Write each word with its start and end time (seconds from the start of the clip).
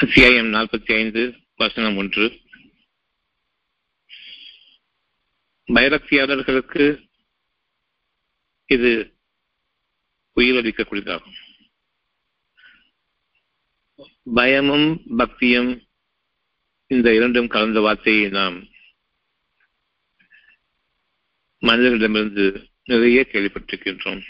அத்தியாயம் 0.00 0.52
நாற்பத்தி 0.52 0.94
ஐந்து 0.94 1.40
வசனம் 1.56 1.96
ஒன்று. 1.96 2.40
பைரக்தியாளர்களுக்கு 5.66 7.08
இது 8.66 9.16
உயிரளிக்கக்கூடியதாகும். 10.36 11.36
பயமும் 14.34 15.02
பக்தியும் 15.16 15.88
இந்த 16.86 17.14
இரண்டும் 17.14 17.48
கலந்த 17.48 17.80
வார்த்தையை 17.80 18.28
நாம் 18.28 18.68
மனிதர்களிடமிருந்து 21.60 22.68
நிறைய 22.84 23.26
கேள்விப்பட்டிருக்கின்றோம். 23.32 24.22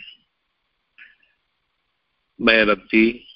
பயபக்தி 2.44 3.26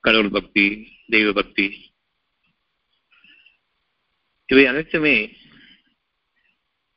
கடவுள் 0.00 0.30
பக்தி 0.30 0.96
தெய்வ 1.10 1.32
பக்தி 1.32 1.66
இவை 4.46 4.66
அனைத்துமே 4.66 5.36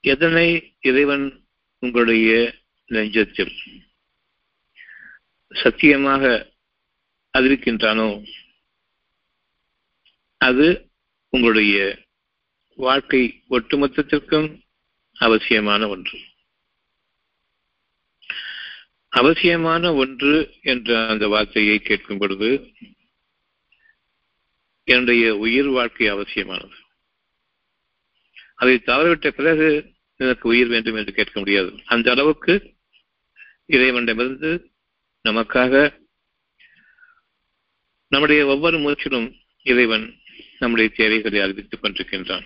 எதனை 0.03 0.75
இறைவன் 0.79 1.25
உங்களுடைய 1.79 2.29
நெஞ்சத்தில் 2.89 3.53
சத்தியமாக 5.51 6.51
அறிவிக்கின்றானோ 7.37 8.07
அது 10.37 10.67
உங்களுடைய 11.29 12.05
வாழ்க்கை 12.75 13.43
ஒட்டுமொத்தத்திற்கும் 13.49 14.49
அவசியமான 15.13 15.87
ஒன்று. 15.87 16.19
அவசியமான 19.09 19.93
ஒன்று 19.93 20.57
என்ற 20.61 21.07
அந்த 21.07 21.27
வார்த்தையை 21.27 21.79
கேட்கும் 21.79 22.17
பொழுது 22.17 22.49
என்னுடைய 24.83 25.37
உயிர் 25.37 25.67
வாழ்க்கை 25.67 26.07
அவசியமானது. 26.07 26.75
அதை 28.55 28.81
தவறவிட்ட 28.85 29.27
பிறகு 29.29 29.93
எனக்கு 30.15 30.49
உயிர் 30.49 30.67
வேண்டும் 30.67 30.95
என்று 30.95 31.13
கேட்க 31.13 31.39
முடியாது. 31.39 31.79
அந்த 31.85 32.11
அளவுக்கு 32.11 32.73
இறைவனிடமிருந்து 33.65 34.71
நமக்காக 35.29 35.99
நம்முடைய 38.07 38.45
ஒவ்வொரு 38.45 38.77
மூச்சிலும் 38.77 39.35
இறைவன் 39.63 40.19
நம்முடைய 40.59 40.89
தேவைகளை 40.95 41.39
அறிவித்துக் 41.39 41.83
கொண்டிருக்கின்றான். 41.83 42.45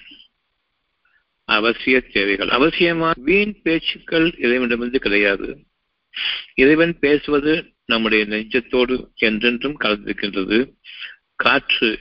அவசிய 1.48 2.12
தேவைகள். 2.12 2.48
அவசியமா 2.48 3.12
வீண் 3.16 3.62
பேச்சுக்கள் 3.62 4.36
இறைவனிடமிருந்து 4.38 5.00
கிடையாது. 5.00 5.66
இறைவன் 6.54 7.00
பேசுவது 7.00 7.74
நம்முடைய 7.86 8.26
நெஞ்சத்தோடு 8.26 9.14
என்றென்றும் 9.16 9.80
கலந்திருக்கின்றது. 9.80 10.74
காற்று 11.36 12.00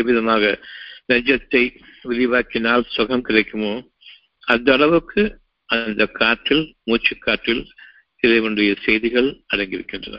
எவ்விதமாக 0.00 0.44
நெஞ்சத்தை 1.08 1.62
விரிவாக்கினால் 2.04 2.84
சுகம் 2.86 3.26
கிடைக்குமோ 3.26 3.74
அந்த 4.40 4.72
அளவுக்கு 4.72 5.22
அந்த 5.68 6.06
காற்றில் 6.06 6.64
மூச்சு 6.84 7.14
காற்றில் 7.18 7.62
இறைவனுடைய 8.20 8.74
செய்திகள் 8.82 9.28
அடங்கியிருக்கின்றன. 9.54 10.18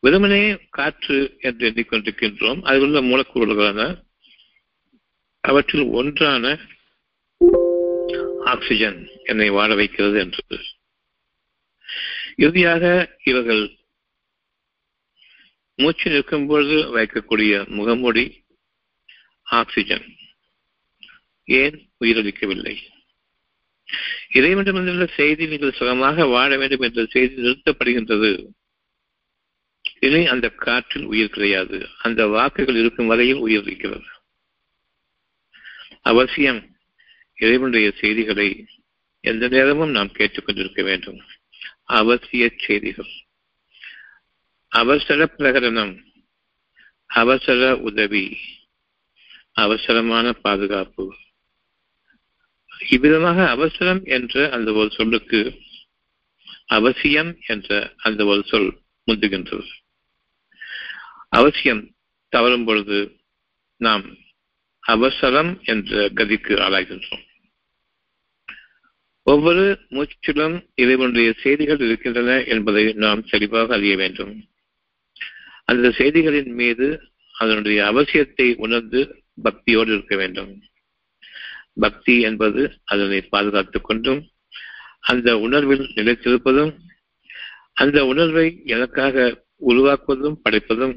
வெறுமனே 0.00 0.42
காற்று 0.70 1.36
என்று 1.40 1.64
எண்ணிக்கொண்டிருக்கின்றோம். 1.70 2.60
அதில் 2.62 2.82
உள்ள 2.82 3.00
மூலக்கூறுகளான 3.00 3.80
அவற்றில் 5.44 5.86
ஒன்றான 5.90 6.44
ஆக்சிஜன் 8.44 8.98
என்னை 9.24 9.48
வாழ 9.50 9.74
வைக்கிறது 9.74 10.18
என்று 10.18 10.58
இறுதியாக 12.36 12.84
இவர்கள் 13.24 13.62
மூச்சு 15.80 16.10
நிற்கும் 16.10 16.46
பொழுது 16.46 16.98
வைக்கக்கூடிய 16.98 17.68
முகமூடி 17.68 18.44
ஆக்சிஜன் 19.42 20.16
ஏன் 21.44 21.90
உயிரளிக்கவில்லை? 22.00 22.76
இறைவனிடமிருந்துள்ள 24.34 25.08
செய்தி 25.14 25.46
நீங்கள் 25.46 25.72
சுகமாக 25.72 26.26
வாழ 26.26 26.56
வேண்டும் 26.56 26.80
என்ற 26.80 27.04
செய்தி 27.04 27.42
நிறுத்தப்படுகின்றது. 27.42 28.46
இனி 30.00 30.26
அந்த 30.26 30.48
காற்றில் 30.48 31.04
உயிர் 31.04 31.30
கிடையாது. 31.30 31.88
அந்த 32.02 32.26
வாக்குகள் 32.26 32.76
இருக்கும் 32.76 33.06
வரையில் 33.06 33.36
உயிர் 33.36 33.62
இருக்கிறது. 33.62 34.04
அவசியம் 36.02 36.76
இறைவனுடைய 37.34 37.90
செய்திகளை 37.90 38.66
எந்த 39.20 39.48
நேரமும் 39.48 39.90
நாம் 39.90 40.12
கேட்டுக்கொண்டிருக்க 40.12 40.82
வேண்டும். 40.82 41.20
அவசிய 41.88 42.50
செய்திகள். 42.66 43.10
அவசர 44.70 45.30
பிரகடனம் 45.38 45.94
அவசர 47.06 47.76
உதவி 47.76 48.38
அவசரமான 49.52 50.32
பாதுகாப்பு. 50.32 51.14
இவ்விதமாக 52.90 53.48
அவசரம் 53.48 54.04
என்ற 54.04 54.50
அந்த 54.50 54.72
ஒரு 54.72 54.90
சொல்லுக்கு 54.90 55.60
அவசியம் 56.66 57.36
என்ற 57.46 57.94
அந்த 57.96 58.24
ஒரு 58.24 58.42
சொல் 58.46 58.78
முந்துகின்றது. 59.06 59.66
அவசியம் 61.28 61.90
தவறும் 62.28 62.64
பொழுது 62.64 63.20
நாம் 63.76 64.16
அவசரம் 64.80 65.60
என்ற 65.64 66.08
கதிக்கு 66.08 66.54
ஆளாகின்றோம். 66.56 67.24
ஒவ்வொரு 69.22 69.86
மூச்சிலும் 69.90 70.68
இறைவனுடைய 70.74 71.32
செய்திகள் 71.32 71.80
இருக்கின்றன 71.80 72.42
என்பதை 72.42 72.92
நாம் 72.92 73.24
தெளிவாக 73.24 73.74
அறிய 73.74 73.96
வேண்டும். 73.96 74.48
அந்த 75.70 75.88
செய்திகளின் 75.90 76.52
மீது 76.54 76.86
அதனுடைய 77.34 77.78
அவசியத்தை 77.84 78.56
உணர்ந்து 78.56 79.00
பக்தியோடு 79.38 79.90
இருக்க 79.92 80.16
வேண்டும். 80.16 80.50
பக்தி 81.74 82.20
என்பது 82.20 82.62
அதனை 82.84 83.20
பாதுகாத்துக் 83.28 83.84
கொண்டும் 83.84 84.20
அந்த 85.00 85.38
உணர்வில் 85.38 85.84
நிலைத்திருப்பதும் 85.94 86.72
அந்த 87.74 88.06
உணர்வை 88.06 88.46
எனக்காக 88.66 89.16
உருவாக்குவதும் 89.62 90.40
படைப்பதும் 90.44 90.94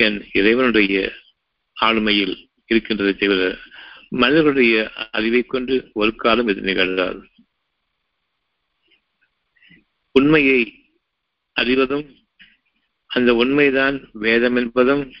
என் 0.00 0.18
இறைவனுடைய 0.32 0.94
ஆளுமையில் 1.76 2.34
இருக்கின்றதை 2.70 3.12
தவிர 3.16 3.42
மனிதர்களுடைய 4.10 4.76
அறிவை 5.10 5.42
கொண்டு 5.44 5.90
ஒரு 5.92 6.16
காலம் 6.16 6.48
இது 6.48 6.60
நிகழ்ந்தார் 6.60 7.18
உண்மையை 10.14 10.60
அறிவதும் 11.56 12.06
அந்த 13.10 13.34
உண்மைதான் 13.34 14.08
வேதம் 14.12 14.56
என்பதும் 14.56 15.12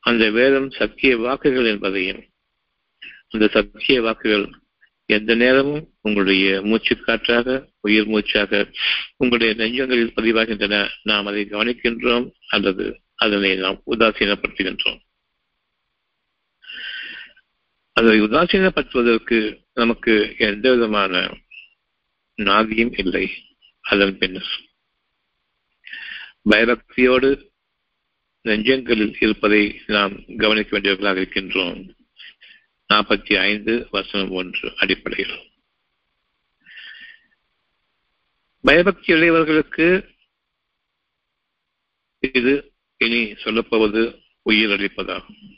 அந்த 0.00 0.30
வேதம் 0.30 0.70
சத்திய 0.70 1.16
வாக்குகள் 1.16 1.64
என்பதையும். 1.64 2.24
அந்த 3.28 3.48
சத்திய 3.48 4.02
வாக்குகள் 4.02 4.46
எந்த 5.06 5.34
நேரமும் 5.34 5.84
உங்களுடைய 6.00 6.62
மூச்சு 6.62 6.96
காற்றாக 6.96 7.68
உயிர் 7.80 8.06
மூச்சாக 8.06 8.70
உங்களுடைய 9.16 9.54
நெஞ்சங்களில் 9.54 10.12
பதிவாகின்றன. 10.16 10.88
நாம் 11.02 11.26
அதை 11.26 11.46
கவனிக்கின்றோம் 11.50 12.30
அல்லது 12.48 13.00
அதனை 13.14 13.56
நாம் 13.56 13.82
உதாசீனப்படுத்துகின்றோம். 13.90 15.00
அதை 17.92 18.20
உதாசீனப்படுத்துவதற்கு 18.20 19.38
நமக்கு 19.74 20.34
எந்த 20.38 20.74
விதமான 20.74 21.36
நாதியும் 22.42 22.98
இல்லை. 22.98 23.30
அதன் 23.80 24.18
பின்னர் 24.18 24.66
பயபக்தியோடு 26.50 27.50
நெஞ்சங்களில் 28.42 29.16
இருப்பதை 29.20 29.82
நாம் 29.86 30.24
கவனிக்க 30.36 30.78
வேண்டியவர்களாக 30.78 31.20
இருக்கின்றோம். 31.20 31.96
நாற்பத்தி 32.94 33.38
ஐந்து 33.38 33.88
வசனம் 33.90 34.30
ஒன்று 34.30 34.72
அடிப்படையில். 34.76 35.50
பயபக்தி 38.60 39.12
உடையவர்களுக்கு 39.14 40.16
இது 42.18 42.72
இனி 42.96 43.32
சொல்லப்போவது 43.32 44.22
உயிர் 44.42 44.70
அளிப்பதாகும். 44.70 45.56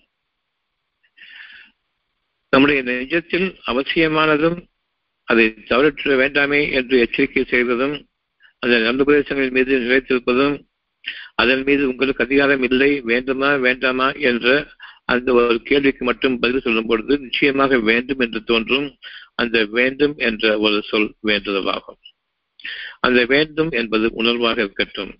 நம்முடைய 2.50 2.82
நெஞ்சத்தில் 2.82 3.60
அவசியமானதும் 3.66 4.66
அதை 5.25 5.49
தவறிற்ற 5.49 6.16
வேண்டாமே 6.16 6.72
என்று 6.72 6.99
எச்சரிக்கை 6.99 7.44
செய்வதும் 7.44 8.08
அந்த 8.58 8.78
நல்ல 8.78 9.02
பிரதேசங்களின் 9.02 9.50
மீது 9.50 9.78
நிலைத்திருப்பதும் 9.78 10.69
அதன் 11.35 11.62
மீது 11.62 11.88
உங்களுக்கு 11.88 12.25
அதிகாரம் 12.25 12.62
இல்லை 12.62 13.00
வேண்டுமா 13.00 13.56
வேண்டாமா 13.56 14.11
என்ற 14.11 14.67
அந்த 15.05 15.32
ஒரு 15.32 15.61
கேள்விக்கு 15.64 16.05
மட்டும் 16.05 16.38
பதில் 16.38 16.61
சொல்லும் 16.61 16.87
பொழுது 16.87 17.19
நிச்சயமாக 17.19 17.79
வேண்டும் 17.79 18.19
என்று 18.19 18.44
தோன்றும். 18.44 18.97
அந்த 19.35 19.64
வேண்டும் 19.64 20.14
என்ற 20.17 20.58
ஒரு 20.58 20.82
சொல் 20.82 21.14
வேண்டுதலாகும். 21.23 22.00
அந்த 23.00 23.25
வேண்டும் 23.25 23.70
என்பது 23.70 24.23
உணர்வாக 24.23 24.52
இருக்கட்டும். 24.52 25.19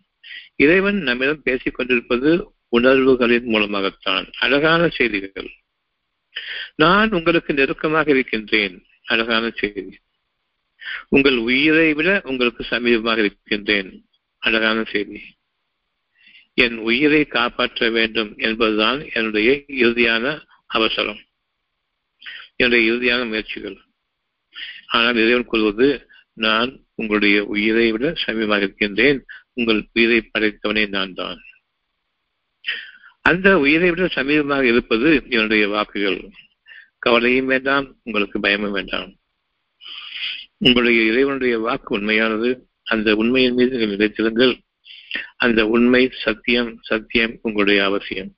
இறைவன் 0.56 0.97
நம்மிடம் 0.97 1.43
பேசிக் 1.43 1.75
கொண்டிருப்பது 1.75 2.53
உணர்வுகளின் 2.69 3.44
மூலமாகத்தான். 3.44 4.31
அழகான 4.38 4.88
செய்திகள். 4.88 5.50
நான் 6.75 7.12
உங்களுக்கு 7.12 7.55
நெருக்கமாக 7.55 8.11
இருக்கின்றேன். 8.11 8.85
அழகான 9.05 9.50
செய்தி. 9.50 9.99
உங்கள் 11.09 11.37
உயிரை 11.37 11.94
விட 11.94 12.21
உங்களுக்கு 12.25 12.65
சமீபமாக 12.71 13.19
இருக்கின்றேன். 13.19 14.09
அழகான 14.38 14.85
செய்தி. 14.85 15.21
என் 16.55 16.76
உயிரை 16.76 17.25
காப்பாற்ற 17.25 17.91
வேண்டும் 17.91 18.38
என்பதுதான் 18.38 19.08
என்னுடைய 19.12 19.64
இறுதியான 19.69 20.43
அவசரம். 20.67 21.19
என்னுடைய 22.56 22.93
இறுதியான 22.93 23.26
முயற்சிகள். 23.26 23.79
ஆனால் 24.87 25.17
இறைவன் 25.17 25.44
கொள்வது 25.44 26.08
நான் 26.32 26.85
உங்களுடைய 26.94 27.44
உயிரை 27.44 27.93
விட 27.93 28.14
சமீபமாக 28.26 28.56
இருக்கின்றேன். 28.56 29.25
உங்கள் 29.52 29.88
உயிரை 29.93 30.31
படைத்தவனே 30.38 30.88
நான் 30.88 31.14
தான். 31.14 31.38
அந்த 33.20 33.58
உயிரை 33.58 33.91
விட 33.91 34.06
சமீபமாக 34.06 34.62
இருப்பது 34.62 35.23
என்னுடைய 35.29 35.69
வாக்குகள். 35.69 36.31
கவலையும் 36.99 37.46
வேண்டாம் 37.46 37.96
உங்களுக்கு 38.03 38.41
பயமும் 38.41 38.73
வேண்டாம். 38.73 39.14
உங்களுடைய 40.56 41.12
இறைவனுடைய 41.12 41.58
வாக்கு 41.58 41.94
உண்மையானது. 41.94 42.69
அந்த 42.82 43.14
உண்மையின் 43.14 43.55
மீது 43.55 43.70
நீங்கள் 43.70 43.96
நிலைத்திருங்கள். 43.96 44.61
அந்த 45.36 45.66
உண்மை 45.66 46.10
சத்தியம் 46.24 46.78
சத்தியம் 46.82 47.38
உங்களுடைய 47.42 47.84
அவசியம். 47.84 48.30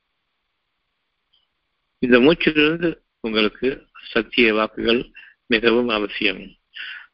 இந்த 1.99 2.19
மூச்சிலிருந்து 2.19 2.95
உங்களுக்கு 3.21 3.87
சத்திய 4.03 4.55
வாக்குகள் 4.55 5.11
மிகவும் 5.47 5.89
அவசியம். 5.89 6.43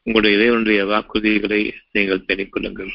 உங்களுடைய 0.03 0.37
இறைவனுடைய 0.37 0.85
வாக்குறுதிகளை 0.85 1.73
நீங்கள் 1.91 2.25
பெற்றுக்கொள்ளுங்கள் 2.27 2.91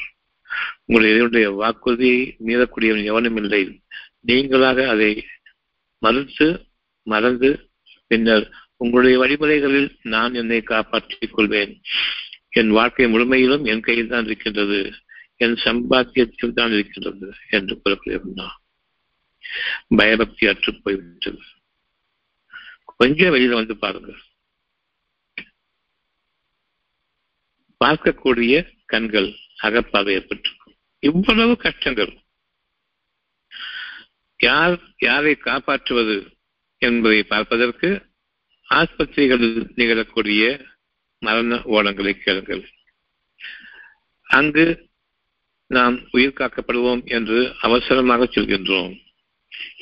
உங்களுடைய 0.85 1.15
இறைவனுடைய 1.15 1.47
வாக்குறுதியை 1.51 2.37
மீறக்கூடியவன் 2.45 3.03
எவனும் 3.03 3.35
இல்லை. 3.35 3.81
நீங்களாக 4.27 4.87
அதை 4.87 5.25
மறுத்து 5.97 6.65
மறந்து 7.03 7.69
பின்னர் 8.07 8.51
உங்களுடைய 8.77 9.15
வழிமுறைகளில் 9.19 9.89
நான் 10.01 10.33
என்னை 10.33 10.61
காப்பாற்றிக் 10.61 11.33
கொள்வேன். 11.33 11.81
என் 12.49 12.69
வாழ்க்கை 12.69 13.05
முழுமையிலும் 13.05 13.63
என் 13.65 13.79
கையில் 13.79 14.07
தான் 14.07 14.25
இருக்கின்றது. 14.25 14.93
என் 15.37 15.53
சம்பாத்தியத்தில் 15.53 16.53
தான் 16.53 16.71
இருக்கிறது 16.71 17.33
என்று 17.49 17.81
கூறக்கூடிய 17.85 18.49
பயபக்தி 19.87 20.47
அற்று 20.47 20.81
போய்விட்டது. 20.81 21.39
கொஞ்சம் 22.97 23.33
வெளியில 23.33 23.53
வந்து 23.53 23.77
பாருங்கள். 23.77 24.21
பார்க்கக்கூடிய 27.85 28.77
கண்கள் 28.85 29.35
அகப்பாக 29.57 30.11
ஏற்பட்டிருக்கும். 30.11 30.75
இவ்வளவு 30.99 31.57
கஷ்டங்கள். 31.57 32.21
யார் 34.37 34.79
யாரை 34.99 35.35
காப்பாற்றுவது 35.35 36.37
என்பதை 36.77 37.23
பார்ப்பதற்கு 37.23 38.05
ஆஸ்பத்திரிகளில் 38.69 39.69
நிகழக்கூடிய 39.75 40.65
மரண 41.19 41.55
ஓலங்களை 41.55 42.13
கேளுங்கள். 42.13 42.69
அங்கு 44.23 44.89
நாம் 45.67 45.95
உயிர் 46.11 46.37
காக்கப்படுவோம் 46.37 47.01
என்று 47.05 47.55
அவசரமாக 47.59 48.23
சொல்கின்றோம். 48.25 48.93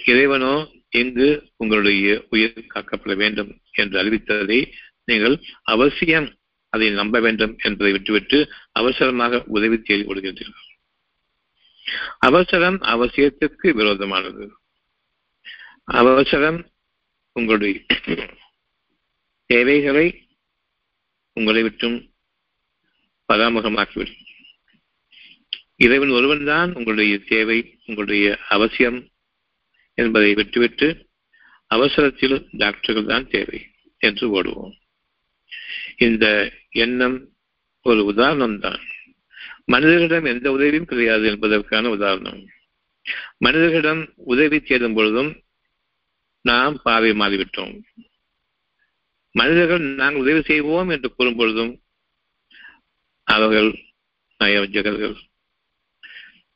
இறைவனோ 0.05 0.53
எங்கு 0.89 1.27
உங்களுடைய 1.57 2.25
உயிர் 2.29 2.71
காக்கப்பட 2.73 3.13
வேண்டும் 3.15 3.51
என்று 3.71 3.95
அறிவித்ததை 4.01 4.59
நீங்கள் 5.05 5.35
அவசியம் 5.63 6.27
அதை 6.69 6.87
நம்ப 6.89 7.19
வேண்டும் 7.19 7.53
என்பதை 7.57 7.91
விட்டுவிட்டு 7.91 8.37
அவசரமாக 8.71 9.43
உதவி 9.47 9.77
தேடி 9.81 10.03
விடுகின்றீர்கள் 10.03 10.69
அவசரம் 12.19 12.77
அவசியத்திற்கு 12.81 13.67
விரோதமானது. 13.69 14.45
அவசரம் 15.83 16.59
உங்களுடைய 17.35 17.79
தேவைகளை 19.49 20.07
உங்களை 21.33 21.61
விட்டும் 21.61 21.97
பராமுகமாக்கிவிடும். 23.29 24.22
இறைவன் 25.75 26.09
ஒருவன் 26.09 26.45
தான் 26.45 26.73
உங்களுடைய 26.73 27.17
தேவை 27.17 27.79
உங்களுடைய 27.85 28.37
அவசியம் 28.49 29.07
என்பதை 29.93 30.33
விட்டுவிட்டு 30.33 31.07
அவசரத்தில் 31.67 32.47
டாக்டர்கள் 32.51 33.05
தான் 33.05 33.27
தேவை 33.27 33.67
என்று 33.97 34.41
ஓடுவோம். 34.41 34.75
இந்த 35.97 36.51
எண்ணம் 36.69 37.29
ஒரு 37.81 38.05
உதாரணம் 38.05 38.59
தான் 38.59 38.79
மனிதர்களிடம் 39.65 40.25
எந்த 40.25 40.51
உதவியும் 40.51 40.85
கிடையாது 40.85 41.23
என்பதற்கான 41.23 41.89
உதாரணம். 41.89 42.45
மனிதர்களிடம் 43.37 44.13
உதவி 44.15 44.59
தேடும் 44.59 44.93
பொழுதும் 44.93 45.43
நாம் 46.41 46.81
பாவை 46.83 47.11
மாறிவிட்டோம். 47.11 47.83
மனிதர்கள் 49.31 49.79
நாங்கள் 49.79 50.21
உதவி 50.21 50.41
செய்வோம் 50.41 50.89
என்று 50.89 51.15
கூறும் 51.15 51.35
பொழுதும் 51.35 51.81
அவர்கள் 53.23 53.69
நயவஞ்சகர்கள். 54.39 55.15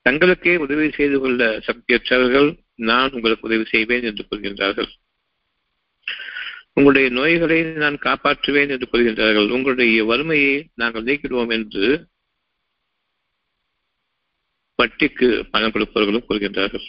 தங்களுக்கே 0.08 0.56
உதவி 0.56 0.92
செய்து 0.92 1.20
கொள்ள 1.20 1.60
சக்தியற்றவர்கள் 1.68 2.50
நான் 2.76 3.12
உங்களுக்கு 3.12 3.48
உதவி 3.48 3.64
செய்வேன் 3.64 4.04
என்று 4.04 4.26
கூறுகின்றார்கள். 4.26 4.90
உங்களுடைய 6.74 7.10
நோய்களை 7.10 7.64
நான் 7.64 7.98
காப்பாற்றுவேன் 7.98 8.70
என்று 8.70 8.88
கூறுகின்றார்கள். 8.92 9.50
உங்களுடைய 9.50 10.04
வறுமையை 10.04 10.70
நாங்கள் 10.76 11.04
நீக்கிடுவோம் 11.04 11.52
என்று 11.52 12.08
வட்டிக்கு 14.80 15.44
பணம் 15.52 15.72
கொடுப்பவர்களும் 15.72 16.28
கூறுகின்றார்கள். 16.28 16.86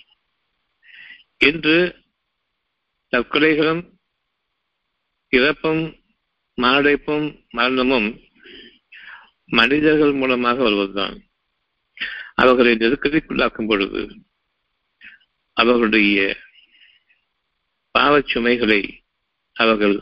இன்று 1.39 2.05
தற்கொலைகளும் 3.13 3.83
இறப்பும் 5.29 5.83
மாரடைப்பும் 6.59 7.27
மரணமும் 7.51 8.21
மனிதர்கள் 9.47 10.13
மூலமாக 10.13 10.63
வருவதுதான். 10.63 11.17
அவர்களை 12.41 12.73
நெருக்கடிக்குள்ளாக்கும் 12.73 13.67
பொழுது 13.67 14.03
அவர்களுடைய 15.53 16.37
பாவச் 17.91 18.29
சுமைகளை 18.29 18.83
அவர்கள் 19.53 19.97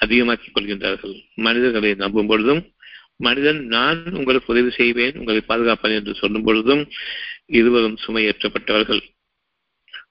அதிகமாக்கிக் 0.00 0.54
கொள்கின்றார்கள். 0.54 1.14
மனிதர்களை 1.34 1.94
நம்பும் 1.94 2.26
பொழுதும் 2.26 2.62
மனிதன் 3.16 3.60
நான் 3.66 4.00
உங்களுக்கு 4.14 4.52
உதவி 4.52 4.70
செய்வேன் 4.70 5.18
உங்களை 5.18 5.40
பாதுகாப்பேன் 5.48 5.94
என்று 5.94 6.14
சொல்லும் 6.14 6.42
பொழுதும் 6.42 6.82
இருவரும் 7.46 7.96
சுமையேற்றப்பட்டவர்கள். 8.06 9.02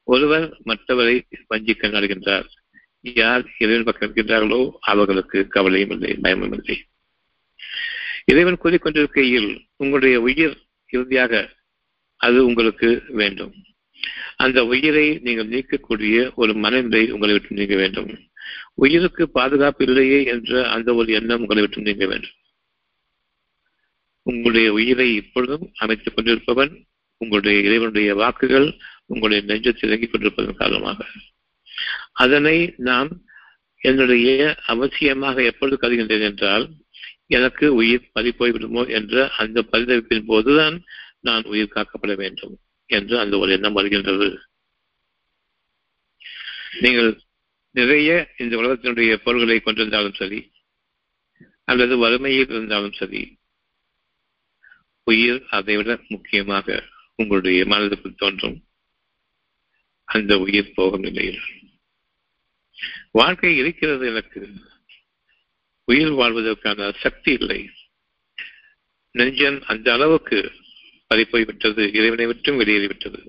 ஒருவர் 0.04 0.48
மற்றவரை 0.66 1.16
வஞ்சிக்க 1.50 1.88
நாடுகின்றார். 1.88 2.48
யார் 3.02 3.44
இறைவன் 3.58 3.84
பக்கம் 3.84 4.10
இருக்கின்றார்களோ 4.10 4.62
அவர்களுக்கு 4.80 5.48
கவலையும் 5.48 5.90
இல்லை 5.90 6.14
பயமும் 6.22 6.54
இல்லை. 6.54 6.78
இறைவன் 8.26 8.62
கூறிக்கொண்டிருக்கையில் 8.64 9.52
உங்களுடைய 9.76 10.22
உயிர் 10.22 10.58
இறுதியாக 10.94 11.56
அது 12.18 12.46
உங்களுக்கு 12.46 13.04
வேண்டும். 13.10 13.54
அந்த 14.36 14.66
உயிரை 14.66 15.20
நீங்கள் 15.22 15.50
நீக்கக்கூடிய 15.50 16.34
ஒரு 16.36 16.54
மனநிலை 16.54 17.12
உங்களை 17.12 17.34
விட்டு 17.34 17.56
நீங்க 17.56 17.76
வேண்டும். 17.76 18.10
உயிருக்கு 18.74 19.30
பாதுகாப்பு 19.30 19.86
இல்லையே 19.86 20.24
என்ற 20.24 20.70
அந்த 20.70 20.94
ஒரு 20.94 21.14
எண்ணம் 21.14 21.40
உங்களை 21.40 21.62
விட்டு 21.62 21.82
நீங்க 21.82 22.06
வேண்டும். 22.06 22.36
உங்களுடைய 24.24 24.72
உயிரை 24.72 25.16
இப்பொழுதும் 25.16 25.72
அமைத்துக் 25.76 26.16
கொண்டிருப்பவன் 26.16 26.74
உங்களுடைய 27.18 27.60
இறைவனுடைய 27.60 28.16
வாக்குகள் 28.16 28.68
உங்களுடைய 29.06 29.42
நெஞ்சத்தில் 29.46 29.86
இறங்கிக் 29.86 30.14
கொண்டிருப்பதன் 30.14 30.56
காரணமாக. 30.56 31.06
அதனை 32.14 32.74
நாம் 32.78 33.10
என்னுடைய 33.82 34.56
அவசியமாக 34.68 35.44
எப்பொழுது 35.44 35.78
கருகின்றேன் 35.82 36.22
என்றால் 36.22 36.70
எனக்கு 37.28 37.74
உயிர் 37.74 38.12
பறிப்போய் 38.16 38.52
விடுமோ 38.52 38.84
என்ற 38.86 39.30
அந்த 39.30 39.64
பரிதவிப்பின் 39.72 40.26
போதுதான் 40.26 40.84
நான் 41.28 41.50
உயிர் 41.54 41.76
காக்கப்பட 41.76 42.16
வேண்டும் 42.16 42.56
என்று 42.86 43.20
அந்த 43.20 43.38
ஒரு 43.38 43.52
எண்ணம் 43.52 43.74
வருகின்றது. 43.74 44.28
நீங்கள் 46.80 47.12
நிறைய 47.72 48.10
இந்த 48.38 48.58
உலகத்தினுடைய 48.58 49.16
பொருள்களை 49.16 49.58
கொண்டிருந்தாலும் 49.60 50.16
சரி 50.16 50.40
அல்லது 51.64 51.98
வறுமையில் 51.98 52.50
இருந்தாலும் 52.50 52.94
சரி 52.94 53.24
உயிர் 55.04 55.44
அதைவிட 55.50 55.92
முக்கியமாக 56.08 56.84
உங்களுடைய 57.16 57.64
மனதுக்குள் 57.64 58.18
தோன்றும். 58.18 58.58
அந்த 60.04 60.40
உயிர் 60.40 60.74
போகும் 60.76 61.02
நிலையில். 61.02 61.42
வாழ்க்கை 63.12 63.58
இருக்கிறது 63.58 64.08
எனக்கு. 64.08 64.42
உயிர் 65.84 66.12
வாழ்வதற்கான 66.12 66.92
சக்தி 67.00 67.32
இல்லை. 67.32 67.60
நெஞ்சன் 69.16 69.62
அந்த 69.62 69.94
அளவுக்கு 69.94 70.40
பறிப்போய் 71.08 71.46
விட்டது 71.46 71.84
இறைவனை 71.94 72.26
விட்டும் 72.26 72.60
வெளியேறிவிட்டது 72.60 73.20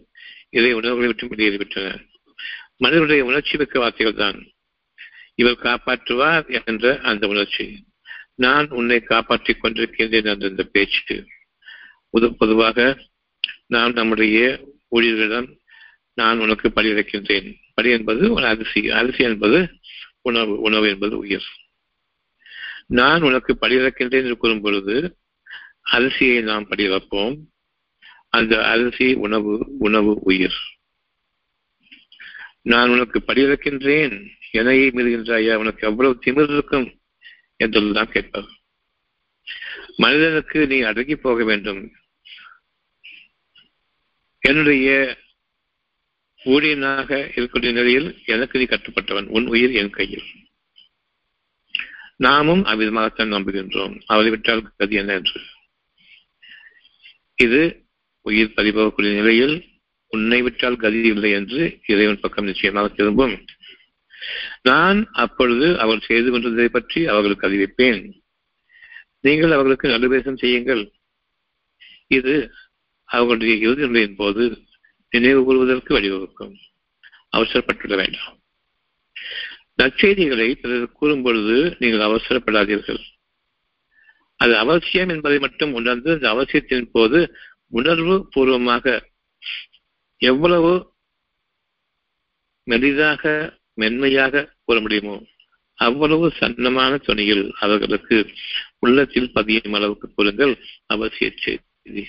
இறை 0.51 0.73
உணர்வுகளை 0.73 1.07
விட்டும் 1.07 1.31
வெளியேறிவிட்டன 1.31 2.07
மனிதனுடைய 2.77 3.25
உணர்ச்சி 3.25 3.57
மிக்க 3.57 3.79
வார்த்தைகள் 3.79 4.21
தான் 4.23 4.39
இவர் 5.35 5.63
காப்பாற்றுவார் 5.63 6.65
என்ற 6.65 6.99
அந்த 7.01 7.25
உணர்ச்சி. 7.27 7.67
நான் 8.35 8.67
உன்னை 8.69 9.01
காப்பாற்றிக் 9.01 9.65
கொண்டிருக்கின்றேன் 9.65 10.25
என்ற 10.25 10.47
இந்த 10.47 10.63
பேச்சு. 10.63 11.17
பொதுவாக 12.39 12.79
நாம் 13.67 13.93
நம்முடைய 13.93 14.39
ஊழியர்களிடம் 14.91 15.49
நான் 16.15 16.39
உனக்கு 16.39 16.73
படி 16.73 16.93
இறக்கின்றேன் 16.93 17.49
படி 17.75 17.91
என்பது 17.91 18.33
ஒரு 18.33 18.47
அரிசி. 18.47 18.91
அரிசி 18.91 19.25
என்பது 19.25 19.59
உணவு. 20.23 20.61
உணவு 20.61 20.89
என்பது 20.89 21.19
உயிர். 21.19 21.49
நான் 22.87 23.23
உனக்கு 23.23 23.53
படியிறக்கின்றேன் 23.61 24.23
என்று 24.23 24.37
கூறும் 24.37 24.61
பொழுது 24.61 24.95
அரிசியை 25.93 26.43
நாம் 26.43 26.69
படியிறப்போம் 26.69 27.37
அந்த 28.29 28.67
அரிசி 28.69 29.15
உணவு 29.15 29.67
உணவு 29.79 30.19
உயிர். 30.21 30.59
நான் 32.63 32.91
உனக்கு 32.91 33.23
படிவிறக்கின்றேன் 33.27 34.31
எனையை 34.51 34.91
மீறுகின்றாயா 34.91 35.55
உனக்கு 35.55 35.87
எவ்வளவு 35.87 36.19
திமிர் 36.27 36.53
இருக்கும் 36.53 37.01
என்றெல்லாம் 37.57 38.11
கேட்பார் 38.11 38.57
மனிதனுக்கு 39.97 40.67
நீ 40.67 40.81
அடங்கி 40.81 41.17
போக 41.17 41.45
வேண்டும். 41.45 41.93
என்னுடைய 44.39 45.19
ஊழியனாக 46.45 47.31
இருக்கக்கூடிய 47.35 47.73
நிலையில் 47.73 48.23
எனக்கு 48.25 48.59
நீ 48.59 48.65
கட்டுப்பட்டவன் 48.65 49.27
உன் 49.27 49.47
உயிர் 49.47 49.71
என் 49.71 49.91
கையில். 49.91 50.25
நாமும் 52.17 52.65
அவ்விதமாகத்தான் 52.65 53.33
நம்புகின்றோம். 53.33 54.01
அவரை 54.07 54.31
விட்டால் 54.31 54.73
கதி 54.77 54.97
என்ன 54.97 55.13
என்று? 55.13 55.41
இது 57.35 57.88
உயிர் 58.29 58.57
பதிபவக்கூடிய 58.57 59.13
நிலையில் 59.21 59.57
உன்னை 60.13 60.39
விட்டால் 60.43 60.83
கதி 60.83 61.01
இல்லை 61.13 61.31
என்று 61.39 61.63
இறைவன் 61.87 62.23
பக்கம் 62.23 62.49
நிச்சயமாக 62.51 62.89
திரும்பும். 62.89 63.35
நான் 64.63 64.99
அப்பொழுது 65.25 65.67
அவர் 65.83 66.07
செய்து 66.07 66.29
கொண்டதை 66.31 66.69
பற்றி 66.69 67.01
அவர்களுக்கு 67.13 67.49
அறிவிப்பேன். 67.49 68.01
நீங்கள் 69.27 69.55
அவர்களுக்கு 69.57 69.93
நடுவேசம் 69.95 70.41
செய்யுங்கள். 70.43 70.83
இது 72.19 72.35
அவர்களுடைய 73.09 73.55
இறுதி 73.65 73.85
நிலையின் 73.87 74.17
போது 74.17 74.45
நினைவு 75.13 75.41
கூறுவதற்கு 75.43 75.93
வழிவகுக்கும். 75.99 76.55
அவசரப்பட்டுவிட 77.37 77.95
வேண்டாம். 77.97 78.35
நற்செய்திகளை 79.83 80.49
பிறர் 80.61 80.93
கூறும் 80.93 81.23
பொழுது 81.23 81.57
நீங்கள் 81.79 82.07
அவசரப்படாதீர்கள். 82.09 83.01
அது 84.41 84.53
அவசியம் 84.65 85.13
என்பதை 85.15 85.39
மட்டும் 85.39 85.73
உணர்ந்து 85.73 86.11
அந்த 86.17 86.27
அவசியத்தின் 86.35 86.91
போது 86.93 87.19
உணர்வு 87.69 88.29
பூர்வமாக 88.29 89.09
எவ்வளவு 90.17 90.93
மெலிதாக 92.67 93.53
மென்மையாக 93.75 94.55
கூற 94.65 94.81
முடியுமோ 94.81 95.23
அவ்வளவு 95.75 96.33
சன்னமான 96.41 96.99
துணியில் 96.99 97.55
அவர்களுக்கு 97.61 98.29
உள்ளத்தில் 98.79 99.33
பதியும் 99.33 99.73
அளவுக்கு 99.73 100.15
கூறுங்கள். 100.15 100.59
அவசிய 100.95 101.33
செய்தி. 101.37 102.09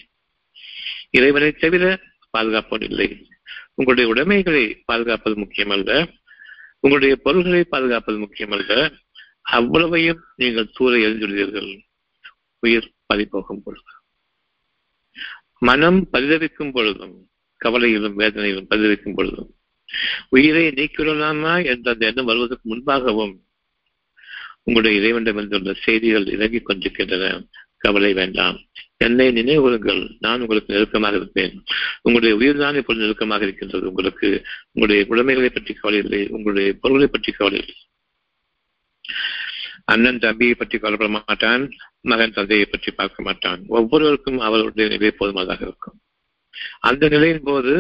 இறைவனை 1.10 1.52
தவிர 1.52 2.02
பாதுகாப்போன் 2.38 2.84
இல்லை. 2.84 3.28
உங்களுடைய 3.70 4.10
உடைமைகளை 4.10 4.82
பாதுகாப்பது 4.86 5.42
முக்கியமல்ல. 5.42 6.20
உங்களுடைய 6.80 7.16
பொருள்களை 7.16 7.64
பாதுகாப்பது 7.64 8.20
முக்கியமல்ல. 8.20 9.00
அவ்வளவையும் 9.42 10.24
நீங்கள் 10.36 10.72
தூர 10.72 10.96
எழுந்துள்ளீர்கள் 10.96 11.84
உயிர் 12.60 12.92
பதிப்போகும் 13.14 13.62
பொழுது. 13.64 13.92
மனம் 15.60 16.08
பரிதவிக்கும் 16.14 16.72
பொழுதும் 16.72 17.16
கவலையிலும் 17.66 18.18
வேதனையிலும் 18.20 18.70
பரிதவிக்கும் 18.70 19.14
பொழுதும் 19.14 19.54
உயிரை 20.30 20.68
நீக்கிவிடலாமா 20.68 21.66
என்ற 21.66 21.92
அந்த 21.92 22.06
எண்ணம் 22.06 22.26
வருவதற்கு 22.26 22.76
முன்பாகவும் 22.76 23.36
உங்களுடைய 24.64 24.98
இறைவனிடமிருந்துள்ள 25.00 25.76
செய்திகள் 25.82 26.26
இறங்கிக் 26.26 26.66
கொண்டிருக்கின்றன. 26.66 27.48
கவலை 27.78 28.14
வேண்டாம். 28.14 28.58
என்னை 28.98 29.28
நினைவுறுங்கள் 29.32 30.16
நான் 30.20 30.42
உங்களுக்கு 30.42 30.74
நெருக்கமாக 30.74 31.16
இருப்பேன். 31.16 31.64
உங்களுடைய 32.02 32.34
உயிர்தான் 32.36 32.76
இப்பொழுது 32.76 33.04
நெருக்கமாக 33.06 33.44
இருக்கின்றது. 33.44 33.88
உங்களுக்கு 33.88 34.46
உங்களுடைய 34.72 35.06
உடைமைகளை 35.10 35.50
பற்றி 35.50 35.74
கவலை 35.74 36.00
இல்லை. 36.04 36.28
உங்களுடைய 36.28 36.74
பொருளை 36.82 37.08
பற்றி 37.08 37.32
கவலை 37.32 37.60
இல்லை. 37.60 37.76
அண்ணன் 39.86 40.20
தம்பியை 40.20 40.54
பற்றி 40.54 40.78
கவலைப்பட 40.78 41.24
மாட்டான். 41.28 41.64
மகன் 42.06 42.36
தந்தையை 42.38 42.66
பற்றி 42.66 42.92
பார்க்க 42.92 43.24
மாட்டான். 43.24 43.62
ஒவ்வொருவருக்கும் 43.68 44.40
அவருடைய 44.40 44.88
நிலை 44.90 45.12
போதுமானதாக 45.12 45.64
இருக்கும். 45.66 45.98
அந்த 46.80 47.08
நிலையின் 47.08 47.44
போது 47.44 47.74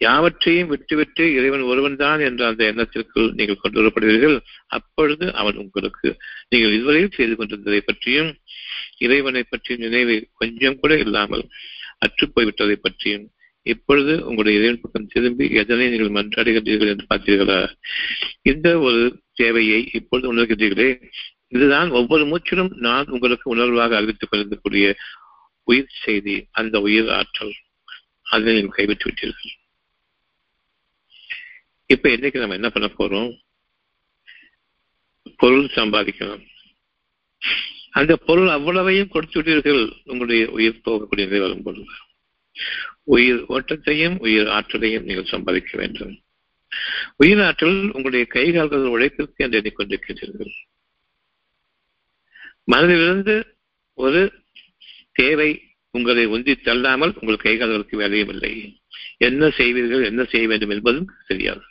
யாவற்றையும் 0.00 0.70
விட்டுவிட்டு 0.72 1.24
இறைவன் 1.34 1.62
ஒருவன் 1.62 1.96
தான் 1.96 2.20
என்ற 2.20 2.46
அந்த 2.46 2.62
எண்ணத்திற்குள் 2.70 3.28
நீங்கள் 3.32 3.60
கொண்டு 3.60 3.78
வரப்படுவீர்கள். 3.80 4.36
அப்பொழுது 4.66 5.34
அவன் 5.34 5.56
உங்களுக்கு 5.56 6.08
நீங்கள் 6.48 6.74
இதுவரையில் 6.78 7.16
செய்து 7.16 7.34
கொண்டிருந்ததை 7.36 7.80
பற்றியும் 7.80 8.30
இறைவனை 8.98 9.42
பற்றிய 9.42 9.76
நினைவு 9.78 10.16
கொஞ்சம் 10.32 10.78
கூட 10.78 10.98
இல்லாமல் 10.98 11.44
அற்றுப்போய்விட்டதை 11.98 12.76
பற்றியும் 12.76 13.24
இப்பொழுது 13.66 14.14
உங்களுடைய 14.28 14.58
இறைவன் 14.58 14.80
பக்கம் 14.80 15.06
திரும்பி 15.06 15.44
எதனை 15.60 15.86
நீங்கள் 15.88 16.16
மன்றாடுகின்றீர்கள் 16.16 16.90
என்று 16.92 17.06
பார்த்தீர்களா? 17.12 17.60
இந்த 18.42 18.68
ஒரு 18.78 19.22
தேவையை 19.32 19.78
இப்பொழுது 19.92 20.26
உணர்கின்றீர்களே. 20.34 20.90
இதுதான் 21.54 21.90
ஒவ்வொரு 21.90 22.24
மூச்சிலும் 22.26 22.72
நான் 22.86 23.08
உங்களுக்கு 23.08 23.56
உணர்வாக 23.56 23.94
அறிவித்துக் 23.94 24.30
கொண்டிருக்கக்கூடிய 24.30 24.96
உயிர் 25.64 25.98
செய்தி 26.04 26.46
அந்த 26.50 26.80
உயிர் 26.80 27.10
ஆற்றல். 27.10 27.54
அதை 28.22 28.54
நீங்கள் 28.54 28.76
கைவிட்டு 28.76 29.06
விட்டீர்கள். 29.10 29.52
இப்ப 31.86 32.10
இன்னைக்கு 32.10 32.38
நம்ம 32.38 32.54
என்ன 32.54 32.70
பண்ண 32.70 32.88
போறோம்? 32.98 33.32
பொருள் 35.36 35.64
சம்பாதிக்கணும். 35.64 36.44
அந்த 37.90 38.16
பொருள் 38.16 38.48
அவ்வளவையும் 38.48 39.08
கொடுத்து 39.08 39.42
விட்டீர்கள் 39.42 39.82
உங்களுடைய 40.04 40.50
உயிர் 40.50 40.80
போகக்கூடிய 40.84 41.24
நிலை 41.24 41.38
வரும் 41.38 41.62
பொழுது 41.62 41.84
உயிர் 43.02 43.42
ஓட்டத்தையும் 43.48 44.18
உயிர் 44.18 44.48
ஆற்றலையும் 44.48 45.04
நீங்கள் 45.04 45.32
சம்பாதிக்க 45.34 45.78
வேண்டும். 45.78 46.14
உயிர் 47.16 47.42
ஆற்றல் 47.42 47.80
உங்களுடைய 47.92 48.26
கைகால்கள் 48.34 48.92
உழைப்பிற்கு 48.94 49.36
என்று 49.36 49.60
எண்ணிக்கொண்டிருக்கிறீர்கள். 49.60 50.52
மனதிலிருந்து 52.72 53.44
ஒரு 53.94 54.42
தேவை 55.12 55.62
உங்களை 55.90 56.26
ஒன்றி 56.26 56.52
தள்ளாமல் 56.52 57.14
உங்கள் 57.20 57.36
கைகளுக்கு 57.36 57.96
வேலையும் 57.96 58.28
இல்லை 58.28 58.82
என்ன 59.16 59.48
செய்வீர்கள் 59.48 60.04
என்ன 60.04 60.24
செய்ய 60.24 60.46
வேண்டும் 60.48 60.70
என்பதும் 60.70 61.10
தெரியாது. 61.26 61.62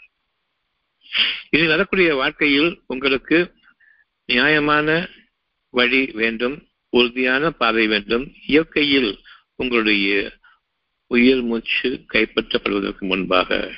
இனி 1.49 1.65
வரக்கூடிய 1.67 2.15
வாழ்க்கையில் 2.15 2.81
உங்களுக்கு 2.87 3.53
நியாயமான 4.25 5.09
வழி 5.69 6.05
வேண்டும் 6.05 6.67
உறுதியான 6.89 7.49
பாதை 7.49 7.87
வேண்டும். 7.87 8.35
இயற்கையில் 8.47 9.19
உங்களுடைய 9.55 10.31
உயிர் 11.07 11.41
மூச்சு 11.41 12.05
கைப்பற்றப்படுவதற்கு 12.13 12.99
முன்பாக 12.99 13.71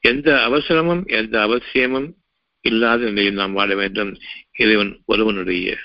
எந்த 0.00 0.48
அவசரமும் 0.48 1.06
எந்த 1.06 1.40
அவசியமும் 1.40 2.19
இல்லாத 2.60 3.04
நிலையில் 3.04 3.34
நாம் 3.34 3.52
வாழ 3.52 3.74
வேண்டும். 3.74 4.18
இறைவன் 4.58 5.00
ஒருவனுடைய 5.04 5.78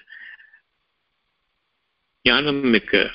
ஞானம் 2.23 2.55
மிக்க 2.55 3.11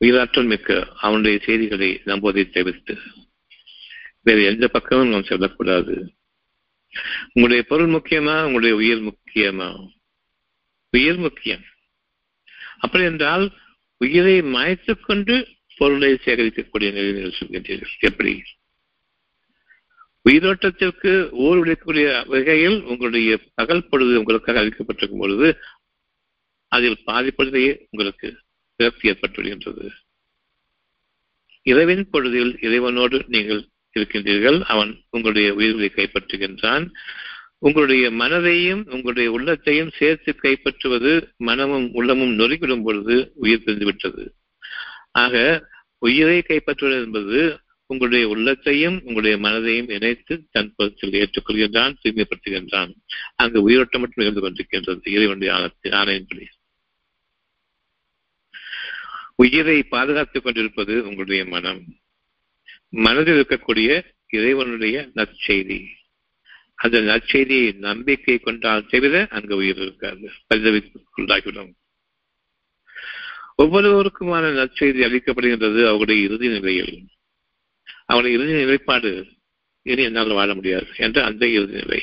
உயிராற்றல் 0.00 0.46
மிக்க 0.46 0.92
அவனுடைய 0.96 1.38
செய்திகளை 1.38 2.00
நம்புவதை 2.04 2.50
தவிர்த்து 2.50 2.96
வேறு 4.22 4.44
எந்த 4.44 4.68
பக்கமும் 4.68 5.08
நாம் 5.08 5.24
செல்லக்கூடாது. 5.24 6.12
உங்களுடைய 7.26 7.62
பொருள் 7.62 7.88
முக்கியமா? 7.88 8.42
உங்களுடைய 8.42 8.74
உயிர் 8.74 9.02
முக்கியமா? 9.02 9.88
உயிர் 10.90 11.16
முக்கியம். 11.16 11.62
அப்படி 12.78 13.04
என்றால் 13.04 13.52
உயிரை 13.96 14.42
மாய்த்துக்கொண்டு 14.42 15.46
பொருளை 15.76 16.12
சேகரிக்கக்கூடிய 16.12 16.92
நிலையில் 16.92 17.34
சொல்கின்றீர்கள். 17.38 17.98
எப்படி? 17.98 18.42
உயிரோட்டத்திற்கு 20.28 21.30
ஊர் 21.30 21.58
விடக்கூடிய 21.58 22.26
வகையில் 22.26 22.82
உங்களுடைய 22.82 23.38
பகல் 23.54 23.88
பொழுது 23.88 24.18
உங்களுக்காக 24.18 24.60
அளிக்கப்பட்டிருக்கும் 24.60 25.18
பொழுது 25.18 25.56
அதில் 26.68 27.02
பாதிப்படுதையே 27.06 27.86
உங்களுக்கு 27.90 28.38
பிறப்பு 28.76 29.10
ஏற்பட்டுவிடுகின்றது. 29.10 29.90
இரவின் 31.62 32.08
பொழுதில் 32.10 32.58
இறைவனோடு 32.60 33.22
நீங்கள் 33.26 33.68
இருக்கின்றீர்கள். 33.98 34.62
அவன் 34.62 35.00
உங்களுடைய 35.10 35.54
உயிர்களை 35.54 35.90
கைப்பற்றுகின்றான். 35.94 36.90
உங்களுடைய 37.58 38.10
மனதையும் 38.10 38.90
உங்களுடைய 38.90 39.30
உள்ளத்தையும் 39.30 39.90
சேர்த்து 39.90 40.34
கைப்பற்றுவது 40.42 41.34
மனமும் 41.36 41.90
உள்ளமும் 41.92 42.38
நொறுக்கிடும் 42.38 42.82
பொழுது 42.82 43.32
உயிர் 43.34 43.62
பிரிந்துவிட்டது. 43.66 44.28
ஆக 45.12 45.64
உயிரை 45.98 46.42
கைப்பற்றுவது 46.48 47.04
என்பது 47.04 47.58
உங்களுடைய 47.92 48.28
உள்ளத்தையும் 48.28 49.00
உங்களுடைய 49.04 49.36
மனதையும் 49.36 49.90
இணைத்து 49.90 50.34
தன் 50.50 50.72
பொருத்தில் 50.76 51.10
ஏற்றுக்கொள்கின்றான் 51.10 51.94
தூய்மைப்படுத்துகின்றான். 52.02 52.92
அங்கு 53.34 53.62
உயிரோட்டம் 53.62 54.00
மட்டும் 54.00 54.24
நிகழ்ந்து 54.24 54.42
கொண்டிருக்கின்றது 54.42 55.08
இறைவனுடைய 55.08 55.70
ஆணையின்படி 55.82 56.46
உயிரை 59.36 59.82
பாதுகாத்துக் 59.82 60.44
கொண்டிருப்பது 60.44 61.02
உங்களுடைய 61.02 61.44
மனம். 61.44 61.82
மனதில் 62.88 63.44
இருக்கக்கூடிய 63.44 64.02
இறைவனுடைய 64.28 65.10
நற்செய்தி. 65.14 65.86
அந்த 66.74 67.00
நற்செய்தியை 67.00 67.76
நம்பிக்கை 67.76 68.38
கொண்டால் 68.38 68.86
தவிர 68.86 69.26
அங்கு 69.30 69.56
உயிர் 69.56 69.80
இருக்காது 69.80 70.30
பரிதவிக்குள்ளாகிவிடும் 70.54 71.72
ஒவ்வொருவருக்குமான 73.62 74.44
நற்செய்தி 74.52 75.04
அளிக்கப்படுகின்றது 75.06 75.88
அவருடைய 75.88 76.22
இறுதி 76.22 76.48
நிலையில். 76.48 77.02
அவருடைய 78.12 78.38
இறுதி 78.38 78.52
நிலைப்பாடு 78.52 79.26
இனி 79.82 80.02
என்னால் 80.02 80.32
வாழ 80.32 80.54
முடியாது 80.54 80.86
என்ற 80.96 81.24
அந்த 81.24 81.46
இறுதி 81.46 81.72
நிலை. 81.72 82.02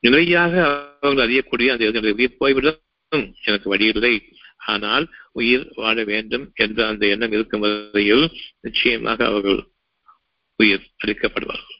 நிலையாக 0.00 0.54
அவர்கள் 1.00 1.28
அறியக்கூடிய 1.28 1.68
அந்த 1.70 1.84
இறுதி 1.84 2.00
நிலை 2.00 2.28
போய்விடும். 2.28 3.34
எனக்கு 3.44 3.68
வழி 3.68 3.84
இல்லை 3.84 4.22
ஆனால் 4.56 5.04
உயிர் 5.32 5.68
வாழ 5.74 6.04
வேண்டும் 6.04 6.52
என்ற 6.54 6.86
அந்த 6.86 7.06
எண்ணம் 7.06 7.32
இருக்கும் 7.32 7.60
வரையில் 7.60 8.30
நிச்சயமாக 8.60 9.26
அவர்கள் 9.26 9.60
உயிர் 10.56 10.88
அளிக்கப்படுவார்கள். 11.04 11.76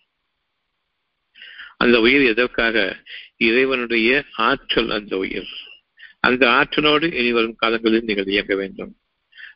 அந்த 1.76 2.00
உயிர் 2.00 2.22
எதற்காக? 2.22 3.02
இறைவனுடைய 3.36 4.24
ஆற்றல் 4.32 4.90
அந்த 4.90 5.16
உயிர். 5.16 5.50
அந்த 6.20 6.50
ஆற்றலோடு 6.50 7.12
இனி 7.12 7.32
வரும் 7.32 7.56
காலங்களில் 7.56 8.04
நீங்கள் 8.04 8.26
இயங்க 8.26 8.54
வேண்டும். 8.54 8.97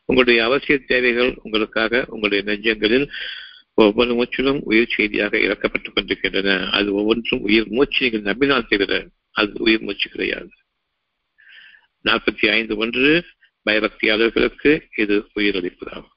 உங்களுடைய 0.05 0.47
அவசிய 0.47 0.85
தேவைகள் 0.85 1.39
உங்களுக்காக 1.43 2.05
உங்களுடைய 2.07 2.43
நெஞ்சங்களில் 2.43 3.11
ஒவ்வொரு 3.73 4.13
மூச்சிலும் 4.15 4.59
உயிர் 4.63 4.93
செய்தியாக 4.95 5.37
இறக்கப்பட்டுக் 5.37 5.93
கொண்டிருக்கின்றன. 5.93 6.69
அது 6.69 6.93
ஒவ்வொன்றும் 6.93 7.41
உயிர் 7.41 7.67
மூச்சு 7.67 8.01
நீங்கள் 8.01 8.21
நம்பினால் 8.21 8.67
தவிர 8.67 9.07
அது 9.31 9.51
உயிர் 9.53 9.81
மூச்சு 9.81 10.09
கிடையாது. 10.09 10.49
நாற்பத்தி 12.03 12.51
ஐந்து 12.51 12.77
ஒன்று 12.77 13.25
பயபக்தியாளர்களுக்கு 13.69 14.87
இது 14.95 15.29
உயிரளிப்பதாகும் 15.35 16.11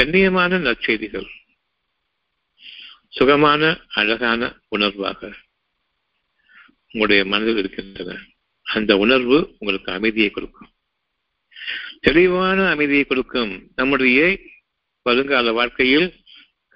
கண்ணியமான 0.00 0.58
நற்செய்திகள். 0.58 1.26
சுகமான 3.08 3.80
அழகான 3.88 4.58
உணர்வாக 4.76 5.32
உங்களுடைய 6.86 7.24
மனதில் 7.24 7.56
இருக்கின்றன. 7.56 8.18
அந்த 8.62 8.96
உணர்வு 8.96 9.54
உங்களுக்கு 9.58 9.92
அமைதியை 9.92 10.30
கொடுக்கும். 10.30 10.68
தெளிவான 12.06 12.58
அமைதியை 12.68 13.04
கொடுக்கும் 13.04 13.52
நம்முடைய 13.74 14.20
வருங்கால 15.06 15.52
வாழ்க்கையில் 15.52 16.08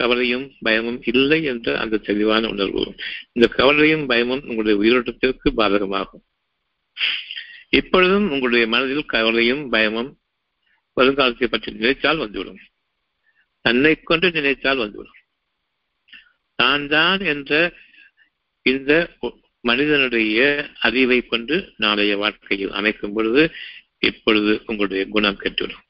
கவலையும் 0.00 0.46
பயமும் 0.58 1.00
இல்லை 1.10 1.38
என்ற 1.42 1.66
அந்த 1.78 2.00
தெளிவான 2.08 2.48
உணர்வு. 2.48 2.84
இந்த 3.32 3.46
கவலையும் 3.56 4.04
பயமும் 4.06 4.42
உங்களுடைய 4.46 4.76
உயிரோட்டத்திற்கு 4.82 5.48
பாதகமாகும். 5.56 6.24
இப்பொழுதும் 7.70 8.26
உங்களுடைய 8.30 8.66
மனதில் 8.66 9.04
கவலையும் 9.06 9.62
பயமும் 9.68 10.10
வருங்காலத்தை 10.96 11.48
பற்றி 11.48 11.70
நினைத்தால் 11.72 12.16
வந்துவிடும். 12.16 12.60
தன்னை 13.64 13.92
கொண்டு 14.02 14.28
நினைத்தால் 14.30 14.76
வந்துவிடும். 14.76 15.18
தான் 16.58 16.86
தான் 16.88 17.20
என்ற 17.32 17.52
இந்த 18.66 18.92
மனிதனுடைய 19.64 20.38
அறிவை 20.78 21.18
கொண்டு 21.22 21.56
நாளைய 21.76 22.12
வாழ்க்கையில் 22.16 22.72
அமைக்கும் 22.72 23.12
பொழுது 23.12 23.42
இப்பொழுது 24.00 24.62
உங்களுடைய 24.66 25.06
குணம் 25.06 25.38
கெட்டுவிடும். 25.40 25.88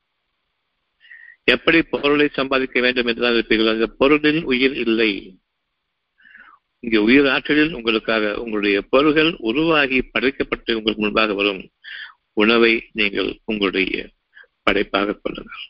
எப்படி 1.44 1.82
பொருளை 1.82 2.28
சம்பாதிக்க 2.32 2.80
வேண்டும் 2.80 3.06
என்றுதான் 3.06 3.32
இருப்பீர்கள்? 3.32 3.70
அந்த 3.70 3.86
பொருளில் 3.86 4.44
உயிர் 4.44 4.74
இல்லை. 4.74 5.38
இங்கே 6.80 6.96
உயிர் 6.96 7.26
ஆற்றலில் 7.26 7.72
உங்களுக்காக 7.72 8.34
உங்களுடைய 8.36 8.82
பொருள்கள் 8.82 9.34
உருவாகி 9.38 10.02
படைக்கப்பட்டு 10.02 10.74
உங்களுக்கு 10.74 11.02
முன்பாக 11.02 11.34
வரும் 11.34 11.70
உணவை 12.32 12.88
நீங்கள் 12.92 13.40
உங்களுடைய 13.44 14.08
படைப்பாக 14.62 15.12
கொள்ளுங்கள். 15.12 15.60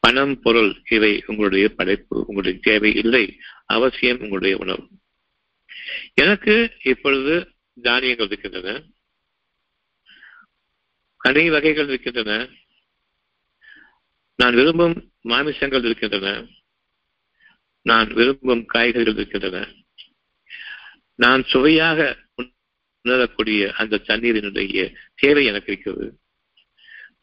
பணம் 0.00 0.40
பொருள் 0.40 0.82
இவை 0.90 1.22
உங்களுடைய 1.26 1.68
படைப்பு. 1.68 2.18
உங்களுடைய 2.18 2.58
தேவை 2.62 2.94
இல்லை. 2.94 3.38
அவசியம் 3.66 4.20
உங்களுடைய 4.20 4.56
உணவு. 4.56 4.88
எனக்கு 6.14 6.72
இப்பொழுது 6.84 7.48
தானியங்கள் 7.82 8.26
இருக்கின்றன. 8.26 8.82
கனி 11.22 11.50
வகைகள் 11.50 11.88
இருக்கின்றன. 11.88 12.48
நான் 14.34 14.54
விரும்பும் 14.54 15.12
மாமிசங்கள் 15.24 15.84
இருக்கின்றன. 15.84 16.46
நான் 17.82 18.12
விரும்பும் 18.12 18.66
காய்கறிகள் 18.66 19.14
இருக்கின்றன. 19.14 19.68
நான் 21.14 21.44
சுவையாக 21.44 22.16
உணரக்கூடிய 23.02 23.72
அந்த 23.72 24.00
தண்ணீரினுடைய 24.06 24.94
தேவை 25.14 25.44
எனக்கு 25.44 25.72
இருக்கிறது. 25.72 26.18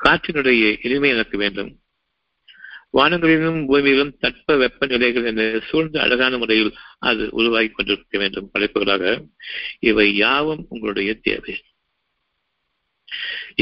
காற்றினுடைய 0.03 0.85
இனிமை 0.85 1.09
எனக்கு 1.09 1.37
வேண்டும். 1.37 1.81
வானங்களிலும் 2.93 3.65
பூமியிலும் 3.65 4.17
தட்ப 4.17 4.57
வெப்ப 4.57 4.85
நிலைகள் 4.85 5.25
என 5.25 5.59
சூழ்ந்த 5.59 6.01
அழகான 6.01 6.37
முறையில் 6.37 6.77
அது 6.99 7.27
உருவாகி 7.31 7.69
கொண்டிருக்க 7.69 8.17
வேண்டும் 8.17 8.49
படைப்புகளாக. 8.53 9.25
இவை 9.79 10.15
யாவும் 10.15 10.65
உங்களுடைய 10.69 11.13
தேவை. 11.13 11.63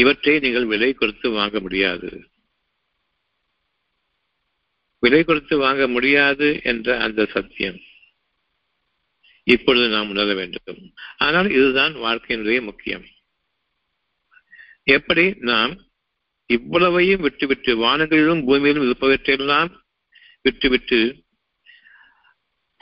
இவற்றை 0.01 0.39
நீங்கள் 0.39 0.65
விலை 0.65 0.93
கொடுத்து 0.93 1.29
வாங்க 1.29 1.59
முடியாது. 1.59 2.09
விலை 4.99 5.23
கொடுத்து 5.23 5.57
வாங்க 5.57 5.87
முடியாது 5.87 6.59
என்ற 6.63 6.99
அந்த 6.99 7.25
சத்தியம் 7.25 7.79
இப்பொழுது 9.43 9.87
நாம் 9.89 10.09
உணர 10.09 10.33
வேண்டும். 10.33 10.93
ஆனால் 11.17 11.49
இதுதான் 11.49 11.93
வாழ்க்கையினுடைய 11.95 12.61
முக்கியம். 12.61 13.05
எப்படி 14.83 15.33
நாம் 15.39 15.73
இவ்வளவையும் 16.45 17.21
விட்டுவிட்டு 17.21 17.71
வானங்களிலும் 17.83 18.43
பூமியிலும் 18.49 18.85
இருப்பவற்றையெல்லாம் 18.87 19.71
விட்டுவிட்டு 20.41 20.99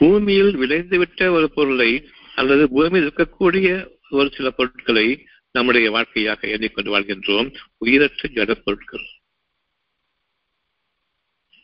பூமியில் 0.00 0.52
விளைந்துவிட்ட 0.56 1.30
ஒரு 1.30 1.46
பொருளை 1.54 1.90
அல்லது 2.34 2.64
பூமியில் 2.68 3.08
இருக்கக்கூடிய 3.10 3.68
ஒரு 4.10 4.28
சில 4.36 4.50
பொருட்களை 4.50 5.25
நம்முடைய 5.56 5.90
வாழ்க்கையாக 5.90 6.48
எண்ணிக்கொண்டு 6.48 6.90
வாழ்கின்றோம். 6.98 7.48
உயிரற்ற 7.76 8.28
ஜட 8.28 8.54
பொருட்கள். 8.54 9.06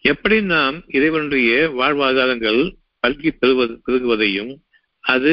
எப்படி 0.00 0.42
நாம் 0.42 0.88
இறைவனுடைய 0.88 1.70
வாழ்வாதாரங்கள் 1.70 2.76
பல்கி 3.06 3.30
பெறுவது 3.30 3.82
பெருகுவதையும் 3.86 4.52
அது 5.00 5.32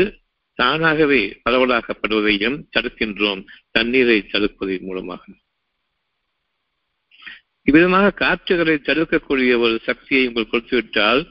தானாகவே 0.54 1.42
பரவலாக்கப்படுவதையும் 1.50 2.58
தடுக்கின்றோம். 2.76 3.48
தண்ணீரை 3.72 4.20
தடுப்பதன் 4.20 4.82
மூலமாக. 4.82 5.24
இவ்விதமாக 7.64 8.12
காற்றுகளை 8.12 8.76
தடுக்கக்கூடிய 8.76 9.58
ஒரு 9.60 9.80
சக்தியை 9.84 10.28
உங்கள் 10.28 10.48
கொடுத்துவிட்டால் 10.48 11.22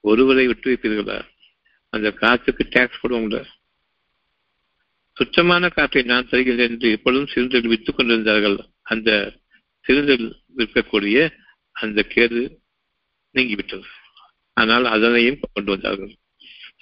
ஒருவரை 0.00 0.46
விட்டு 0.46 0.72
வைப்பீர்களா 0.72 1.22
அந்த 1.88 2.10
காற்றுக்கு 2.12 2.64
டேக்ஸ் 2.64 3.00
போடுவோம்ல. 3.02 3.58
சுத்தமான 5.20 5.68
காற்றை 5.68 6.02
நான் 6.02 6.28
தருகிறேன் 6.28 6.70
என்று 6.70 6.90
எப்பொழுதும் 6.90 7.30
சிலிண்டரில் 7.34 7.72
விற்றுக் 7.72 7.96
கொண்டிருந்தார்கள். 7.96 8.56
அந்த 8.82 9.10
சிலிண்டரில் 9.86 10.32
விற்கக்கூடிய 10.56 11.30
அந்த 11.72 12.04
கேது 12.08 12.40
நீங்கிவிட்டது. 13.34 13.86
ஆனால் 14.52 14.84
அதனையும் 14.84 15.38
கொண்டு 15.52 15.70
வந்தார்கள். 15.70 16.12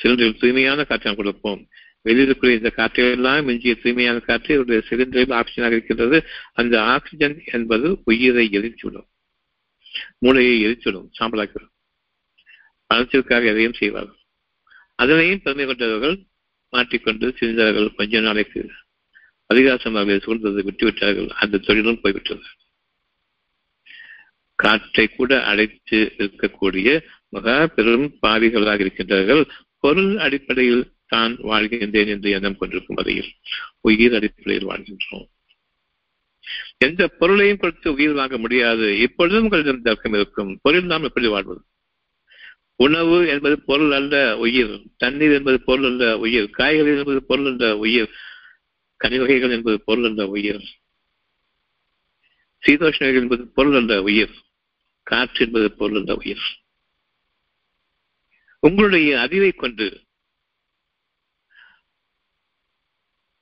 சிலிண்டரில் 0.03 0.39
தூய்மையான 0.39 0.85
காற்றை 0.85 1.15
கொடுப்போம். 1.15 1.69
வெளியிருக்கிற 2.05 2.51
இந்த 2.57 2.71
காற்றையெல்லாம் 2.77 3.45
மிஞ்சிய 3.45 3.75
தூய்மையான 3.75 4.19
காற்று 4.19 4.55
இவருடைய 4.55 4.81
சிலிண்டரில் 4.89 5.37
ஆக்சிஜனாக 5.41 5.77
இருக்கின்றது. 5.77 6.19
அந்த 6.53 6.83
ஆக்சிஜன் 6.83 7.43
என்பது 7.45 7.99
உயிரை 8.05 8.49
எரிச்சுவிடும் 8.53 9.09
மூளையை 10.19 10.57
எரிச்சுவிடும் 10.67 11.11
சாம்பலாக்கிவிடும். 11.19 11.75
பணத்திற்காக 12.87 13.47
எதையும் 13.47 13.73
செய்வார்கள். 13.73 14.19
அதனையும் 14.95 15.43
பெருமை 15.43 15.67
கொண்டவர்கள் 15.67 16.17
மாட்டிக்கொண்டு 16.71 17.35
சிரிந்தார்கள் 17.41 17.95
கொஞ்ச 17.95 18.21
நாளைக்கு 18.21 18.71
அதிகாசம் 19.47 19.95
அவர்களை 19.95 20.21
சூழ்ந்ததை 20.25 20.69
விட்டுவிட்டார்கள். 20.69 21.29
அந்த 21.29 21.59
தொழிலும் 21.59 22.01
போய்விட்டது. 22.01 22.43
காற்றை 24.55 25.09
கூட 25.09 25.45
அடைத்து 25.45 26.13
இருக்கக்கூடிய 26.19 27.05
மகா 27.29 27.67
பெரும் 27.67 28.19
பாவிகளாக 28.23 28.85
இருக்கின்றார்கள். 28.85 29.51
பொருள் 29.79 30.19
அடிப்படையில் 30.19 30.93
தான் 31.07 31.37
வாழ்கின்றேன் 31.37 32.07
என்று 32.07 32.31
எண்ணம் 32.31 32.57
கொண்டிருக்கும் 32.57 32.97
வகையில் 32.97 33.33
உயிர் 33.81 34.15
அடிப்படையில் 34.15 34.69
வாழ்கின்றோம். 34.69 35.29
எந்த 36.79 37.09
பொருளையும் 37.09 37.57
கொடுத்து 37.57 37.93
உயிர் 37.93 38.13
வாங்க 38.13 38.39
முடியாது. 38.39 38.99
இப்பொழுதும் 38.99 39.43
உங்களிடம் 39.43 39.83
தர்க்கம் 39.83 40.13
இருக்கும். 40.13 40.59
பொருள் 40.63 40.83
நாம் 40.83 41.03
எப்படி 41.03 41.27
வாழ்வது? 41.27 41.63
உணவு 42.81 43.17
என்பது 43.29 43.61
பொருள் 43.61 43.93
அல்ல 43.93 44.39
உயிர். 44.39 44.75
தண்ணீர் 44.97 45.33
என்பது 45.33 45.61
பொருள் 45.61 45.85
அல்ல 45.85 46.19
உயிர். 46.19 46.51
காய்கறி 46.51 46.99
என்பது 46.99 47.21
பொருள் 47.25 47.47
அல்ல 47.47 47.77
உயிர். 47.77 48.11
கனிவகைகள் 49.05 49.51
என்பது 49.51 49.81
பொருள் 49.81 50.05
அல்ல 50.05 50.27
உயிர். 50.27 50.63
சீதோஷ்ணங்கள் 52.67 53.21
என்பது 53.23 53.47
பொருள் 53.47 53.77
அல்ல 53.77 54.03
உயிர். 54.03 54.35
காற்று 55.03 55.47
என்பது 55.47 55.73
பொருள் 55.73 55.99
அல்ல 55.99 56.15
உயிர். 56.15 56.45
உங்களுடைய 58.61 59.21
அறிவை 59.21 59.53
கொண்டு 59.53 59.87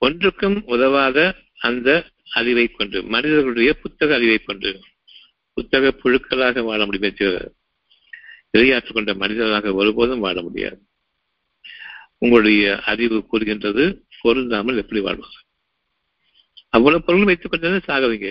ஒன்றுக்கும் 0.03 0.63
உதவாத 0.67 1.19
அந்த 1.59 1.89
அறிவை 2.31 2.67
கொண்டு 2.69 3.03
மனிதர்களுடைய 3.03 3.75
புத்தக 3.75 4.15
அறிவை 4.15 4.39
கொண்டு 4.39 4.71
புத்தக 5.53 5.93
புழுக்களாக 6.03 6.63
வாழ 6.63 6.85
முடியுமே 6.85 7.11
தவிர 7.11 7.53
இரையாற்றுக் 8.55 8.97
கொண்ட 8.97 9.15
மனிதர்களாக 9.15 9.73
ஒருபோதும் 9.75 10.25
வாழ 10.27 10.37
முடியாது. 10.43 10.79
உங்களுடைய 12.19 12.65
அறிவு 12.91 13.17
கூறுகின்றது 13.27 13.85
பொருந்தாமல் 14.21 14.81
எப்படி 14.83 15.01
வாழ்வது 15.01 15.39
அவ்வளவு 16.77 17.05
பொருள் 17.05 17.25
வைத்துக் 17.25 17.51
கொண்டு 17.51 17.83
சாகுவீங்க? 17.89 18.31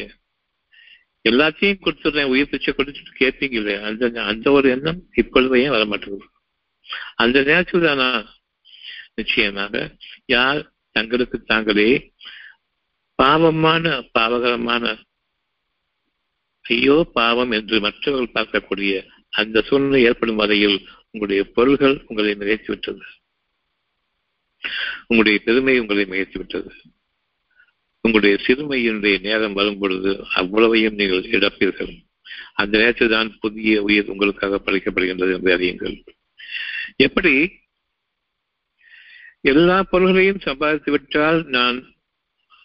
எல்லாத்தையும் 1.30 1.82
கொடுத்துடுறேன் 1.84 2.32
உயிர் 2.34 2.50
பிச்சை 2.50 2.72
கொடுத்துட்டு 2.74 3.14
கேட்பீங்க 3.20 3.56
இல்லையா? 3.60 3.82
அந்த 3.82 4.24
அந்த 4.32 4.52
ஒரு 4.52 4.68
எண்ணம் 4.70 5.00
இப்பொழுது 5.14 5.62
ஏன் 5.64 5.76
வரமாட்டேங்குது? 5.76 6.28
அந்த 7.16 7.38
நேரத்தில் 7.44 7.82
தானா 7.82 8.10
நிச்சயமாக 9.16 9.76
யார் 10.26 10.60
தங்களுக்கு 10.96 11.38
தாங்களே 11.42 11.90
பாவமான 13.20 13.86
பாவகரமான 14.18 14.84
ஐயோ 16.66 16.98
பாவம் 17.14 17.52
என்று 17.52 17.80
மற்றவர்கள் 17.80 18.36
பார்க்கக்கூடிய 18.38 18.94
அந்த 19.36 19.62
சூழ்நிலை 19.62 20.02
ஏற்படும் 20.04 20.36
வரையில் 20.36 20.78
உங்களுடைய 21.12 21.42
பொருள்கள் 21.54 21.96
உங்களை 22.08 22.32
நிறைத்து 22.34 22.68
விட்டது 22.68 23.06
உங்களுடைய 25.02 25.40
பெருமை 25.46 25.80
உங்களை 25.80 26.04
மிகைத்து 26.04 26.38
விட்டது 26.38 26.72
உங்களுடைய 28.02 28.36
சிறுமையினுடைய 28.48 29.16
நேரம் 29.20 29.54
வரும் 29.54 29.80
பொழுது 29.80 30.12
அவ்வளவையும் 30.34 30.96
நீங்கள் 30.96 31.30
இழப்பீர்கள். 31.36 31.94
அந்த 32.54 32.74
நேரத்தில் 32.78 33.10
தான் 33.10 33.30
புதிய 33.40 33.82
உயிர் 33.82 34.12
உங்களுக்காக 34.14 34.60
படைக்கப்படுகின்றது 34.66 35.34
என்று 35.34 35.52
அறியுங்கள். 35.58 35.96
எப்படி? 36.98 37.34
எல்லா 39.42 39.78
பொருள்களையும் 39.84 40.40
சம்பாதித்து 40.40 40.92
விட்டால் 40.92 41.40
நான் 41.48 41.78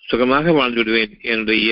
சுகமாக 0.07 0.53
வாழ்ந்து 0.53 0.79
விடுவேன் 0.79 1.15
என்னுடைய 1.21 1.71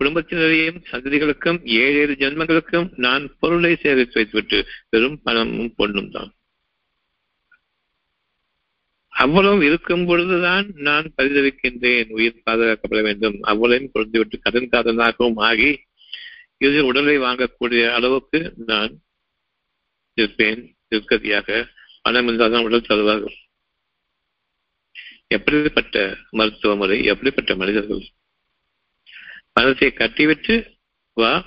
குடும்பத்தினரையும் 0.00 0.78
சந்ததிகளுக்கும் 0.90 1.58
ஏழு 1.64 1.96
ஏழு 2.00 2.14
ஜென்மங்களுக்கும் 2.18 2.90
நான் 2.96 3.24
பொருளை 3.40 3.76
சேகரித்து 3.76 4.14
வைத்துவிட்டு 4.14 4.58
வெறும் 4.90 5.18
பணமும் 5.22 5.74
பொண்ணும் 5.78 6.10
தான். 6.10 6.30
அவ்வளவு 9.08 9.66
இருக்கும் 9.66 10.06
பொழுதுதான் 10.06 10.66
நான் 10.74 11.12
பரிதவிக்கின்றேன். 11.16 12.08
உயிர் 12.08 12.42
பாதுகாக்கப்பட 12.46 13.02
வேண்டும். 13.02 13.36
அவ்வளவையும் 13.42 13.92
பொருந்துவிட்டு 13.94 14.38
கடன் 14.40 14.68
காதலாகவும் 14.68 15.38
ஆகி 15.48 15.70
இது 16.58 16.84
உடலை 16.84 17.18
வாங்கக்கூடிய 17.18 17.82
அளவுக்கு 17.92 18.40
நான் 18.66 18.92
இருப்பேன். 20.18 20.62
இருக்கதியாக 20.90 21.66
பணம் 22.02 22.26
இருந்தால்தான் 22.26 22.64
உடல் 22.64 22.88
தருவார்கள் 22.88 23.36
எப்படிப்பட்ட 25.26 25.96
மருத்துவ 26.30 26.76
முறை 26.76 26.96
எப்படிப்பட்ட 27.04 27.54
மனிதர்கள் 27.54 28.02
பணத்தை 29.52 29.90
கட்டிவிட்டு 29.90 30.78
வா 31.12 31.44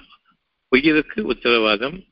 உயிருக்கு 0.68 1.26
உத்தரவாதம். 1.26 2.04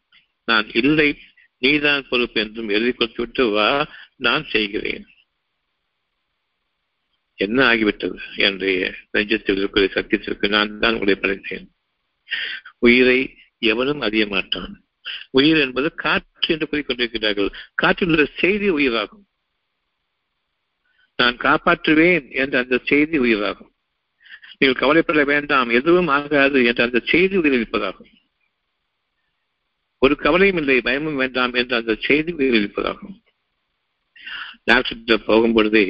நான் 0.46 0.70
இல்லை 0.74 1.18
நீதான் 1.58 2.08
பொறுப்பு 2.10 2.42
என்றும் 2.42 2.70
எழுதி 2.70 2.92
கொடுத்துவிட்டு 2.92 3.50
வா 3.50 3.88
நான் 4.16 4.46
செய்கிறேன். 4.46 5.06
என்ன 7.36 7.76
ஆகிவிட்டது? 7.76 8.20
என்னுடைய 8.36 8.96
நெஞ்சத்தில் 9.14 9.58
இருக்கிற 9.58 9.86
சத்தியத்திற்கு 9.86 10.50
நான் 10.50 10.80
தான் 10.80 10.94
உங்களை 10.94 11.16
படைத்தேன். 11.16 11.68
உயிரை 12.80 13.38
எவனும் 13.58 14.02
அறிய 14.02 14.28
மாட்டான். 14.28 14.84
உயிர் 15.30 15.58
என்பது 15.58 15.94
காற்று 15.96 16.54
என்று 16.54 16.68
கூறிக்கொண்டிருக்கிறார்கள். 16.72 17.54
காற்றில் 17.74 18.10
உள்ள 18.10 18.26
செய்தி 18.26 18.70
உயிராகும். 18.70 19.28
நான் 21.16 21.38
காப்பாற்றுவேன் 21.38 22.32
என்ற 22.32 22.60
அந்த 22.60 22.80
செய்தி 22.84 23.18
உயிராகும். 23.18 23.71
நீங்கள் 24.62 24.82
கவலைப்பட 24.82 25.24
வேண்டாம் 25.24 25.70
எதுவும் 25.70 26.08
ஆகாது 26.08 26.66
என்ற 26.66 26.84
அந்த 26.84 27.00
செய்தி 27.06 27.38
உயிரிழப்பதாகும் 27.38 28.12
ஒரு 29.98 30.16
கவலையும் 30.16 30.58
இல்லை 30.58 30.82
பயமும் 30.82 31.16
வேண்டாம் 31.16 31.54
என்ற 31.54 31.76
அந்த 31.78 31.96
செய்தி 32.00 32.34
உயிரிழப்பதாகும் 32.34 33.16
டாக்டர் 34.64 35.26
போகும் 35.26 35.54
பொழுதே 35.54 35.84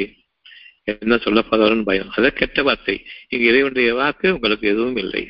என்ன 0.84 1.18
சொல்ல 1.18 1.42
பயம். 1.84 2.10
அத 2.10 2.30
கெட்ட 2.30 2.64
வார்த்தை. 2.64 3.06
இங்கு 3.30 3.46
இறைவனுடைய 3.46 3.94
வாக்கு 3.94 4.34
உங்களுக்கு 4.34 4.68
எதுவும் 4.68 4.96
இல்லை. 4.96 5.24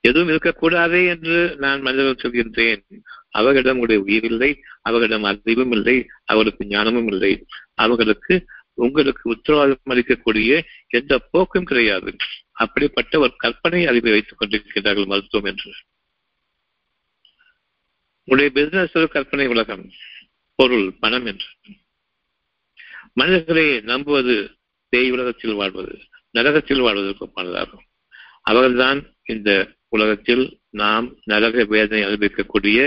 எதுவும் 0.00 0.28
இருக்கக்கூடாதே 0.28 1.06
என்று 1.06 1.56
நான் 1.58 1.80
மனிதர்கள் 1.80 2.22
சொல்கின்றேன். 2.22 2.82
அவர்களிடம் 3.30 3.78
உங்களுடைய 3.78 4.02
உயிர் 4.02 4.24
இல்லை 4.24 4.62
அவர்களிடம் 4.80 5.22
அறிவும் 5.22 5.72
இல்லை 5.72 6.06
அவர்களுக்கு 6.24 6.66
ஞானமும் 6.66 7.06
இல்லை. 7.06 7.46
அவர்களுக்கு 7.74 8.46
உங்களுக்கு 8.80 9.30
உத்தரவாதம் 9.30 9.90
அளிக்கக்கூடிய 9.90 10.62
எந்த 10.88 11.18
போக்கும் 11.30 11.64
கிடையாது. 11.64 12.16
அப்படிப்பட்ட 12.52 13.18
ஒரு 13.18 13.32
கற்பனை 13.36 13.86
அறிவை 13.86 14.10
வைத்துக் 14.10 14.38
கொண்டிருக்கிறார்கள் 14.38 15.04
மருத்துவம் 15.04 15.50
என்று. 15.50 15.72
உங்களுடைய 18.24 18.50
பிசினஸ் 18.60 18.96
ஒரு 18.96 19.08
கற்பனை 19.08 19.46
உலகம் 19.46 19.84
பொருள் 20.54 20.92
பணம் 21.00 21.26
என்று. 21.26 21.46
மனிதர்களை 23.12 23.80
நம்புவது 23.80 24.56
பேய் 24.88 25.10
உலகத்தில் 25.10 25.54
வாழ்வது 25.54 25.98
நரகத்தில் 26.30 26.80
வாழ்வதற்கு 26.80 27.26
ஒப்பானதாகும் 27.26 27.86
அவர்கள்தான் 28.42 29.00
இந்த 29.24 29.50
உலகத்தில் 29.88 30.44
நாம் 30.70 31.06
நரக 31.24 31.64
வேதனை 31.64 32.04
அனுபவிக்கக்கூடிய 32.04 32.78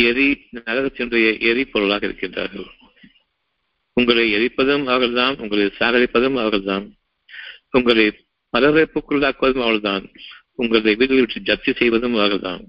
எரி 0.00 0.28
நரகத்தினுடைய 0.54 1.40
எரி 1.40 1.64
பொருளாக 1.64 2.06
இருக்கின்றார்கள். 2.06 2.79
உங்களை 3.92 4.34
எரிப்பதும் 4.34 4.80
அவர்கள்தான் 4.80 5.38
உங்களை 5.38 5.66
சாகரிப்பதும் 5.66 6.38
அவர்கள்தான். 6.38 6.94
உங்களை 7.70 8.26
பரவேற்புக்குள்ளாக்குவதும் 8.56 9.62
அவர்கள்தான். 9.62 10.10
உங்களை 10.54 10.94
வீடுகளை 10.94 11.24
விட்டு 11.24 11.54
ஜப்தி 11.54 11.76
செய்வதும் 11.76 12.14
அவர்கள்தான். 12.14 12.64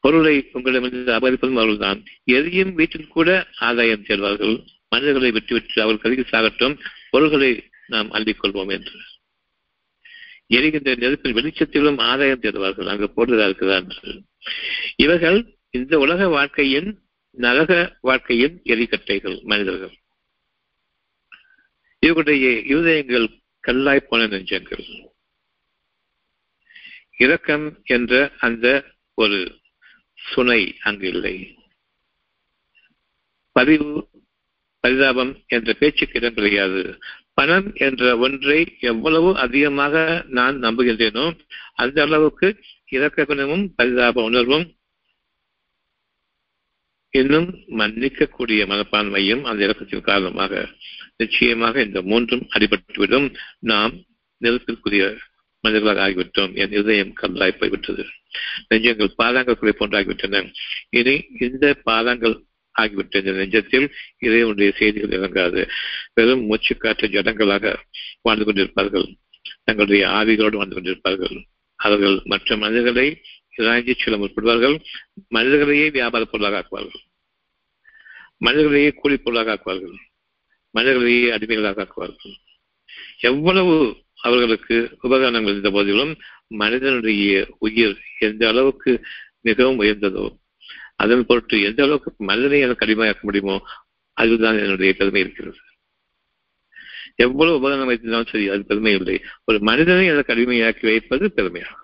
பொருளை 0.00 0.48
உங்களிடமிருந்து 0.52 1.12
அபகரிப்பதும் 1.12 1.52
அவர்கள்தான். 1.52 2.04
எதையும் 2.24 2.74
வீட்டில் 2.74 3.08
கூட 3.08 3.48
ஆதாயம் 3.58 4.04
செல்வார்கள் 4.04 4.66
மனிதர்களை 4.88 5.30
விட்டுவிட்டு 5.30 5.82
அவர்கள் 5.82 6.14
கருகி 6.14 6.26
சாகட்டும். 6.32 6.78
பொருள்களை 7.10 7.68
நாம் 7.86 8.12
அள்ளிக்கொள்வோம் 8.12 8.70
என்று. 8.70 8.92
எரிகின்ற 10.46 10.94
நெருப்பின் 10.94 11.34
வெளிச்சத்திலும் 11.34 12.00
ஆதாயம் 12.00 12.40
தேடுவார்கள். 12.40 12.86
அங்கு 12.86 13.10
போடுறதா 13.16 13.48
இருக்குதா 13.48 13.74
என்று 13.74 14.22
இவர்கள் 14.96 15.56
இந்த 15.70 15.98
உலக 15.98 16.28
வாழ்க்கையின் 16.28 17.03
நரக 17.36 17.96
வாழ்க்கையின் 18.00 18.60
எரிக்கட்டைகள் 18.64 19.42
மனிதர்கள். 19.42 19.98
இவர்களுடைய 21.98 22.76
இருதயங்கள் 22.76 23.42
கல்லாய் 23.66 24.06
போன 24.08 24.26
நெஞ்சங்கள். 24.26 25.12
இரக்கம் 27.16 27.80
என்ற 27.84 28.32
அந்த 28.38 28.84
ஒரு 29.14 29.60
சுனை 30.14 30.76
அங்கு 30.80 31.08
இல்லை. 31.08 31.56
பதிவு 33.52 34.08
பரிதாபம் 34.80 35.42
என்ற 35.46 35.72
பேச்சுக்கு 35.72 36.20
இடம் 36.20 36.34
கிடையாது. 36.34 36.98
பணம் 37.34 37.74
என்ற 37.74 38.16
ஒன்றை 38.16 38.76
எவ்வளவு 38.80 39.38
அதிகமாக 39.38 40.24
நான் 40.28 40.62
நம்புகின்றேனோ 40.62 41.38
அந்த 41.74 42.02
அளவுக்கு 42.02 42.56
இறக்க 42.88 43.24
குணமும் 43.24 43.74
பரிதாப 43.76 44.22
உணர்வும் 44.22 44.74
இன்னும் 47.18 47.48
மன்னிக்கக்கூடிய 47.68 48.62
மனப்பான்மையும் 48.70 49.42
அந்த 49.42 49.66
இறக்கத்தின் 49.66 50.00
காரணமாக 50.00 50.68
நிச்சயமாக 51.16 51.82
இந்த 51.82 52.02
மூன்றும் 52.02 52.48
அடிபட்டுவிடும். 52.54 53.34
நாம் 53.58 53.92
நெருப்பிற்குரிய 54.44 55.04
மனிதர்களாக 55.64 56.02
ஆகிவிட்டோம். 56.06 56.54
என் 56.54 56.72
இதயம் 56.72 57.12
கல்லாய் 57.22 57.58
போய்விட்டது. 57.58 58.04
நெஞ்சங்கள் 58.70 59.12
பாதாங்கள் 59.16 59.58
குறை 59.58 59.74
போன்றாகிவிட்டன. 59.78 60.52
இனி 60.90 61.14
இந்த 61.40 61.74
பாதாங்கள் 61.82 62.34
ஆகிவிட்ட 62.78 63.16
இந்த 63.20 63.32
நெஞ்சத்தில் 63.32 63.86
இறைவனுடைய 64.18 64.72
செய்திகள் 64.76 65.18
இறங்காது. 65.18 65.68
வெறும் 66.14 66.50
மூச்சுக்காற்று 66.50 67.12
ஜடங்களாக 67.14 67.74
வாழ்ந்து 68.22 68.52
கொண்டிருப்பார்கள். 68.52 69.06
தங்களுடைய 69.64 70.06
ஆவிகளோடு 70.08 70.56
வாழ்ந்து 70.56 70.80
கொண்டிருப்பார்கள். 70.80 71.36
அவர்கள் 71.76 72.20
மற்ற 72.24 72.56
மனிதர்களை 72.56 73.20
இறாஞ்சி 73.58 73.94
சொல்ல 73.96 74.16
முற்படுவார்கள் 74.20 74.76
மனிதர்களையே 75.28 75.90
வியாபார 75.90 76.24
பொருளாக 76.24 76.56
ஆக்குவார்கள். 76.58 77.04
மனிதர்களையே 78.38 78.90
கூலி 78.92 79.16
பொருளாக 79.16 79.52
ஆக்குவார்கள். 79.54 79.96
மனிதர்களையே 80.70 81.30
அடிமைகளாக 81.30 81.82
ஆக்குவார்கள். 81.82 82.34
எவ்வளவு 83.18 83.96
அவர்களுக்கு 84.20 84.76
உபகரணங்கள் 85.02 85.50
இருந்த 85.50 85.70
போதிலும் 85.70 86.12
மனிதனுடைய 86.46 87.54
உயிர் 87.58 87.98
எந்த 88.18 88.48
அளவுக்கு 88.48 88.92
மிகவும் 89.40 89.80
உயர்ந்ததோ 89.80 90.26
அதன் 90.96 91.26
பொருட்டு 91.26 91.62
எந்த 91.62 91.82
அளவுக்கு 91.82 92.24
மனிதனை 92.24 92.60
எனக்கு 92.60 92.86
அடிமையாக்க 92.86 93.20
முடியுமோ 93.20 93.56
அதுதான் 94.12 94.58
என்னுடைய 94.58 94.94
பெருமை 94.94 95.20
இருக்கிறது. 95.20 95.56
எவ்வளவு 97.16 97.56
உபகரணம் 97.56 97.88
வைத்திருந்தாலும் 97.88 98.28
சரி 98.28 98.48
அது 98.48 98.64
பெருமை 98.64 98.92
இல்லை. 98.92 99.24
ஒரு 99.44 99.58
மனிதனை 99.60 100.06
எனக்கு 100.06 100.34
அடிமையாக்கி 100.34 100.80
வைப்பது 100.80 101.32
பெருமையாகும். 101.36 101.83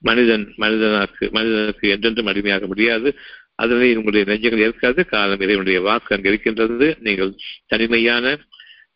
மனிதன் 0.00 0.44
மனிதனாக்கு 0.56 1.30
மனிதனுக்கு 1.30 1.88
என்றென்றும் 1.88 2.26
அடிமையாக 2.26 2.66
முடியாது. 2.66 3.18
அதனை 3.54 3.96
உங்களுடைய 3.96 4.24
நெஞ்சங்கள் 4.26 4.66
ஏற்காது 4.66 5.06
காலம் 5.06 5.40
இறைவனுடைய 5.40 5.80
வாக்கு 5.80 6.14
அங்கு 6.14 6.28
இருக்கின்றது. 6.28 6.96
நீங்கள் 7.00 7.32
தனிமையான 7.66 8.38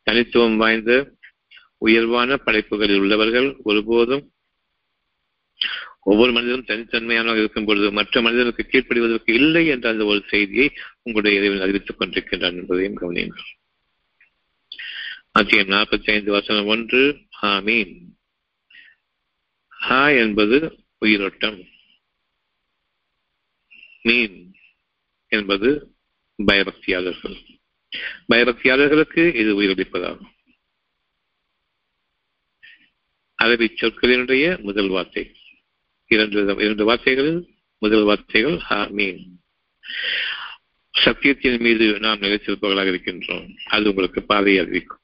தனித்துவம் 0.03 0.57
வாய்ந்த 0.57 0.93
உயர்வான 1.79 2.37
படைப்புகளில் 2.37 2.99
உள்ளவர்கள் 2.99 3.57
ஒருபோதும் 3.65 4.25
ஒவ்வொரு 6.03 6.33
மனிதனும் 6.33 6.69
தனித்தன்மையானவர்கள் 6.69 7.39
இருக்கும் 7.39 7.65
பொழுது 7.65 7.93
மற்ற 7.93 8.21
மனிதனுக்கு 8.21 8.67
கீழ்ப்படிவதற்கு 8.69 9.31
இல்லை 9.33 9.67
என்ற 9.67 9.91
அந்த 9.91 10.05
ஒரு 10.05 10.23
செய்தியை 10.27 10.73
உங்களுடைய 11.03 11.39
இறைவன் 11.39 11.65
அறிவித்துக் 11.65 12.01
கொண்டிருக்கின்றான் 12.01 12.57
என்பதையும் 12.57 12.99
கவனியுங்கள். 13.01 13.51
அத்தியம் 15.33 15.69
நாற்பத்தி 15.69 16.11
ஐந்து 16.11 16.31
வசனம் 16.31 16.67
ஒன்று 16.67 17.19
ஆமீன். 17.43 17.95
ஹா 19.69 20.09
என்பது 20.09 20.59
உயிரோட்டம். 21.05 21.61
மீன் 24.03 24.37
என்பது 25.29 25.69
பயபக்தியாளர்கள் 26.47 27.37
பயபக்தியாளர்களுக்கு 28.29 29.23
இது 29.35 29.51
உயிரளிப்பதாகும். 29.61 30.33
அரபி 33.43 33.67
சொற்களினுடைய 33.81 34.63
முதல் 34.63 34.89
வார்த்தை. 34.89 35.25
இரண்டு 36.07 36.57
இரண்டு 36.59 36.85
வார்த்தைகளில் 36.85 37.41
முதல் 37.79 38.05
வார்த்தைகள் 38.05 38.59
ஹா 38.59 38.85
மீன். 38.85 39.23
சத்தியத்தின் 41.05 41.61
மீது 41.61 41.99
நாம் 41.99 42.21
நிலைத்திருப்பவர்களாக 42.21 42.91
இருக்கின்றோம். 42.93 43.57
அது 43.65 43.89
உங்களுக்கு 43.89 44.23
பாதையை 44.23 44.63
அறிவிக்கும். 44.63 45.04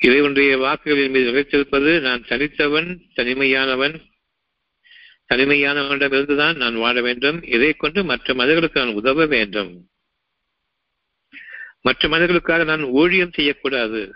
இறைவனுடைய 0.00 0.58
வாக்குகளின் 0.58 1.10
மீது 1.10 1.30
நிலைத்திருப்பது 1.32 2.00
நான் 2.00 2.22
தனித்தவன் 2.22 3.00
தனிமையானவன். 3.16 4.00
தனிமையானவனிடமிருந்துதான் 5.34 6.56
நான் 6.56 6.76
வாழ 6.76 7.00
வேண்டும். 7.00 7.42
இதை 7.42 7.72
கொண்டு 7.72 8.04
மற்ற 8.04 8.34
மனிதர்களுக்கு 8.34 8.84
நான் 8.84 8.94
உதவ 8.94 9.26
வேண்டும். 9.26 9.88
மற்ற 11.80 12.08
மனிதர்களுக்காக 12.08 12.64
நான் 12.64 12.82
ஊழியம் 12.82 13.32
செய்யக்கூடாது. 13.32 14.14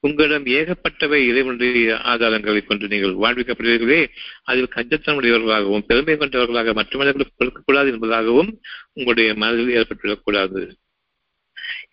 உங்களிடம் 0.00 0.44
ஏகப்பட்டவை 0.44 1.14
இறைவனுடைய 1.14 1.94
ஆதாரங்களை 1.94 2.66
கொண்டு 2.66 2.88
நீங்கள் 2.88 3.14
வாழ்விக்கப்படுவீர்களே. 3.14 4.08
அதில் 4.42 4.72
கஞ்சத்தனமுடையவர்களாகவும் 4.74 5.86
பெருமை 5.86 6.16
கொண்டவர்களாக 6.16 6.72
மற்ற 6.72 6.98
மனிதர்களுக்கு 6.98 7.34
கொடுக்கக்கூடாது 7.36 7.96
என்பதாகவும் 7.96 8.52
உங்களுடைய 8.92 9.34
மனதில் 9.34 9.84
ஏற்பட்டுவிடக்கூடாது. 9.84 10.74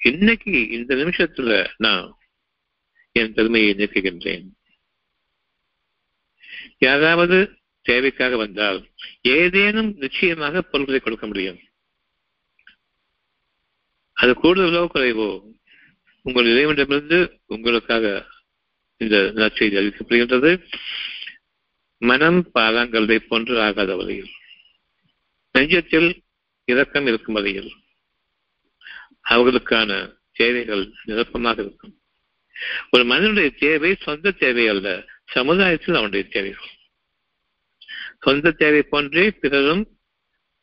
இன்னைக்கு 0.04 0.70
இந்த 0.70 0.96
நிமிஷத்துல 0.96 1.68
நான் 1.78 2.18
என் 3.20 3.34
பெருமையை 3.34 3.72
நீக்குகின்றேன். 3.74 4.46
யாராவது 6.78 7.38
தேவைக்காக 7.82 8.38
வந்தால் 8.38 8.80
ஏதேனும் 9.22 9.92
நிச்சயமாக 9.98 10.62
பொருள்களை 10.62 11.00
கொடுக்க 11.00 11.28
முடியும். 11.28 11.60
அது 14.14 14.32
கூடுதலோ 14.32 14.82
குறைவோ? 14.94 15.30
உங்கள் 16.22 16.46
இறைவனிடமிருந்து 16.46 17.20
உங்களுக்காக 17.46 18.06
இந்த 18.98 19.18
நற்செய்தி 19.36 19.80
அறிவிக்கப்படுகின்றது. 19.80 20.52
மனம் 21.98 22.40
பாலாங்கல்லை 22.54 23.20
போன்று 23.20 23.62
ஆகாத 23.62 23.96
வகையில் 23.96 24.32
நெஞ்சத்தில் 25.54 26.10
இரக்கம் 26.64 27.08
இருக்கும் 27.08 27.34
வகையில் 27.34 27.72
அவர்களுக்கான 29.30 29.92
தேவைகள் 30.32 30.84
நிரப்பமாக 31.06 31.62
இருக்கும். 31.62 32.00
ஒரு 32.90 33.04
மனிதனுடைய 33.06 33.50
தேவை 33.60 33.92
சொந்த 34.02 34.32
தேவை 34.38 34.66
அல்ல. 34.68 34.88
சமுதாயத்தில் 35.32 35.96
அவனுடைய 35.96 36.24
தேவைகள் 36.28 36.72
சொந்த 38.22 38.52
தேவை 38.54 38.82
போன்றே 38.84 39.26
பிறரும் 39.36 39.84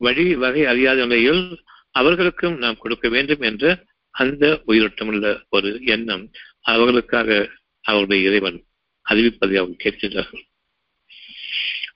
வழி 0.01 0.25
வகை 0.35 0.63
அறியாத 0.67 1.01
நிலையில் 1.05 1.43
அவர்களுக்கும் 1.95 2.57
நாம் 2.59 2.79
கொடுக்க 2.79 3.07
வேண்டும் 3.09 3.41
என்ற 3.41 3.65
அந்த 4.15 4.45
உயிரோட்டமுள்ள 4.67 5.27
ஒரு 5.49 5.71
எண்ணம் 5.87 6.25
அவர்களுக்காக 6.65 7.29
அவருடைய 7.85 8.29
இறைவன் 8.29 8.59
அறிவிப்பதை 9.07 9.57
அவர்கள் 9.57 9.85
கேட்கின்றார்கள் 9.85 10.45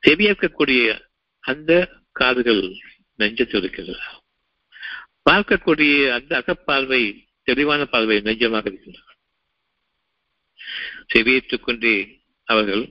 செவியேற்கக்கூடிய 0.02 0.82
அந்த 1.44 1.72
காதுகள் 2.12 2.62
நெஞ்சத்தில் 3.18 3.60
இருக்கின்றன 3.60 4.04
பார்க்கக்கூடிய 5.26 5.94
அந்த 6.12 6.32
அகப்பார்வை 6.40 7.02
தெளிவான 7.48 7.84
பார்வை 7.86 8.16
நெஞ்சமாக 8.20 8.66
இருக்கின்றன 8.66 9.05
செவியேற்றுக் 11.10 11.66
கொண்டே 11.66 11.94
அவர்கள் 12.48 12.84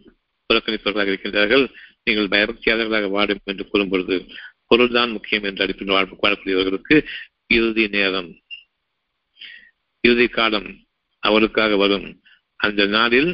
புறக்கணிப்பவர்களாக 0.49 1.12
இருக்கின்றார்கள். 1.12 1.65
நீங்கள் 2.08 2.32
பயபக்தியாளர்களாக 2.34 3.08
வாடும் 3.15 3.41
என்று 3.51 3.63
கூறும் 3.67 3.91
பொழுது 3.93 4.15
பொருள்தான் 4.71 5.13
முக்கியம் 5.15 5.47
என்று 5.49 5.63
அடிப்பில் 5.65 5.95
வாழக்கூடியவர்களுக்கு 5.95 6.95
இறுதி 7.58 7.86
நேரம் 7.95 8.30
இறுதி 10.04 10.28
காலம் 10.28 10.69
அவருக்காக 11.23 11.75
வரும். 11.84 12.08
அந்த 12.65 12.82
நாளில் 12.95 13.32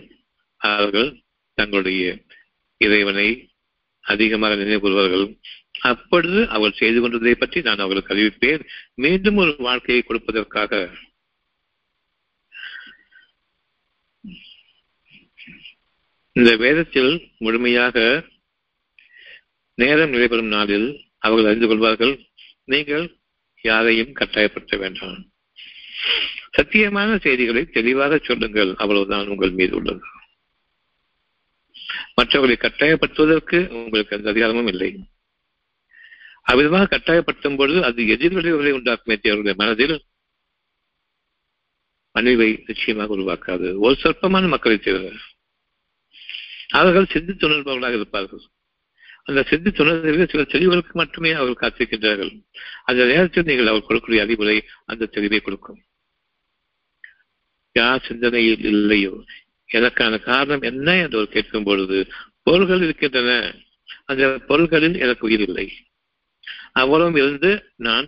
அவர்கள் 0.61 1.09
தங்களுடைய 1.57 2.03
இறைவனை 2.81 3.27
அதிகமாக 4.05 4.55
நினைவுறுவார்கள் 4.55 5.25
அப்பொழுது 5.89 6.39
அவர் 6.55 6.77
செய்து 6.79 6.99
கொண்டதை 7.01 7.33
பற்றி 7.35 7.59
நான் 7.67 7.83
அவர்களுக்கு 7.83 8.13
அறிவிப்பேன். 8.15 8.63
மீண்டும் 9.03 9.37
ஒரு 9.43 9.51
வாழ்க்கையை 9.67 10.01
கொடுப்பதற்காக 10.03 10.81
இந்த 16.35 16.55
வேதத்தில் 16.55 17.13
முழுமையாக 17.37 17.97
நேரம் 19.77 20.09
நடைபெறும் 20.09 20.51
நாளில் 20.55 20.87
அவர்கள் 21.17 21.49
அறிந்து 21.49 21.67
கொள்வார்கள் 21.67 22.13
நீங்கள் 22.65 23.05
யாரையும் 23.61 24.13
கட்டாயப்படுத்த 24.19 24.77
வேண்டாம். 24.77 25.19
சத்தியமான 26.57 27.09
செய்திகளை 27.21 27.63
தெளிவாக 27.65 28.19
சொல்லுங்கள் 28.23 28.71
அவ்வளவுதான் 28.75 29.27
உங்கள் 29.27 29.51
மீது 29.51 29.75
உள்ளது. 29.75 30.03
மற்றவர்களை 32.15 32.57
கட்டாயப்படுத்துவதற்கு 32.57 33.59
உங்களுக்கு 33.79 34.15
அந்த 34.17 34.29
அதிகாரமும் 34.29 34.67
இல்லை. 34.67 34.89
அவ்விதமாக 36.41 36.89
கட்டாயப்படுத்தும் 36.93 37.57
பொழுது 37.57 37.79
அது 37.83 38.01
எதிர்விளைவுகளை 38.15 38.71
உண்டாக்குமே 38.77 39.17
அவருடைய 39.29 39.55
மனதில் 39.57 39.95
மனைவை 42.15 42.49
நிச்சயமாக 42.65 43.15
உருவாக்காது. 43.17 43.67
ஒரு 43.85 43.95
சொற்பமான 44.01 44.47
மக்களை 44.47 44.77
தேவை 44.77 45.11
அவர்கள் 46.71 47.11
சிந்தித்துணர்பவர்களாக 47.13 47.93
இருப்பார்கள். 47.93 48.43
அந்த 49.23 49.41
சிந்தித்துணர்வில் 49.49 50.29
சில 50.29 50.43
தெளிவுகளுக்கு 50.43 50.91
மட்டுமே 50.91 51.31
அவர்கள் 51.31 51.61
காத்திருக்கின்றார்கள். 51.61 52.43
அந்த 52.83 53.05
நேரத்தில் 53.05 53.43
நீங்கள் 53.43 53.67
அவர் 53.67 53.87
கொடுக்கக்கூடிய 53.87 54.19
அறிவுரை 54.19 54.57
அந்த 54.85 55.09
தெளிவை 55.11 55.41
கொடுக்கும். 55.41 55.81
யார் 57.71 58.05
சிந்தனையில் 58.05 58.63
இல்லையோ 58.63 59.23
எனக்கான 59.73 60.19
காரணம் 60.19 60.61
என்ன 60.61 60.95
என்று 60.95 61.17
அவர் 61.17 61.27
கேட்கும் 61.27 61.63
பொழுது 61.63 62.07
பொருள்கள் 62.43 62.81
இருக்கின்றன. 62.81 63.31
அந்த 64.05 64.39
பொருள்களில் 64.47 64.99
எனக்கு 64.99 65.27
உயிர் 65.27 65.39
இல்லை. 65.39 65.67
அவ்வளவும் 66.71 67.15
இருந்து 67.15 67.51
நான் 67.75 68.07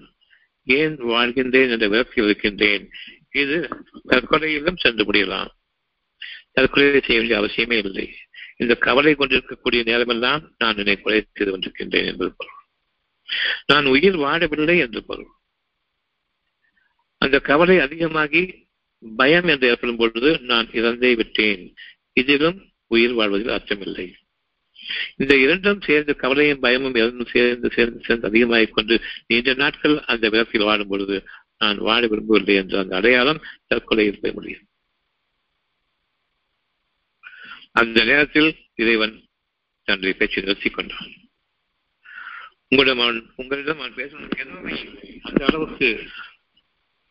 ஏன் 0.64 0.96
வாழ்கின்றேன் 1.04 1.70
என்ற 1.70 1.88
விளக்கில் 1.88 2.24
இருக்கின்றேன். 2.24 2.90
இது 3.32 3.68
தற்கொலையிலும் 4.10 4.78
சென்று 4.78 5.04
முடியலாம். 5.04 5.48
தற்கொலை 6.52 7.02
செய்ய 7.02 7.22
வேண்டிய 7.22 7.40
அவசியமே 7.42 7.78
இல்லை. 7.86 8.08
இந்த 8.64 8.76
கவலை 8.76 9.16
கொண்டிருக்கக்கூடிய 9.16 9.84
நேரமெல்லாம் 9.84 10.52
நான் 10.58 10.78
என்னை 10.78 11.02
கொலை 11.02 11.28
செய்து 11.34 11.52
கொண்டிருக்கின்றேன் 11.52 12.06
என்பது 12.06 12.34
பொருள். 12.38 12.54
நான் 13.66 13.86
உயிர் 13.86 14.18
வாழவில்லை 14.18 14.78
என்று 14.80 15.04
பொருள். 15.04 15.28
அந்த 17.18 17.40
கவலை 17.40 17.80
அதிகமாகி 17.80 18.68
பயம் 19.18 19.48
என்று 19.48 19.68
ஏற்படும் 19.68 19.96
பொழுது 19.96 20.40
நான் 20.40 20.68
இறந்தே 20.72 21.16
விட்டேன். 21.16 21.74
இதிலும் 22.14 22.60
உயிர் 22.88 23.14
வாழ்வதில் 23.14 23.56
அர்த்தமில்லை. 23.58 24.14
இந்த 25.16 25.38
இரண்டும் 25.38 25.82
சேர்ந்து 25.82 26.16
கவலையும் 26.16 26.60
பயமும் 26.60 26.96
இரண்டும் 26.96 27.28
சேர்ந்து 27.32 27.72
சேர்ந்து 27.76 28.02
சேர்ந்து 28.04 28.28
அதிகமாகிக் 28.28 28.74
கொண்டு 28.74 29.02
நீண்ட 29.28 29.54
நாட்கள் 29.54 30.02
அந்த 30.04 30.30
விளக்கில் 30.30 30.64
வாழும் 30.64 30.88
பொழுது 30.88 31.24
நான் 31.58 31.78
வாழ 31.78 32.08
விரும்பவில்லை 32.08 32.56
என்ற 32.56 32.80
அந்த 32.80 32.96
அடையாளம் 32.96 33.44
தற்கொலையில் 33.68 34.20
போய் 34.22 34.34
முடியும். 34.34 34.68
அந்த 37.76 38.04
நேரத்தில் 38.04 38.50
இறைவன் 38.76 39.16
தன்னுடைய 39.88 40.14
பேச்சை 40.18 40.44
நிறுத்திக் 40.44 40.74
கொண்டான் 40.74 41.12
உங்களிடம் 42.68 43.00
அவன் 43.00 43.20
உங்களிடம் 43.36 43.80
அவன் 43.80 43.96
பேசணும் 43.96 44.38
எதுவுமே 44.38 44.78
அந்த 45.22 45.42
அளவுக்கு 45.46 45.90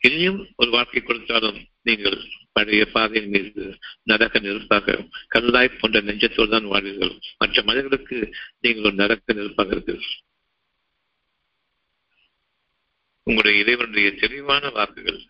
இனியும் 0.02 0.40
ஒரு 0.56 0.70
வாழ்க்கை 0.70 1.00
கொடுத்தாலும் 1.02 1.58
நீங்கள் 1.82 2.16
பழைய 2.52 2.84
பாதையின் 2.86 3.30
மீது 3.30 3.64
நடக்க 4.02 4.38
நெருப்பாக 4.38 4.96
கல்லாய் 5.34 5.78
போன்ற 5.78 6.00
நெஞ்சத்தோடு 6.00 6.50
தான் 6.50 6.70
வாழ்வீர்கள். 6.72 7.12
மற்ற 7.38 7.62
மனிதர்களுக்கு 7.62 8.16
நீங்கள் 8.60 8.84
ஒரு 8.84 8.94
நடக்க 8.94 9.32
நெருப்பாக 9.32 9.70
இருக்கிறீர்கள். 9.70 10.16
உங்களுடைய 13.26 13.62
இறைவனுடைய 13.62 14.08
தெளிவான 14.14 14.64
வாக்குகள் 14.68 15.20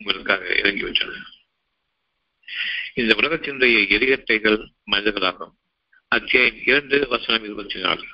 உங்களுக்காக 0.00 0.44
இறங்கிவிட்டன 0.62 1.20
இந்த 2.94 3.14
உலகத்தினுடைய 3.14 3.76
எரிகட்டைகள் 3.96 4.58
மனிதர்களாகும். 4.90 5.52
அத்தியாயம் 6.08 6.56
இரண்டு 6.64 7.08
வசனம் 7.08 7.44
இருபத்தி 7.44 7.80
நாலு 7.80 8.06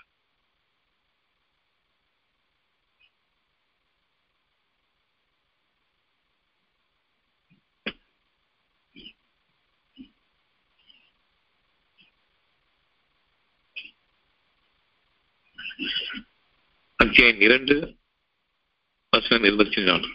அத்தியாயம் 16.97 17.41
இரண்டு 17.41 17.97
வசனம் 19.11 19.45
இருபத்தி 19.45 19.83
நாலு 19.83 20.09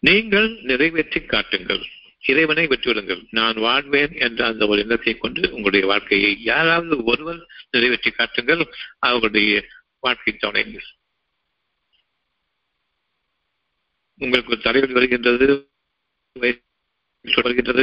நீங்கள் 0.00 0.48
நிறைவேற்றி 0.62 1.20
காட்டுங்கள். 1.22 1.84
இறைவனை 2.26 2.64
வெற்றிவிடுங்கள் 2.66 3.22
நான் 3.38 3.58
வாழ்வேன் 3.66 4.14
என்ற 4.26 4.40
அந்த 4.46 4.66
ஒரு 4.66 4.82
எண்ணத்தை 4.84 5.14
கொண்டு 5.16 5.42
உங்களுடைய 5.52 5.84
வாழ்க்கையை 5.90 6.30
யாராவது 6.50 6.96
ஒருவர் 7.10 7.40
நிறைவேற்றி 7.74 8.10
காட்டுங்கள். 8.10 8.62
அவர்களுடைய 9.06 9.52
வாழ்க்கை 10.04 10.32
துணைங்கள் 10.34 10.88
உங்களுக்கு 14.20 14.54
தலைவலி 14.66 14.94
வருகின்றது 14.98 15.46
வருகின்றது 17.26 17.82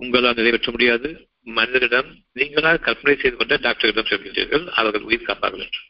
உங்களால் 0.00 0.38
நிறைவேற்ற 0.38 0.70
முடியாது. 0.72 1.08
மனிதரிடம் 1.56 2.10
நீங்களாக 2.38 2.82
கற்பனை 2.86 3.14
செய்து 3.16 3.36
கொண்ட 3.36 3.54
டாக்டரிடம் 3.66 4.10
சொல்கிறீர்கள் 4.10 4.64
அவர்கள் 4.78 5.06
உயிர் 5.08 5.28
காப்பார்கள் 5.28 5.64
என்று. 5.66 5.82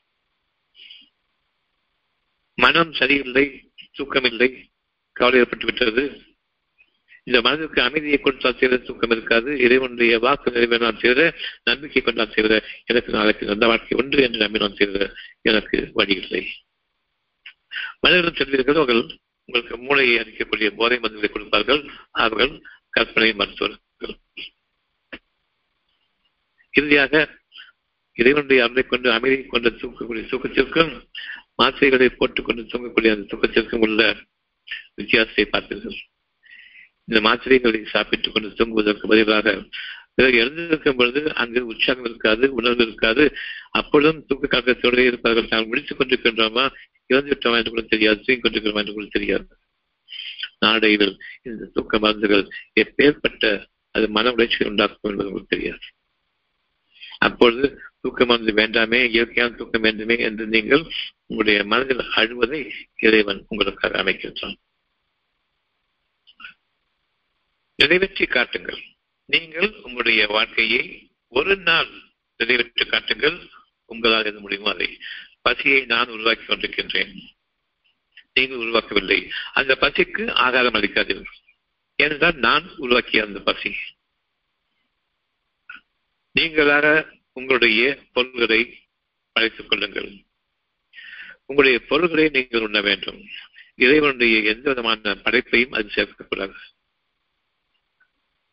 மனம் 2.58 2.92
சரியில்லை 2.92 3.44
தூக்கமில்லை 3.98 4.48
கவலை 5.16 5.40
ஏற்பட்டு 5.42 5.66
விட்டது 5.66 6.02
இந்த 7.26 7.38
மனதிற்கு 7.40 7.80
அமைதியை 7.82 8.18
கொண்டால் 8.18 8.58
செய்த 8.58 8.78
தூக்கம் 8.78 9.10
இருக்காது 9.10 9.50
இறைவனுடைய 9.58 10.14
வாக்கு 10.18 10.48
நிறைவேறான் 10.50 11.00
செய்த 11.00 11.20
நம்பிக்கை 11.64 12.02
கொண்டால் 12.02 12.34
செய்த 12.34 12.54
எனக்கு 12.84 13.12
நாளைக்கு 13.12 13.46
நல்ல 13.46 13.66
வாழ்க்கை 13.66 13.98
ஒன்று 14.02 14.24
என்று 14.26 14.44
நம்பினான் 14.44 14.78
செய்த 14.80 15.06
எனக்கு 15.42 15.78
வழி 15.94 16.14
இல்லை 16.14 16.42
மனிதர்கள் 18.00 18.38
செல்வீர்கள் 18.38 18.80
அவர்கள் 18.80 19.02
உங்களுக்கு 19.48 19.76
மூளையை 19.76 20.16
அளிக்கக்கூடிய 20.18 20.68
போதை 20.70 20.96
மருந்துகளை 20.98 21.30
கொடுப்பார்கள். 21.30 21.80
அவர்கள் 22.16 22.52
கற்பனை 22.90 23.30
மருத்துவர்கள். 23.32 24.14
இறுதியாக 26.74 27.14
இறைவனுடைய 28.16 28.62
அருளை 28.64 28.82
கொண்டு 28.84 29.08
அமைதியை 29.12 29.44
கொண்டு 29.46 29.70
தூக்கக்கூடிய 29.80 30.24
தூக்கத்திற்கும் 30.30 30.92
மாத்திரைகளை 31.62 32.08
போட்டுக்கொண்டு 32.12 32.62
தூங்கக்கூடிய 32.72 33.14
அந்த 33.14 33.28
தூக்கத்திற்கும் 33.32 33.84
உள்ள 33.86 34.00
வித்தியாசத்தை 34.94 35.44
பார்த்தீர்கள் 35.44 35.98
இந்த 37.04 37.28
மாத்திரைகளை 37.28 37.84
சாப்பிட்டுக் 37.84 38.34
கொண்டு 38.34 38.54
தூங்குவதற்கு 38.54 39.08
பதிலாக 39.08 39.64
பிறகு 40.14 40.36
எழுந்திருக்கும் 40.36 40.96
பொழுது 40.96 41.34
அங்கு 41.34 41.66
உற்சாகம் 41.66 42.04
இருக்காது 42.04 42.54
உணர்வு 42.54 42.82
இருக்காது. 42.82 43.36
அப்பொழுதும் 43.70 44.24
தூக்க 44.26 44.46
கழகத்தோடு 44.46 45.06
இருப்பார்கள். 45.06 45.46
நாங்கள் 45.50 45.68
முடித்துக் 45.68 46.00
கொண்டிருக்கின்றோமா? 46.00 46.70
இறந்து 47.06 47.38
விட்டோமா 47.38 47.56
என்று 47.56 47.70
கூட 47.70 47.80
தெரியாது. 47.80 48.22
தூங்கிக் 48.22 48.44
கொண்டிருக்கிறோமா 48.44 48.74
என்று 48.74 48.92
கூட 48.92 49.06
தெரியாது. 49.10 49.46
நாடையில் 50.58 51.16
இந்த 51.42 51.64
தூக்க 51.64 51.98
மருந்துகள் 51.98 52.48
எப்பேற்பட்ட 52.80 53.66
அது 53.90 54.08
மன 54.08 54.30
உளைச்சலை 54.30 54.66
உண்டாக்கும் 54.66 55.10
என்பது 55.10 55.28
உங்களுக்கு 55.28 55.56
தெரியாது. 55.56 55.84
அப்பொழுது 57.18 57.80
தூக்க 58.00 58.24
மருந்து 58.24 58.52
வேண்டாமே 58.52 59.04
இயற்கையான 59.04 59.54
தூக்கம் 59.54 59.80
வேண்டுமே 59.80 60.18
என்று 60.18 60.46
நீங்கள் 60.46 60.82
உங்களுடைய 61.26 61.64
மனதில் 61.64 61.98
அழுவதை 61.98 62.70
இறைவன் 63.00 63.44
உங்களுக்காக 63.48 64.02
அமைக்கின்றான். 64.02 64.54
நிறைவேற்றி 67.74 68.26
காட்டுங்கள். 68.26 68.82
நீங்கள் 69.24 69.70
உங்களுடைய 69.82 70.26
வாழ்க்கையை 70.26 71.10
ஒரு 71.28 71.56
நாள் 71.56 71.88
நிறைவேற்றி 72.36 72.84
காட்டுங்கள். 72.86 73.48
உங்களால் 73.84 74.24
எது 74.24 74.40
முடியுமோ 74.40 74.70
அதை. 74.70 74.98
பசியை 75.42 75.84
நான் 75.84 76.08
உருவாக்கி 76.08 76.42
கொண்டிருக்கின்றேன். 76.42 77.12
நீங்கள் 78.34 78.58
உருவாக்கவில்லை. 78.58 79.30
அந்த 79.52 79.76
பசிக்கு 79.80 80.32
ஆதாரம் 80.32 80.74
அளிக்காதீர்கள். 80.74 81.42
ஏனென்றால் 81.96 82.34
நான் 82.34 82.76
உருவாக்கிய 82.76 83.24
அந்த 83.24 83.40
பசி. 83.40 83.74
நீங்களாக 86.34 87.10
உங்களுடைய 87.32 87.98
பொருள்களை 88.12 88.82
அழைத்துக் 89.32 89.68
கொள்ளுங்கள். 89.68 90.24
உங்களுடைய 91.46 91.86
பொருள்களை 91.88 92.28
நீங்கள் 92.28 92.60
உண்ண 92.60 92.80
வேண்டும். 92.80 93.28
இறைவனுடைய 93.74 94.40
எந்த 94.40 94.68
விதமான 94.68 95.14
படைப்பையும் 95.14 95.74
அது 95.74 95.90
சேர்க்கக்கூடாது. 95.94 96.54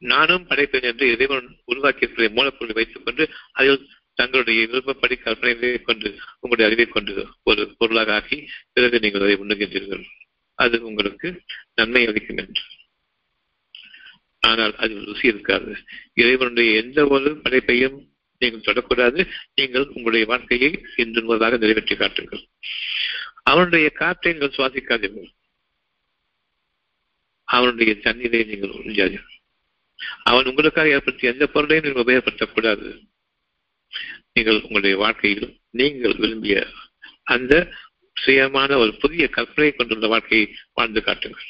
நானும் 0.02 0.46
படைப்பேன் 0.50 0.88
என்று 0.90 1.06
இறைவன் 1.12 1.48
உருவாக்கியிருக்கிற 1.68 2.28
மூலப்பொருளை 2.38 2.74
வைத்துக் 2.74 3.06
கொண்டு 3.06 3.24
அதில் 3.52 3.90
தங்களுடைய 4.14 4.68
விருப்பப்படி 4.68 5.16
கற்பனை 5.16 5.82
கொண்டு 5.82 6.10
உங்களுடைய 6.40 6.66
அறிவை 6.66 6.86
கொண்டு 6.86 7.14
ஒரு 7.44 7.62
பொருளாக 7.78 8.14
ஆக்கி 8.14 8.38
பிறகு 8.74 9.00
நீங்கள் 9.00 9.22
அதை 9.22 9.36
உண்ணுகின்றீர்கள். 9.36 10.04
அது 10.60 10.86
உங்களுக்கு 10.86 11.28
நன்மை 11.76 12.06
அளிக்கும் 12.06 12.38
என்று. 12.38 12.64
ஆனால் 14.40 14.74
அதில் 14.76 15.06
ருசி 15.06 15.28
இருக்காது. 15.28 15.72
இறைவனுடைய 16.14 16.82
எந்த 16.82 17.08
ஒரு 17.08 17.30
படைப்பையும் 17.44 17.98
நீங்கள் 18.42 18.68
தொடக்கூடாது. 18.68 19.22
நீங்கள் 19.56 19.86
உங்களுடைய 19.88 20.26
வாழ்க்கையை 20.26 20.72
இன்று 20.96 21.22
முழுவதாக 21.22 21.58
நிறைவேற்றி 21.58 21.96
காட்டுங்கள். 21.96 22.44
அவனுடைய 23.44 23.90
காற்றை 23.90 24.34
நீங்கள் 24.34 24.56
சுவாசிக்காதீர்கள். 24.56 25.30
அவனுடைய 27.44 27.96
தண்ணீரை 27.96 28.44
நீங்கள் 28.44 28.76
உறிஞ்சாதீர்கள். 28.80 29.31
அவன் 30.24 30.46
உங்களுக்காக 30.46 30.90
ஏற்படுத்திய 30.90 31.32
எந்த 31.32 31.48
பொருளையும் 31.48 31.86
நீங்கள் 31.86 32.04
உபயோகப்படுத்தக்கூடாது. 32.04 33.08
நீங்கள் 34.34 34.62
உங்களுடைய 34.62 34.98
வாழ்க்கையில் 34.98 35.60
நீங்கள் 35.70 36.16
விரும்பிய 36.16 36.68
அந்த 37.24 37.74
சுயமான 38.26 38.78
ஒரு 38.78 38.96
புதிய 38.96 39.28
கற்பனை 39.28 39.72
கொண்டுள்ள 39.72 40.08
வாழ்க்கையை 40.08 40.56
வாழ்ந்து 40.74 41.04
காட்டுங்கள். 41.04 41.44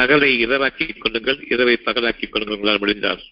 பகலை 0.00 0.46
இரவாக்கிக் 0.46 0.98
கொள்ளுங்கள். 0.98 1.46
இரவை 1.50 1.76
பகலாக்கிக் 1.76 2.28
கொள்ளுங்கள். 2.28 2.56
உங்களால் 2.56 2.78
முடிந்தால் 2.78 3.22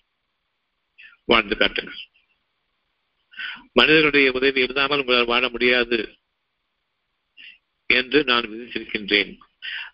வாழ்ந்து 1.24 1.56
காட்டுங்கள். 1.56 1.98
மனிதர்களுடைய 3.72 4.32
உதவி 4.32 4.60
இல்லாமல் 4.60 4.98
உங்களால் 4.98 5.24
வாழ 5.24 5.48
முடியாது 5.48 6.18
என்று 7.86 8.24
நான் 8.24 8.50
விதித்திருக்கின்றேன். 8.50 9.38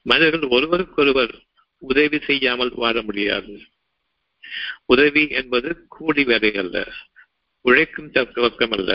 மனிதர்கள் 0.02 0.48
ஒருவருக்கொருவர் 0.48 1.43
உதவி 1.84 2.18
செய்யாமல் 2.18 2.72
வாழ 2.74 3.02
முடியாது. 3.02 3.60
உதவி 4.84 5.28
என்பது 5.28 5.86
கூடி 5.88 6.24
வேலை 6.24 6.54
அல்ல. 6.54 6.92
உழைக்கும் 7.60 8.12
தக்கம் 8.12 8.72
அல்ல. 8.72 8.92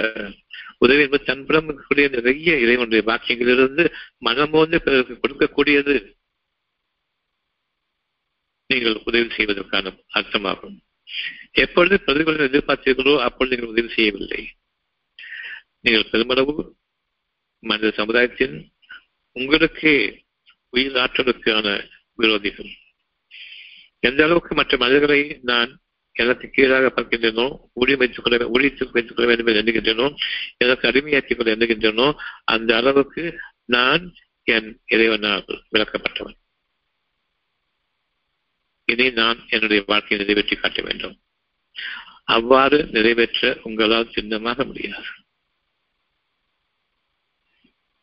உதவி 0.78 1.02
என்பது 1.02 1.23
தன்புறம் 1.23 1.69
இருக்கக்கூடிய 1.69 2.10
நிறைய 2.10 2.58
இறைவனுடைய 2.60 3.04
பாக்கியங்களிலிருந்து 3.06 3.93
மனமோந்து 4.25 4.78
பிறருக்கு 4.78 5.15
கொடுக்கக்கூடியது. 5.15 5.95
நீங்கள் 8.67 9.02
உதவி 9.06 9.36
செய்வதற்கான 9.36 9.91
அர்த்தமாகும். 10.13 10.78
எப்பொழுது 11.52 11.95
பிரதிகளை 11.95 12.39
எதிர்பார்த்தீர்களோ 12.49 13.19
அப்பொழுது 13.19 13.56
நீங்கள் 13.56 13.75
உதவி 13.75 13.93
செய்யவில்லை. 13.93 14.56
நீங்கள் 15.82 16.10
பெருமளவு 16.12 16.75
மனித 17.60 17.91
சமுதாயத்தின் 17.91 18.71
உங்களுக்கே 19.32 20.25
உயிர் 20.69 20.95
ஆற்றலுக்கான 20.95 21.67
விரோதிகள். 22.19 22.71
எந்த 23.99 24.23
அளவுக்கு 24.23 24.55
மற்ற 24.55 24.77
மனிதர்களை 24.77 25.39
நான் 25.41 25.71
எனக்கு 26.15 26.49
கீழாக 26.49 26.88
பார்க்கின்றனோ 26.88 27.45
ஊழி 27.73 27.95
வைத்துக் 27.95 28.23
கொள்ள 28.23 28.45
ஊழியத்துக்கு 28.45 28.91
வைத்துக் 28.91 29.15
கொள்ள 29.15 29.27
வேண்டும் 29.34 29.47
என்று 29.47 29.62
எண்ணுகின்றனோ 29.62 30.08
எனக்கு 30.58 30.89
அடிமையாக்கிக் 30.89 31.38
கொள்ள 31.38 31.55
எண்ணுகின்றனோ 31.55 32.08
அந்த 32.43 32.75
அளவுக்கு 32.75 33.23
நான் 33.65 34.03
என் 34.43 34.69
இறைவனால் 34.86 35.45
விளக்கப்பட்டவன். 35.71 36.38
இதை 38.86 39.10
நான் 39.10 39.39
என்னுடைய 39.49 39.84
வாழ்க்கையை 39.88 40.27
நிறைவேற்றி 40.27 40.55
காட்ட 40.55 40.82
வேண்டும். 40.82 41.15
அவ்வாறு 42.25 42.88
நிறைவேற்ற 42.91 43.60
உங்களால் 43.63 44.12
சின்னமாக 44.12 44.65
முடியாது. 44.65 45.12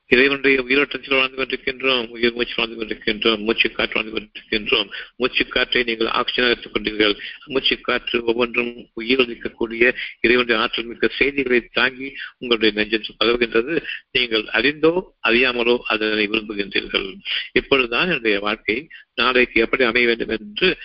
இறைவனுடைய 0.09 0.63
உயிரோட்டத்தில் 0.63 1.17
வாழ்ந்து 1.17 1.37
கொண்டிருக்கின்றோம் 1.37 2.09
உயிர் 2.09 2.33
மூச்சு 2.33 2.55
வாழ்ந்து 2.57 2.77
கொண்டிருக்கின்றோம் 2.77 3.39
மூச்சு 3.39 3.73
காற்று 3.73 4.01
வாழ்ந்து 4.01 4.15
கொண்டிருக்கின்றோம். 4.17 4.91
மூச்சு 5.17 5.47
காற்றை 5.47 5.83
நீங்கள் 5.83 6.07
ஆக்சிஜனாக 6.07 6.51
எடுத்துக் 6.51 6.75
கொண்டீர்கள். 6.75 7.19
மூச்சு 7.45 7.81
காற்று 7.81 8.25
ஒவ்வொன்றும் 8.25 8.89
உயிரளிக்கக்கூடிய 9.01 9.95
இறைவனுடைய 10.21 10.63
ஆற்றல் 10.63 10.85
மிக்க 10.85 11.09
செய்திகளை 11.19 11.69
தாங்கி 11.73 12.15
உங்களுடைய 12.39 12.73
நெஞ்சத்தில் 12.77 13.25
பரவுகின்றது. 13.25 13.83
நீங்கள் 14.13 14.45
அறிந்தோ 14.47 15.17
அறியாமலோ 15.29 15.77
அதனை 15.79 16.29
விரும்புகின்றீர்கள். 16.29 17.19
இப்பொழுதுதான் 17.53 18.07
என்னுடைய 18.07 18.41
வாழ்க்கை 18.41 18.89
நாளைக்கு 19.15 19.61
எப்படி 19.61 19.85
அமைய 19.85 20.07
வேண்டும் 20.07 20.29
என்று 20.29 20.79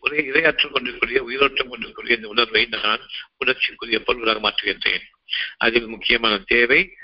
ஒரே 0.00 0.20
இரையாற்றல் 0.20 0.70
கொண்டிருக்கூடிய 0.70 1.22
உயிரோட்டம் 1.22 1.68
கொண்டிருக்கூடிய 1.68 2.16
இந்த 2.16 2.28
உணர்வை 2.28 2.66
நான் 2.66 3.00
உணர்ச்சிக்குரிய 3.38 3.98
பொருள்களாக 4.00 4.40
மாற்றுகின்றேன். 4.40 5.04
அதில் 5.56 5.86
முக்கியமான 5.86 6.38
தேவை 6.46 6.94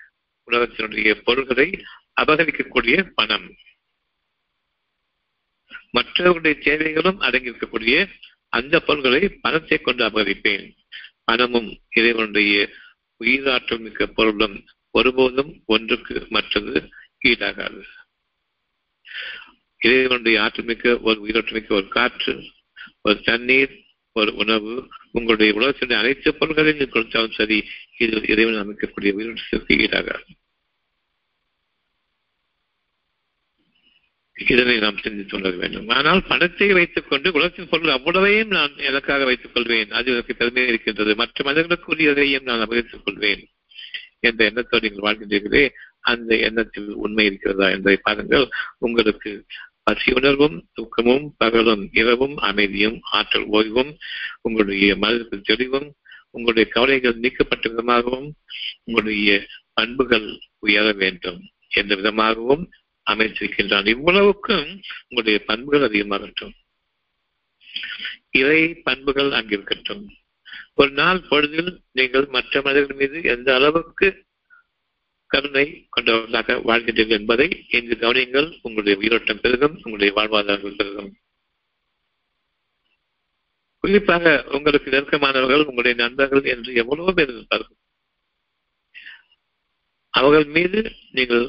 உலகத்தினுடைய 0.52 1.20
பொருள்களை 1.24 1.68
அபகரிக்கக்கூடிய 2.20 3.10
பணம். 3.14 3.54
மற்றவர்களுடைய 5.90 6.56
தேவைகளும் 6.60 7.20
அடங்கியிருக்கக்கூடிய 7.20 8.10
அந்த 8.48 8.80
பொருள்களை 8.80 9.28
பணத்தை 9.28 9.78
கொண்டு 9.78 10.04
அபகரிப்பேன். 10.06 10.76
பணமும் 11.24 11.80
இறைவனுடைய 11.90 12.68
உயிராற்றல் 13.24 13.78
மிக்க 13.78 14.06
பொருளும் 14.06 14.64
ஒருபோதும் 14.90 15.62
ஒன்றுக்கு 15.66 16.26
மற்றது 16.28 16.88
ஈடாகாது. 17.28 17.82
இறைவனுடைய 19.78 20.42
ஆற்றல் 20.42 20.64
மிக்க 20.64 20.98
ஒரு 20.98 21.18
உயிராற்றல் 21.26 21.52
மிக்க 21.52 21.74
ஒரு 21.74 21.88
காற்று 21.88 22.34
ஒரு 23.02 23.20
தண்ணீர் 23.22 23.72
ஒரு 24.12 24.34
உணவு 24.34 24.88
உங்களுடைய 25.12 25.52
உலகத்தினுடைய 25.52 25.98
அனைத்து 25.98 26.34
பொருள்களையும் 26.34 26.90
கொடுத்தாலும் 26.90 27.32
சரி 27.32 27.58
இது 27.98 28.22
இறைவன் 28.26 28.60
அமைக்கக்கூடிய 28.62 29.10
உயிரோட்டத்திற்கு 29.18 29.74
ஈடாகாது. 29.84 30.30
இதனை 34.34 34.78
நாம் 34.78 34.98
சிந்தித்து 34.98 35.36
உணர 35.36 35.56
வேண்டும். 35.56 35.88
ஆனால் 35.88 36.22
பணத்தை 36.28 36.72
வைத்துக் 36.72 37.08
கொண்டு 37.08 37.32
குலத்தின் 37.32 37.68
பொருள் 37.68 37.90
அவ்வளவையும் 37.90 38.48
நான் 38.48 38.76
எனக்காக 38.76 39.24
வைத்துக் 39.24 39.54
கொள்வேன்? 39.54 39.90
அது 39.90 40.10
எனக்கு 40.10 40.34
பெருமை 40.34 40.66
இருக்கின்றது. 40.66 41.14
மற்ற 41.14 41.52
மனிதர்களுக்குரியதையும் 41.52 42.42
நான் 42.42 42.68
அபகரித்துக் 42.68 43.04
கொள்வேன். 43.04 43.48
என்ற 44.20 44.44
எண்ணத்தோடு 44.44 44.90
நீங்கள் 44.90 45.06
வாழ்கின்றீர்களே 45.06 45.68
அந்த 46.00 46.36
எண்ணத்தில் 46.36 46.88
உண்மை 46.88 47.26
இருக்கிறதா 47.26 47.68
என்பதை 47.68 47.98
பாருங்கள். 48.02 48.48
உங்களுக்கு 48.78 49.44
பசி 49.82 50.12
உணர்வும் 50.12 50.68
துக்கமும் 50.72 51.34
பகலும் 51.38 51.88
இரவும் 51.92 52.36
அமைதியும் 52.36 52.98
ஆற்றல் 53.02 53.48
ஓய்வும் 53.48 53.96
உங்களுடைய 54.40 54.96
மனதிற்கு 54.96 55.40
தெளிவும் 55.40 55.94
உங்களுடைய 56.30 56.70
கவலைகள் 56.70 57.14
நீக்கப்பட்ட 57.14 57.68
விதமாகவும் 57.68 58.32
உங்களுடைய 58.84 59.46
பண்புகள் 59.72 60.40
உயர 60.58 60.92
வேண்டும். 60.92 61.40
என்ற 61.68 61.94
விதமாகவும் 61.94 62.70
அமைச்சிருக்கின்றான் 63.06 63.88
இவ்வளவுக்கும் 63.88 64.66
உங்களுடைய 65.08 65.38
பண்புகள் 65.46 65.86
அதிகமாகட்டும் 65.88 66.54
இறை 68.30 68.60
பண்புகள் 68.82 69.30
அங்கிருக்கட்டும் 69.30 70.04
ஒரு 70.74 70.90
நாள் 70.90 71.20
பொழுதில் 71.28 71.72
நீங்கள் 71.92 72.26
மற்ற 72.26 72.62
மனிதர்கள் 72.62 72.96
மீது 72.96 73.18
எந்த 73.22 73.48
அளவுக்கு 73.54 74.08
கருணை 75.30 75.66
கொண்டவர்களாக 75.88 76.54
வாழ்கின்றீர்கள் 76.60 77.18
என்பதை 77.18 77.46
இங்கு 77.68 77.94
கவனியுங்கள். 77.94 78.48
உங்களுடைய 78.62 78.94
உயிரோட்டம் 78.98 79.40
பெருகும் 79.40 79.76
உங்களுடைய 79.76 80.10
வாழ்வாதாரங்கள் 80.18 80.76
பெருகும். 80.76 81.10
குறிப்பாக 83.84 84.44
உங்களுக்கு 84.50 84.90
நெருக்கமானவர்கள் 84.90 85.64
உங்களுடைய 85.64 85.94
நண்பர்கள் 86.02 86.44
என்று 86.44 86.72
எவ்வளவோ 86.74 87.12
பேர் 87.12 87.28
இருப்பார்கள் 87.28 87.78
அவர்கள் 90.14 90.46
மீது 90.46 90.80
நீங்கள் 91.10 91.46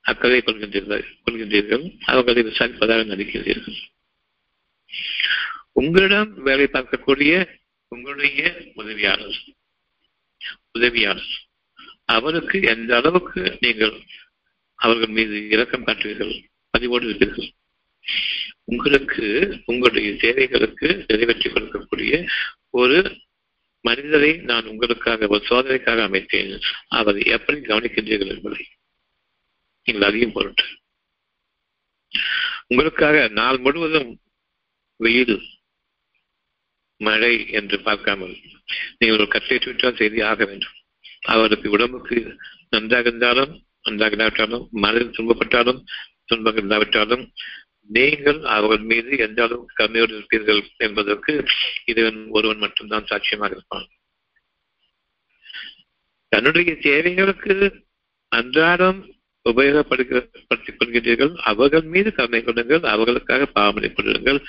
அக்கறை 0.00 0.42
கொள்கின்றீர்கள் 0.46 1.04
கொள்கின்றீர்கள். 1.26 1.98
அவர்களை 2.04 2.42
விசாரிப்பதாக 2.42 3.02
நடிக்கின்றீர்கள் 3.12 3.78
உங்களிடம் 5.72 6.42
வேலை 6.42 6.68
பார்க்கக்கூடிய 6.72 7.58
உங்களுடைய 7.88 8.54
உதவியாளர் 8.74 9.38
உதவியாளர். 10.72 11.30
அவருக்கு 12.04 12.62
எந்த 12.62 12.96
அளவுக்கு 12.96 13.56
நீங்கள் 13.60 14.00
அவர்கள் 14.74 15.08
மீது 15.08 15.48
இரக்கம் 15.48 15.86
காட்டுவீர்கள் 15.86 16.44
பதிவோடு 16.70 17.10
இருப்பீர்கள். 17.10 17.50
உங்களுக்கு 18.64 19.26
உங்களுடைய 19.64 20.16
தேவைகளுக்கு 20.16 21.04
நிறைவேற்றி 21.08 21.50
கொடுக்கக்கூடிய 21.50 22.28
ஒரு 22.70 22.98
மனிதரை 23.80 24.36
நான் 24.36 24.66
உங்களுக்காக 24.66 25.26
ஒரு 25.26 25.44
சோதனைக்காக 25.48 26.00
அமைத்தேன். 26.08 26.62
அவரை 26.88 27.22
எப்படி 27.24 27.58
கவனிக்கின்றீர்கள் 27.58 28.34
என்பதை. 28.36 28.66
நீங்கள் 29.90 30.08
அதிகம் 30.08 30.34
பொருட்டு 30.34 30.66
உங்களுக்காக 32.66 33.16
நாள் 33.38 33.58
முழுவதும் 33.58 34.10
வெயில் 35.00 35.36
மழை 37.00 37.34
என்று 37.58 37.76
பார்க்காமல் 37.86 38.34
நீங்கள் 38.98 39.16
ஒரு 39.18 39.26
கட்டை 39.28 39.58
விட்டால் 39.64 39.98
செய்தி 40.00 40.18
ஆக 40.30 40.40
வேண்டும். 40.44 40.76
அவருக்கு 41.34 41.68
உடம்புக்கு 41.70 42.18
நன்றாக 42.74 43.08
இருந்தாலும் 43.08 43.52
நன்றாக 43.82 44.14
இல்லாவிட்டாலும் 44.16 44.64
மனதில் 44.82 45.16
துன்பப்பட்டாலும் 45.16 45.80
துன்பங்கள் 46.24 46.64
இல்லாவிட்டாலும் 46.64 47.24
நீங்கள் 47.96 48.40
அவர்கள் 48.56 48.84
மீது 48.90 49.18
எந்த 49.26 49.38
அளவுக்கு 49.42 49.74
கம்மியோடு 49.80 50.12
இருப்பீர்கள் 50.16 50.60
என்பதற்கு 50.86 51.32
இதுவன் 51.84 52.20
ஒருவன் 52.30 52.62
மட்டும்தான் 52.64 53.08
சாட்சியமாக 53.10 53.50
இருப்பான். 53.50 53.88
தன்னுடைய 56.32 56.72
தேவைகளுக்கு 56.88 57.56
அன்றாடம் 58.32 59.00
உபயோகப்படுத்திக் 59.44 60.76
கொள்கிறீர்கள் 60.78 61.34
அவர்கள் 61.36 61.82
மீது 61.82 62.12
கருணை 62.14 62.42
கொள்ளுங்கள். 62.42 62.82
அவர்களுக்காக 62.82 63.46
பாவனை 63.46 63.92
கொள்ளுங்கள் 63.92 64.40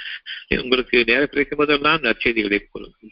உங்களுக்கு 0.47 1.03
நேரம் 1.05 1.25
கிடைக்கும் 1.25 1.57
போதெல்லாம் 1.57 2.01
நற்செய்திகளை 2.01 2.59
கூறுங்கள். 2.71 3.11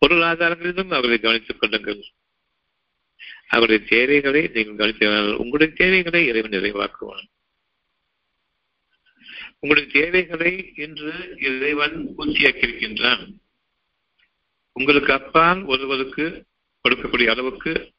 பொருளாதாரங்களிலும் 0.00 0.90
அவர்களை 0.90 1.18
கவனித்துக் 1.18 1.60
கொள்ளுங்கள். 1.60 2.04
அவருடைய 3.48 3.86
தேவைகளை 3.88 4.50
நீங்கள் 4.54 4.76
கவனித்தால் 4.76 5.36
உங்களுடைய 5.36 5.72
தேவைகளை 5.76 6.26
இறைவன் 6.26 6.50
நிறைவாக்குவான். 6.50 7.26
உங்களுடைய 9.58 10.00
தேவைகளை 10.00 10.72
இன்று 10.76 11.36
இறைவன் 11.40 12.06
பூர்த்தியாக்கியிருக்கின்றான். 12.18 13.24
உங்களுக்கு 14.72 15.12
அப்பால் 15.12 15.62
ஒருவருக்கு 15.64 16.44
கொடுக்கக்கூடிய 16.82 17.28
அளவுக்கு 17.30 17.92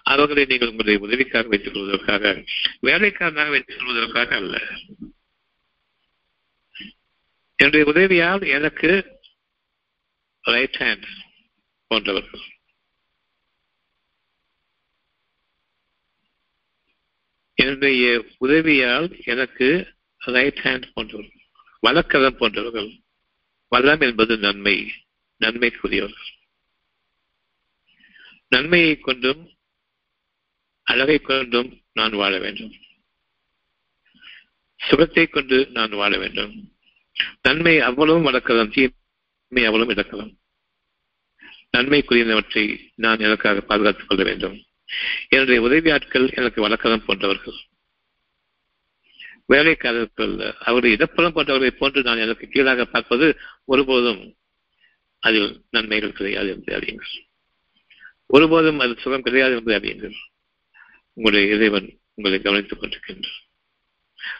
அவர்களை 0.02 0.44
நீங்கள் 0.44 0.68
உங்களுடைய 0.68 1.06
உதவிக்காக 1.06 1.48
வைத்துக் 1.48 1.72
கொள்வதற்காக 1.72 2.44
வேலைக்காரனாக 2.80 3.50
வைத்துக் 3.50 3.78
கொள்வதற்காக 3.78 4.36
அல்ல. 4.36 4.60
என்னுடைய 7.56 7.86
உதவியால் 7.86 8.46
எனக்கு 8.46 9.20
ரைட் 10.40 10.76
ஹேண்ட் 10.78 11.06
போன்றவர்கள். 11.86 12.40
என்னுடைய 17.54 18.24
உதவியால் 18.38 19.22
எனக்கு 19.24 19.94
ரைட் 20.18 20.58
ஹேண்ட் 20.58 20.90
போன்றவர்கள் 20.94 21.40
வழக்கதம் 21.80 22.36
போன்றவர்கள். 22.36 23.00
வளம் 23.68 24.00
என்பது 24.00 24.36
நன்மை 24.36 24.92
நன்மைக்குரியவர்கள். 25.40 26.40
நன்மையை 28.52 28.98
கொண்டும் 28.98 29.50
அழகை 30.82 31.18
கொண்டும் 31.18 31.80
நான் 31.92 32.12
வாழ 32.12 32.38
வேண்டும். 32.38 32.72
சுகத்தை 34.76 35.26
கொண்டு 35.26 35.68
நான் 35.72 35.90
வாழ 35.90 36.18
வேண்டும். 36.18 36.72
நன்மை 37.42 37.80
அவ்வளவும் 37.80 38.22
வளர்க்கலாம் 38.22 38.70
தீமை 38.70 39.64
அவ்வளவும் 39.64 39.94
இழக்கலாம். 39.94 40.36
நன்மைக்குரியவற்றை 41.76 42.88
நான் 42.94 43.18
எனக்காக 43.18 43.60
பாதுகாத்துக் 43.60 44.08
கொள்ள 44.08 44.24
வேண்டும். 44.24 44.64
என்னுடைய 45.28 45.62
உதவியாட்கள் 45.62 46.34
எனக்கு 46.34 46.60
வழக்கம் 46.60 47.04
போன்றவர்கள். 47.04 47.54
வேலைக்காரர்கள் 49.46 50.54
அவருடைய 50.54 50.96
இடப்பலம் 50.96 51.34
போன்றவர்களை 51.34 51.70
போன்று 51.70 52.02
நான் 52.02 52.18
எனக்கு 52.18 52.48
கீழாக 52.48 52.84
பார்ப்பது 52.84 53.38
ஒருபோதும் 53.64 54.36
அதில் 55.18 55.64
நன்மைகள் 55.70 56.12
கிடையாது 56.12 56.48
என்று 56.48 56.76
அறியுங்கள். 56.76 57.30
ஒருபோதும் 58.32 58.78
அது 58.78 58.94
சுகம் 58.98 59.22
கிடையாது 59.22 59.54
என்பதை 59.54 59.78
அறியுங்கள். 59.78 60.12
உங்களுடைய 61.12 61.54
இறைவன் 61.54 61.98
உங்களை 62.14 62.40
கவனித்துக் 62.40 62.82
கொண்டிருக்கின்றான். 62.82 63.38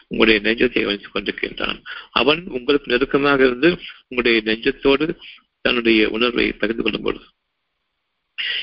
உங்களுடைய 0.07 0.39
நெஞ்சத்தை 0.41 0.81
கவனித்துக் 0.81 1.15
கொண்டிருக்கின்றான். 1.15 1.83
அவன் 2.11 2.43
உங்களுக்கு 2.47 2.91
நெருக்கமாக 2.91 3.45
இருந்து 3.45 3.79
உங்களுடைய 4.07 4.41
நெஞ்சத்தோடு 4.41 5.15
தன்னுடைய 5.61 6.09
உணர்வை 6.09 6.51
பகிர்ந்து 6.51 6.83
கொள்ளும் 6.83 7.01
பொழுது 7.01 7.25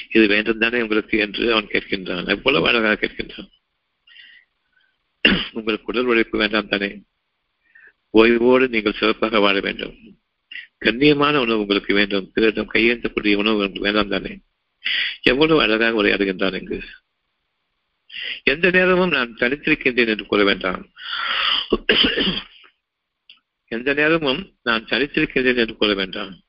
இது 0.09 0.27
வேண்டும் 0.27 0.59
தானே 0.59 0.81
உங்களுக்கு 0.81 1.19
என்று 1.19 1.53
அவன் 1.53 1.67
கேட்கின்றான். 1.67 2.27
எவ்வளவு 2.27 2.69
அழகாக 2.69 3.07
கேட்கின்றான். 3.07 3.49
உங்களுக்கு 5.53 5.85
உடல் 5.85 6.05
உழைப்பு 6.05 6.39
வேண்டாம் 6.39 6.69
தானே. 6.69 7.03
ஓய்வோடு 8.15 8.69
நீங்கள் 8.69 8.99
சிறப்பாக 8.99 9.39
வாழ 9.39 9.61
வேண்டும். 9.61 9.97
கண்ணியமான 10.85 11.37
உணவு 11.37 11.61
உங்களுக்கு 11.61 11.95
வேண்டும். 11.95 12.31
பிறரிடம் 12.35 12.71
கையேந்தக்கூடிய 12.73 13.35
உணவு 13.35 13.57
உங்களுக்கு 13.57 13.81
வேண்டாம் 13.81 14.09
தானே. 14.09 14.39
எவ்வளவு 15.23 15.61
அழகாக 15.61 16.03
உரையாடுகின்றான் 16.03 16.59
இங்கு. 16.59 16.81
எந்த 18.43 18.71
நேரமும் 18.71 19.11
நான் 19.11 19.35
தனித்திருக்கின்றேன் 19.35 20.07
என்று 20.07 20.27
கூற 20.27 20.45
வேண்டாம். 20.45 20.89
எந்த 23.67 23.95
நேரமும் 23.95 24.57
நான் 24.63 24.85
தனித்திருக்கின்றேன் 24.85 25.57
என்று 25.57 25.77
கூற 25.77 25.95
வேண்டாம். 25.95 26.41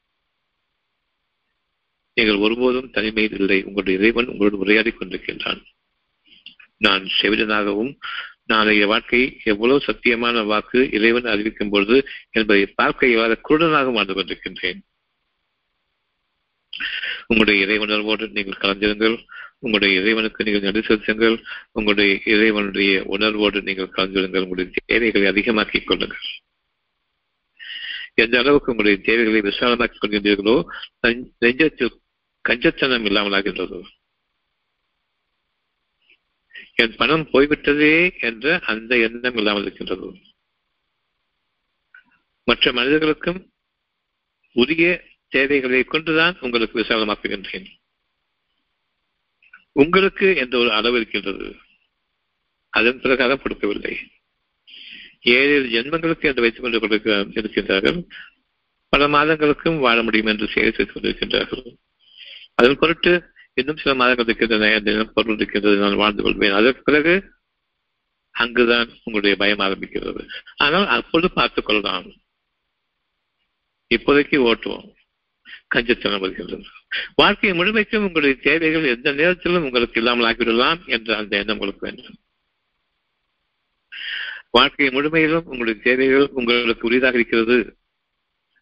நீங்கள் 2.14 2.36
ஒருபோதும் 2.36 2.92
தனிமையில் 2.92 3.40
இல்லை. 3.40 3.64
உங்களுடைய 3.64 4.00
இறைவன் 4.00 4.28
உங்களோடு 4.28 4.58
உரையாடிக் 4.58 5.02
கொண்டிருக்கின்றான். 5.02 5.62
நான் 6.78 7.08
செவிடனாகவும் 7.22 8.00
நாளைய 8.46 8.88
வாழ்க்கை 8.88 9.40
எவ்வளவு 9.44 9.84
சத்தியமான 9.88 10.46
வாக்கு 10.46 10.90
இறைவன் 10.92 11.26
அறிவிக்கும் 11.26 11.70
பொழுது 11.70 12.08
என்பதை 12.32 12.66
பார்க்க 12.66 13.08
இவ்வாறு 13.08 13.40
குருடனாக 13.50 13.92
வாழ்ந்து 13.92 14.14
கொண்டிருக்கின்றேன். 14.14 14.80
உங்களுடைய 17.32 17.58
இறைவனர்வோடு 17.66 18.26
நீங்கள் 18.36 18.62
கலந்திருங்கள். 18.64 19.16
உங்களுடைய 19.60 20.00
இறைவனுக்கு 20.00 20.46
நீங்கள் 20.46 20.66
நடு 20.68 20.82
செலுத்துங்கள். 20.88 21.36
உங்களுடைய 21.72 22.12
இறைவனுடைய 22.26 22.94
உணர்வோடு 23.16 23.60
நீங்கள் 23.62 23.94
கலந்திருங்கள். 23.96 24.46
உங்களுடைய 24.46 24.70
தேவைகளை 24.86 25.28
அதிகமாக்கிக் 25.32 25.88
கொள்ளுங்கள். 25.90 26.26
எந்த 28.14 28.36
அளவுக்கு 28.40 28.72
உங்களுடைய 28.74 28.98
தேவைகளை 29.10 29.42
விசாலமாக்கிக் 29.50 30.04
கொள்கின்றீர்களோ 30.04 30.56
நெஞ்சத்தில் 31.46 31.94
கஞ்சத்தனம் 32.50 33.06
இல்லாமலாகின்றதோ 33.10 33.80
என் 36.82 36.96
பணம் 36.96 37.26
போய்விட்டதே 37.32 37.96
என்ற 38.28 38.46
அந்த 38.72 38.92
எண்ணம் 39.06 39.38
இல்லாமல் 39.40 39.66
இருக்கின்றது. 39.66 40.08
மற்ற 42.48 42.72
மனிதர்களுக்கும் 42.78 43.40
உரிய 44.56 44.86
தேவைகளை 45.32 45.84
கொண்டுதான் 45.84 46.38
உங்களுக்கு 46.40 46.80
விசாலமாக்குகின்றேன். 46.80 47.66
உங்களுக்கு 49.72 50.36
என்ற 50.36 50.58
ஒரு 50.58 50.72
அளவு 50.72 50.96
இருக்கின்றது? 50.96 51.56
அதன் 52.70 53.02
பிரகாரம் 53.02 53.42
கொடுக்கவில்லை. 53.42 54.12
ஏழு 55.22 55.68
ஜென்மங்களுக்கு 55.70 56.22
என்று 56.22 56.42
வைத்துக் 56.42 56.62
கொண்டு 56.62 56.80
கொடுக்க 56.80 57.12
இருக்கின்றார்கள். 57.12 58.08
பல 58.90 59.08
மாதங்களுக்கும் 59.08 59.80
வாழ 59.80 60.04
முடியும் 60.04 60.26
என்று 60.26 60.48
செயல் 60.48 60.74
செய்து 60.74 60.92
கொண்டிருக்கின்றார்கள். 60.92 61.76
அதன் 62.56 62.78
பொருட்டு 62.80 63.34
இன்னும் 63.54 63.78
சில 63.78 63.96
மாதங்கள் 63.96 64.26
இருக்கின்றன 64.26 65.04
பொருள் 65.04 65.36
இருக்கின்றது. 65.36 65.78
நான் 65.78 65.96
வாழ்ந்து 65.96 66.24
கொள்வேன். 66.24 66.52
அதற்கு 66.52 66.82
பிறகு 66.84 67.32
அங்குதான் 68.32 68.90
உங்களுடைய 69.04 69.36
பயம் 69.36 69.60
ஆரம்பிக்கிறது. 69.60 70.28
ஆனால் 70.56 70.88
அப்பொழுது 70.88 71.34
பார்த்துக் 71.34 71.66
கொள்ளலாம். 71.66 72.12
இப்போதைக்கு 73.96 74.54
ஓட்டுவோம். 74.54 75.00
கஞ்சத்தனம் 75.76 76.20
வருகின்றது 76.20 76.64
வாழ்க்கையை 77.16 77.60
முழுமைக்கும் 77.60 78.06
உங்களுடைய 78.06 78.36
தேவைகள் 78.36 78.84
எந்த 78.84 79.12
நேரத்திலும் 79.12 79.64
உங்களுக்கு 79.64 80.00
இல்லாமல் 80.00 80.36
ஆக்கிவிடலாம் 80.36 80.86
என்ற 80.86 81.18
அந்த 81.18 81.38
எண்ணம் 81.38 81.60
உங்களுக்கு 81.60 81.88
வேண்டும். 81.88 82.16
வாழ்க்கை 84.50 84.88
முழுமையிலும் 84.88 85.44
உங்களுடைய 85.44 85.80
தேவைகள் 85.84 86.30
உங்களுக்கு 86.32 86.88
உரிதாக 86.88 87.16
இருக்கிறது. 87.16 87.76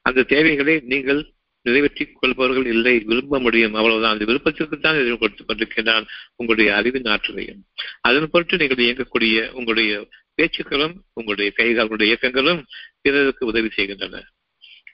அந்த 0.02 0.24
தேவைகளை 0.24 0.82
நீங்கள் 0.86 1.32
நிறைவேற்றிக் 1.62 2.18
கொள்பவர்கள் 2.20 2.66
இல்லை 2.66 3.00
விரும்ப 3.00 3.40
முடியும். 3.40 3.74
அவ்வளவுதான். 3.74 4.12
அந்த 4.12 4.26
விருப்பத்திற்குத்தான் 4.26 5.02
எதிர்ப்பு 5.02 5.18
கொடுத்துக் 5.18 5.50
கொண்டிருக்கின்றான் 5.50 6.06
உங்களுடைய 6.36 6.76
அறிவின் 6.76 7.06
ஆற்றலையும். 7.06 7.64
அதன் 8.02 8.30
பொருட்டு 8.32 8.58
நீங்கள் 8.58 8.86
இயங்கக்கூடிய 8.86 9.50
உங்களுடைய 9.50 10.08
பேச்சுக்களும் 10.36 11.04
உங்களுடைய 11.14 11.54
கைகால்களுடைய 11.58 12.04
இயக்கங்களும் 12.04 12.66
பிறருக்கு 13.02 13.46
உதவி 13.46 13.70
செய்கின்றன. 13.70 14.24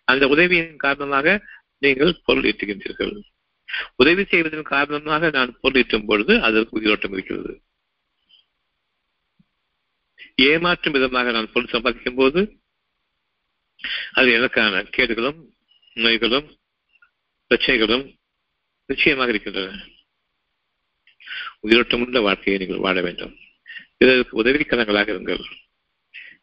அந்த 0.03 0.27
உதவியின் 0.27 0.75
காரணமாக 0.75 1.41
நீங்கள் 1.77 2.21
பொருள் 2.25 2.43
ஈட்டுகின்றீர்கள் 2.43 3.21
உதவி 3.95 4.23
செய்வதன் 4.23 4.61
காரணமாக 4.61 5.29
நான் 5.29 5.57
பொருள் 5.61 5.81
ஈட்டும் 5.81 6.05
பொழுது 6.05 6.41
அதற்கு 6.41 6.77
உயிரோட்டம் 6.77 7.13
இருக்கிறது. 7.13 7.61
ஏமாற்றும் 10.41 10.91
விதமாக 10.91 11.31
நான் 11.31 11.51
பொருள் 11.51 11.69
சம்பாதிக்கும் 11.69 12.15
போது 12.15 12.63
அது 14.11 14.27
எனக்கான 14.27 14.83
கேடுகளும் 14.97 15.39
நோய்களும் 15.93 16.57
பிரச்சனைகளும் 17.49 18.17
நிச்சயமாக 18.85 19.29
இருக்கின்றன. 19.29 19.85
உயிரோட்டமுள்ள 21.67 22.21
வாழ்க்கையை 22.21 22.61
நீங்கள் 22.61 22.83
வாழ 22.83 23.01
வேண்டும். 23.01 23.37
பிறருக்கு 23.97 24.43
உதவிக்கரங்களாக 24.43 25.11
இருங்கள். 25.11 25.43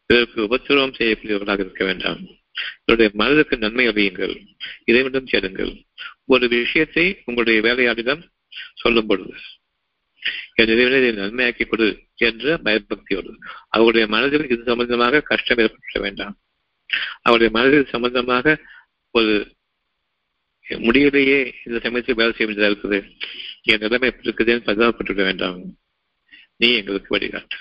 பிறருக்கு 0.05 0.43
உபத்திரவம் 0.43 0.93
செய்யக்கூடியவர்களாக 0.93 1.59
இருக்க 1.59 1.85
வேண்டாம். 1.85 2.21
உங்களுடைய 2.77 3.11
மனதிற்கு 3.13 3.57
நன்மை 3.57 3.87
அறியுங்கள் 3.87 4.35
இறைவனிடம் 4.85 5.31
சேருங்கள். 5.31 5.73
ஒரு 6.25 6.47
விஷயத்தை 6.47 7.05
உங்களுடைய 7.25 7.59
வேலையாளிடம் 7.67 8.23
சொல்லும் 8.73 9.05
பொழுது 9.05 9.33
என் 10.55 10.71
இறைவனை 10.73 10.97
இதை 11.01 11.11
நன்மையாக்கி 11.23 11.65
கொடு 11.67 11.87
என்ற 12.15 12.57
பயபக்தியோடு 12.63 13.31
அவருடைய 13.69 14.07
மனதில் 14.07 14.49
இது 14.49 14.61
சம்பந்தமாக 14.65 15.21
கஷ்டம் 15.21 15.57
ஏற்பட 15.57 15.99
வேண்டாம். 15.99 16.35
அவருடைய 17.21 17.49
மனதில் 17.57 17.91
சம்பந்தமாக 17.95 18.55
ஒரு 19.11 19.33
முடியலையே 20.69 21.39
இந்த 21.65 21.77
சமயத்தில் 21.79 22.15
வேலை 22.15 22.33
செய்ய 22.33 22.45
வேண்டியதாக 22.45 22.71
இருக்குது? 22.71 22.99
என் 23.61 23.79
நிலைமை 23.79 24.09
எப்படி 24.09 24.29
இருக்குதுன்னு 24.29 24.65
பரிதாபப்பட்டுவிட 24.67 25.23
வேண்டாம். 25.23 25.59
நீ 26.57 26.75
எங்களுக்கு 26.75 27.17
வழிகாட்டு. 27.17 27.57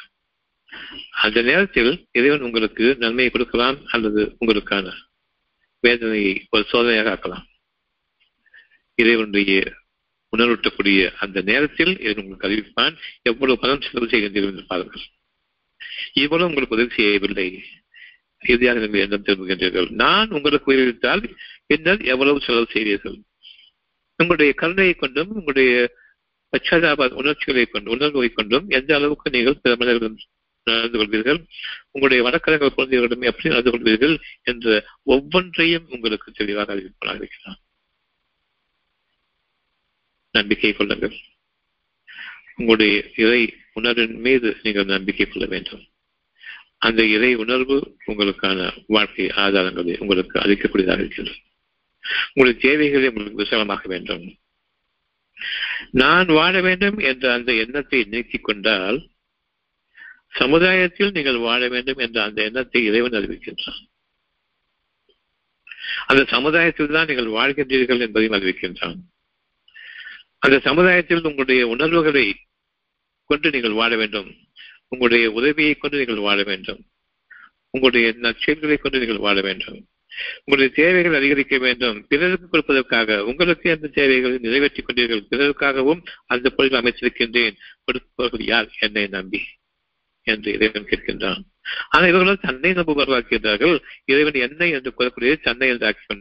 அந்த 1.25 1.39
நேரத்தில் 1.43 1.93
இறைவன் 2.13 2.41
உங்களுக்கு 2.41 2.85
நன்மையை 2.99 3.31
கொடுக்கலாம் 3.31 3.79
அல்லது 3.87 4.23
உங்களுக்கான 4.41 4.87
வேதனையை 5.85 6.47
ஒரு 6.51 6.65
சோதனையாக 6.73 7.13
ஆக்கலாம். 7.15 7.47
இறைவனுடைய 8.99 9.53
உணர்வூட்டக்கூடிய 10.33 11.01
அந்த 11.15 11.39
நேரத்தில் 11.41 11.93
இதை 12.01 12.15
உங்களுக்கு 12.17 12.49
அறிவிப்பான். 12.49 12.95
எவ்வளவு 13.23 13.59
பணம் 13.59 13.81
செலவு 13.81 14.07
செய்கின்றீர்கள் 14.07 14.53
என்று 14.53 14.67
பாருங்கள். 14.67 15.05
இவ்வளவு 16.13 16.49
உங்களுக்கு 16.49 16.77
உதவி 16.77 16.95
செய்யவில்லை. 16.95 17.49
இறுதியாக 18.45 18.79
நீங்கள் 18.79 19.01
எண்ணம் 19.01 19.27
திரும்புகின்றீர்கள் 19.27 19.89
நான் 20.03 20.31
உங்களுக்கு 20.31 20.71
உயிரிழந்தால் 20.73 21.23
பின்னர் 21.67 22.01
எவ்வளவு 22.05 22.41
செலவு 22.41 22.67
செய்வீர்கள்? 22.73 23.19
உங்களுடைய 24.19 24.53
கருணையை 24.53 24.95
கொண்டும் 24.95 25.31
உங்களுடைய 25.31 25.73
பச்சாதாப 26.53 27.09
உணர்ச்சிகளை 27.21 27.65
கொண்டு 27.67 27.91
உணர்வுகளை 27.91 28.31
கொண்டும் 28.33 28.67
எந்த 28.69 28.91
அளவுக்கு 28.95 29.31
நீங்கள் 29.31 29.61
பிற 29.63 29.73
மனிதர்களும் 29.77 30.19
நடந்து 30.65 30.99
கொள்வீர்கள். 30.99 31.47
உங்களுடைய 31.85 32.23
வடக்கழக 32.23 32.73
குழந்தைகளிடமே 32.77 33.25
எப்படி 33.25 33.55
நடந்து 33.55 33.71
கொள்வீர்கள் 33.71 34.19
என்ற 34.43 34.85
ஒவ்வொன்றையும் 35.03 35.87
உங்களுக்கு 35.89 36.33
தெளிவாக 36.33 36.75
அறிவிப்பதாக 36.75 37.15
இருக்கிறார். 37.15 37.59
நம்பிக்கை 40.31 40.73
கொள்ளுங்கள். 40.73 41.17
உங்களுடைய 42.57 43.11
இறை 43.17 43.55
உணர்வின் 43.73 44.21
மீது 44.21 44.57
நீங்கள் 44.63 44.85
நம்பிக்கை 44.85 45.27
கொள்ள 45.27 45.49
வேண்டும். 45.49 45.83
அந்த 46.79 47.05
இறை 47.05 47.35
உணர்வு 47.35 47.97
உங்களுக்கான 48.07 48.79
வாழ்க்கை 48.87 49.27
ஆதாரங்களை 49.27 49.99
உங்களுக்கு 49.99 50.39
அளிக்கக்கூடியதாக 50.39 50.99
இருக்கின்றது 50.99 51.39
உங்களுடைய 52.33 52.69
தேவைகளை 52.69 53.09
உங்களுக்கு 53.09 53.43
விசாலமாக 53.43 53.89
வேண்டும். 53.89 54.37
நான் 55.91 56.27
வாழ 56.27 56.61
வேண்டும் 56.61 56.99
என்ற 56.99 57.33
அந்த 57.33 57.53
எண்ணத்தை 57.53 58.05
நீக்கிக் 58.05 58.45
கொண்டால் 58.45 59.11
சமுதாயத்தில் 60.33 61.11
நீங்கள் 61.11 61.37
வாழ 61.37 61.69
வேண்டும் 61.69 61.99
என்ற 61.99 62.23
அந்த 62.23 62.43
எண்ணத்தை 62.43 62.85
இறைவன் 62.85 63.13
அறிவிக்கின்றான். 63.13 63.81
அந்த 66.07 66.25
சமுதாயத்தில் 66.25 66.91
தான் 66.91 67.07
நீங்கள் 67.07 67.27
வாழ்கின்றீர்கள் 67.27 68.01
என்பதையும் 68.01 68.41
அறிவிக்கின்றான். 68.41 68.97
அந்த 70.39 70.59
சமுதாயத்தில் 70.59 71.23
உங்களுடைய 71.23 71.67
உணர்வுகளை 71.67 72.37
கொண்டு 73.25 73.51
நீங்கள் 73.51 73.73
வாழ 73.73 73.97
வேண்டும். 73.97 74.35
உங்களுடைய 74.89 75.31
உதவியை 75.31 75.75
கொண்டு 75.75 75.97
நீங்கள் 75.97 76.17
வாழ 76.17 76.43
வேண்டும். 76.43 76.81
உங்களுடைய 77.71 78.15
நற்செயல்களை 78.21 78.77
கொண்டு 78.77 78.99
நீங்கள் 78.99 79.19
வாழ 79.19 79.41
வேண்டும். 79.41 79.87
உங்களுடைய 80.45 80.75
தேவைகள் 80.75 81.15
அதிகரிக்க 81.15 81.59
வேண்டும். 81.59 82.07
பிறருக்கு 82.07 82.47
கொடுப்பதற்காக 82.49 83.19
உங்களுக்கு 83.19 83.71
அந்த 83.71 83.89
தேவைகளை 83.89 84.39
நிறைவேற்றிக் 84.39 84.89
கொண்டீர்கள். 84.89 85.27
பிறருக்காகவும் 85.31 86.07
அந்த 86.27 86.51
பொருள் 86.51 86.81
அமைச்சிருக்கின்றேன் 86.81 87.57
கொடுப்பவர்கள் 87.85 88.47
யார்? 88.47 88.69
என்னை 88.79 89.07
நம்பி. 89.07 89.41
என்று 90.23 90.53
இறைவன் 90.53 90.85
கேட்கின்றான். 90.85 91.43
ஆனால் 91.91 92.09
இவர்கள் 92.09 92.39
தன்னை 92.41 92.71
நம்புபவர்களாக்கின்றார்கள் 92.73 93.79
இறைவன் 94.05 94.35
என்னை 94.35 94.71
என்று 94.71 94.95
கூறக்கூடிய 94.99 95.41
தன்னை 95.41 95.69
என்று 95.69 95.87
ஆக்கி 95.87 96.21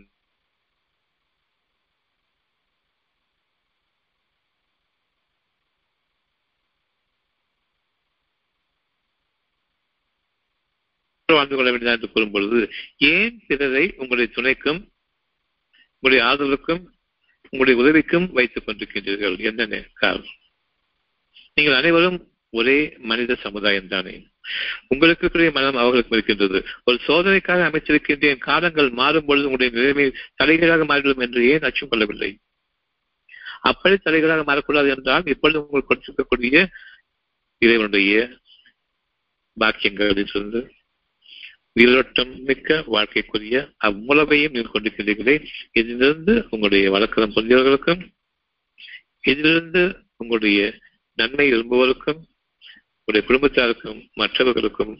வாழ்ந்து 11.33 11.55
கொள்ள 11.55 11.71
வேண்டியதா 11.71 11.91
என்று 11.91 12.11
கூறும் 12.11 12.31
பொழுது 12.31 12.69
ஏன் 12.97 13.43
பிறரை 13.47 13.93
உங்களுடைய 13.97 14.33
துணைக்கும் 14.35 14.93
உங்களுடைய 15.99 16.21
ஆதரவுக்கும் 16.31 16.83
உங்களுடைய 17.43 17.75
உதவிக்கும் 17.81 18.31
வைத்துக் 18.31 18.67
கொண்டிருக்கின்றீர்கள்? 18.67 19.39
என்ன 19.39 19.81
காரணம்? 19.93 20.35
நீங்கள் 21.53 21.73
அனைவரும் 21.73 22.30
ஒரே 22.53 22.77
மனித 22.99 23.35
சமுதாயம் 23.35 23.87
தானே 23.87 24.15
உங்களுக்கு 24.87 25.51
மனம் 25.51 25.75
அவர்களுக்கும் 25.75 26.15
இருக்கின்றது. 26.17 26.59
ஒரு 26.83 26.97
சோதனைக்காக 27.07 27.67
அமைச்சிருக்கின்றேன் 27.69 28.37
காலங்கள் 28.37 28.89
மாறும் 28.89 29.25
பொழுது 29.25 29.49
உங்களுடைய 29.49 29.71
நிலைமை 29.77 30.05
தலைகளாக 30.43 30.85
மாறிவிடும் 30.85 31.23
என்று 31.25 31.47
ஏன் 31.49 31.61
அச்சம் 31.61 31.89
கொள்ளவில்லை? 31.89 32.31
அப்படி 33.61 33.95
தலைகளாக 33.95 34.43
மாறக்கூடாது 34.43 34.89
என்றால் 34.95 35.25
இப்பொழுது 35.25 35.59
உங்களுக்கு 35.59 35.89
கொடுத்திருக்கக்கூடிய 35.89 36.55
இறைவனுடைய 37.61 38.13
பாக்கியங்களிலிருந்து 39.57 40.61
நீரோட்டம் 41.73 42.31
மிக்க 42.39 42.83
வாழ்க்கைக்குரிய 42.87 43.57
அவ்வளவையும் 43.77 44.51
நீங்கள் 44.51 44.73
கொண்டிருக்கிறீர்களே 44.73 45.35
இதிலிருந்து 45.71 46.33
உங்களுடைய 46.49 46.91
வழக்கம் 46.91 47.35
பொருந்தியவர்களுக்கும் 47.35 48.01
இதிலிருந்து 49.21 49.83
உங்களுடைய 50.17 50.59
நன்மை 51.17 51.45
விரும்புவதற்கும் 51.53 52.21
உங்களுடைய 53.11 53.29
குடும்பத்தாருக்கும் 53.29 54.01
மற்றவர்களுக்கும் 54.13 54.93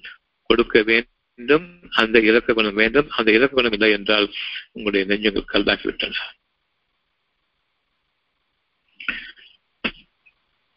கொடுக்க 0.49 0.81
வேண்டும். 0.81 1.65
அந்த 2.01 2.17
இலக்க 2.29 2.53
குணம் 2.53 2.79
வேண்டும். 2.81 3.09
அந்த 3.17 3.29
இலக்க 3.31 3.53
குணம் 3.55 3.75
இல்லை 3.75 3.89
என்றால் 3.97 4.27
உங்களுடைய 4.71 5.03
நெஞ்சங்கள் 5.11 5.51
கல்லாகிவிட்டன 5.53 6.17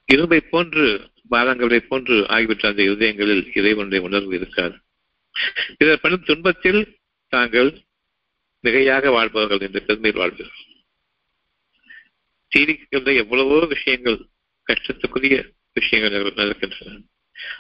இரும்பை 0.09 0.39
போன்று 0.53 0.85
பாதங்களை 1.31 1.79
போன்று 1.91 2.17
ஆகிவிட்ட 2.35 2.65
அந்த 2.71 2.83
இருதயங்களில் 2.89 3.43
இறைவனுடைய 3.59 4.01
உணர்வு 4.09 4.33
இருக்காது. 4.39 4.77
இதர் 5.81 6.03
படும் 6.03 6.27
துன்பத்தில் 6.29 6.81
தாங்கள் 7.33 7.71
மிகையாக 8.65 9.11
வாழ்பவர்கள் 9.17 9.65
என்ற 9.67 9.81
பெருமையில் 9.89 10.21
வாழ்வீர்கள் 10.23 10.71
தீரிக்கின்ற 12.53 13.11
எவ்வளவோ 13.23 13.59
விஷயங்கள் 13.75 14.19
கஷ்டத்துக்குரிய 14.67 15.37
விஷயங்கள் 15.79 16.39
நடக்கின்றன. 16.43 17.03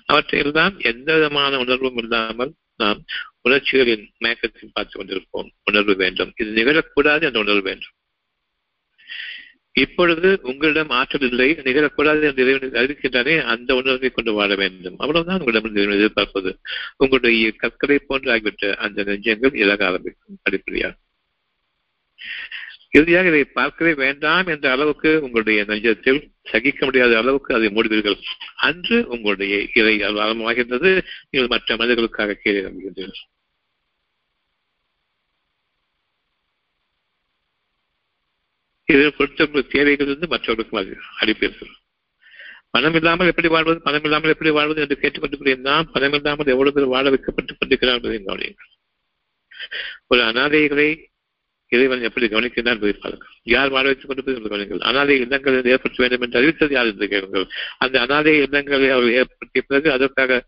அவற்றில் 0.04 0.52
தான் 0.52 0.80
எந்த 0.80 1.14
விதமான 1.14 1.58
உணர்வும் 1.58 1.96
இல்லாமல் 1.96 2.54
நாம் 2.76 3.04
உணர்ச்சிகளின் 3.40 4.12
மயக்கத்தில் 4.18 4.70
பார்த்துக் 4.72 5.00
கொண்டிருப்போம். 5.00 5.48
உணர்வு 5.64 5.94
வேண்டும். 5.94 6.32
இது 6.36 6.64
நிகழக்கூடாது 6.64 7.22
என்ற 7.22 7.40
உணர்வு 7.40 7.62
வேண்டும். 7.62 7.88
இப்பொழுது 9.72 10.38
உங்களிடம் 10.42 10.88
ஆற்றல் 10.88 11.28
இல்லை 11.28 11.52
நிகழக்கூடாது 11.52 12.22
என்று 12.22 12.42
இறைவன் 12.46 12.70
அறிவிக்கின்றானே 12.70 13.42
அந்த 13.42 13.74
உணர்வை 13.74 14.10
கொண்டு 14.10 14.32
வாழ 14.32 14.54
வேண்டும். 14.54 14.94
அவ்வளவுதான் 14.98 15.38
உங்களிடம் 15.38 15.90
எதிர்பார்ப்பது. 15.90 16.58
உங்களுடைய 16.96 17.50
கற்களை 17.50 17.98
போன்று 17.98 18.36
ஆகிவிட்ட 18.36 18.74
அந்த 18.74 19.02
நெஞ்சங்கள் 19.02 19.56
இலக 19.56 19.86
ஆரம்பிக்கும். 19.86 20.38
அடிப்படையாக. 20.42 20.96
இறுதியாக 22.94 23.28
இதை 23.28 23.44
பார்க்கவே 23.58 23.92
வேண்டாம் 24.04 24.48
என்ற 24.54 24.66
அளவுக்கு 24.70 25.10
உங்களுடைய 25.22 25.60
நெஞ்சத்தில் 25.70 26.20
சகிக்க 26.50 26.80
முடியாத 26.84 27.12
அளவுக்கு 27.18 27.50
அதை 27.54 27.68
மூடுவீர்கள். 27.68 28.18
அன்று 28.68 28.98
உங்களுடைய 29.14 29.54
இறை 29.80 29.94
ஆரம்பமாகின்றது 30.08 30.90
நீங்கள் 31.30 31.52
மற்ற 31.54 31.76
மனிதர்களுக்காக 31.76 32.36
கீழே 32.42 32.60
இறங்குகின்றீர்கள். 32.62 33.22
இதில் 38.88 39.16
பொறுத்த 39.16 39.62
தேவைகள் 39.74 40.06
இருந்து 40.06 40.26
மற்றவர்களுக்கு 40.32 40.96
அளிப்பீர்கள். 41.22 41.72
பணம் 42.74 42.96
இல்லாமல் 42.98 43.30
எப்படி 43.30 43.48
வாழ்வது 43.54 43.80
பணம் 43.80 44.04
இல்லாமல் 44.06 44.32
எப்படி 44.34 44.50
வாழ்வது 44.50 44.80
என்று 44.84 44.96
கேட்டுக்கொண்டிருக்கிறேன் 45.02 45.66
நாம் 45.68 45.90
பணம் 45.94 46.16
இல்லாமல் 46.18 46.52
எவ்வளவு 46.54 46.74
பேர் 46.76 46.94
வாழ 46.94 47.04
வைக்கப்பட்டு 47.14 47.52
கொண்டிருக்கிறார் 47.58 47.98
என்பதை 47.98 48.18
கவனியுங்கள். 48.28 48.70
ஒரு 50.12 50.22
அனாதைகளை 50.30 50.88
இறைவன் 51.74 52.06
எப்படி 52.08 52.26
கவனிக்கிறான் 52.26 52.74
என்பதை 52.76 52.94
பாருங்கள். 53.04 53.32
யார் 53.54 53.72
வாழ 53.74 53.84
வைத்துக் 53.88 54.10
கொண்டிருப்பது 54.10 54.52
கவனிங்கள் 54.52 54.86
அனாதை 54.90 55.14
இல்லங்களை 55.22 55.70
ஏற்படுத்த 55.74 56.02
வேண்டும் 56.02 56.24
என்று 56.26 56.38
அறிவித்தது 56.40 56.74
யார் 56.74 56.90
என்று 56.92 57.08
கேளுங்கள். 57.08 57.46
அந்த 57.78 57.96
அனாதை 58.04 58.34
இல்லங்களை 58.42 58.88
அவர் 58.96 59.16
ஏற்படுத்திய 59.20 59.64
பிறகு 59.68 59.88
அதற்காக 59.96 60.40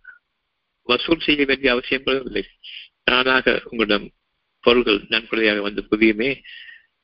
வசூல் 0.89 1.25
செய்ய 1.27 1.45
வேண்டிய 1.45 1.73
அவசியம் 1.73 2.25
இல்லை. 2.27 2.45
தானாக 3.09 3.57
உங்களிடம் 3.71 4.07
பொருள்கள் 4.65 5.01
நன்கொடையாக 5.09 5.61
வந்து 5.61 5.83
புதியுமே 5.91 6.31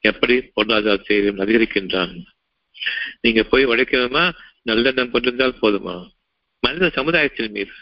எப்படி 0.04 0.34
பொருளாதாரத்தை 0.54 1.16
அதிகரிக்கின்றான். 1.42 2.14
நீங்க 3.20 3.40
போய் 3.42 3.70
உழைக்கணுமா 3.72 4.24
நல்லெண்ணம் 4.68 5.10
கொண்டிருந்தால் 5.10 5.60
போதுமா? 5.62 5.96
மனித 6.62 6.86
சமுதாயத்தின் 6.88 7.54
மீது 7.56 7.74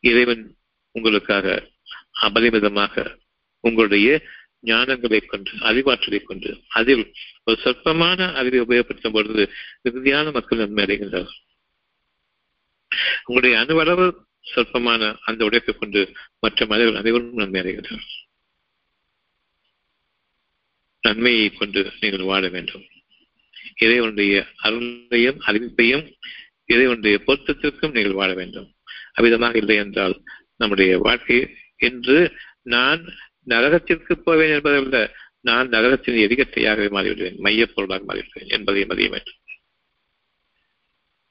இறைவன் 0.00 0.44
உங்களுக்காக 0.94 1.46
அபரிமிதமாக 2.22 3.04
உங்களுடைய 3.64 4.08
ஞானங்களை 4.64 5.20
கொண்டு 5.26 5.52
அறிவாற்றலை 5.68 6.20
கொண்டு 6.24 6.50
அதில் 6.78 7.04
ஒரு 7.44 7.56
சொற்பமான 7.64 8.28
அறிவை 8.40 8.60
உபயோகப்படுத்தும் 8.66 9.16
பொழுது 9.16 9.44
இறுதியான 9.88 10.32
மக்கள் 10.32 10.62
நன்மை 10.62 10.84
அடைகின்றார்கள். 10.84 11.38
உங்களுடைய 13.26 13.54
அணுவளவு 13.62 14.06
சொற்பமான 14.46 15.02
அந்த 15.28 15.40
உடைப்பை 15.48 15.72
கொண்டு 15.74 16.00
மற்ற 16.38 16.66
மனிதர்கள் 16.66 17.00
அனைவரும் 17.02 17.40
நன்மை 17.42 17.60
அடைகின்றார்கள் 17.62 18.10
நன்மையை 21.04 21.46
கொண்டு 21.50 21.80
நீங்கள் 22.00 22.28
வாழ 22.30 22.42
வேண்டும். 22.48 22.84
இறைவனுடைய 23.84 24.34
அருளையும் 24.66 25.38
அறிவிப்பையும் 25.48 26.04
இறைவனுடைய 26.72 27.16
பொருத்தத்திற்கும் 27.26 27.94
நீங்கள் 27.96 28.18
வாழ 28.20 28.30
வேண்டும். 28.40 28.68
அவ்விதமாக 29.16 29.56
இல்லை 29.62 29.76
என்றால் 29.84 30.14
நம்முடைய 30.60 30.92
வாழ்க்கை 30.98 31.38
என்று 31.88 32.18
நான் 32.74 33.02
நரகத்திற்கு 33.46 34.12
போவேன் 34.12 34.52
என்பதை 34.52 34.82
விட 34.82 35.14
நான் 35.40 35.68
நரகத்தின் 35.68 36.22
எதிகத்தையாகவே 36.26 36.88
மாறிவிடுவேன் 36.88 37.36
மையப் 37.36 37.70
பொருளாக 37.74 38.04
மாறிவிடுவேன் 38.08 38.46
என்பதையும் 38.46 38.88
மதிய 38.88 39.22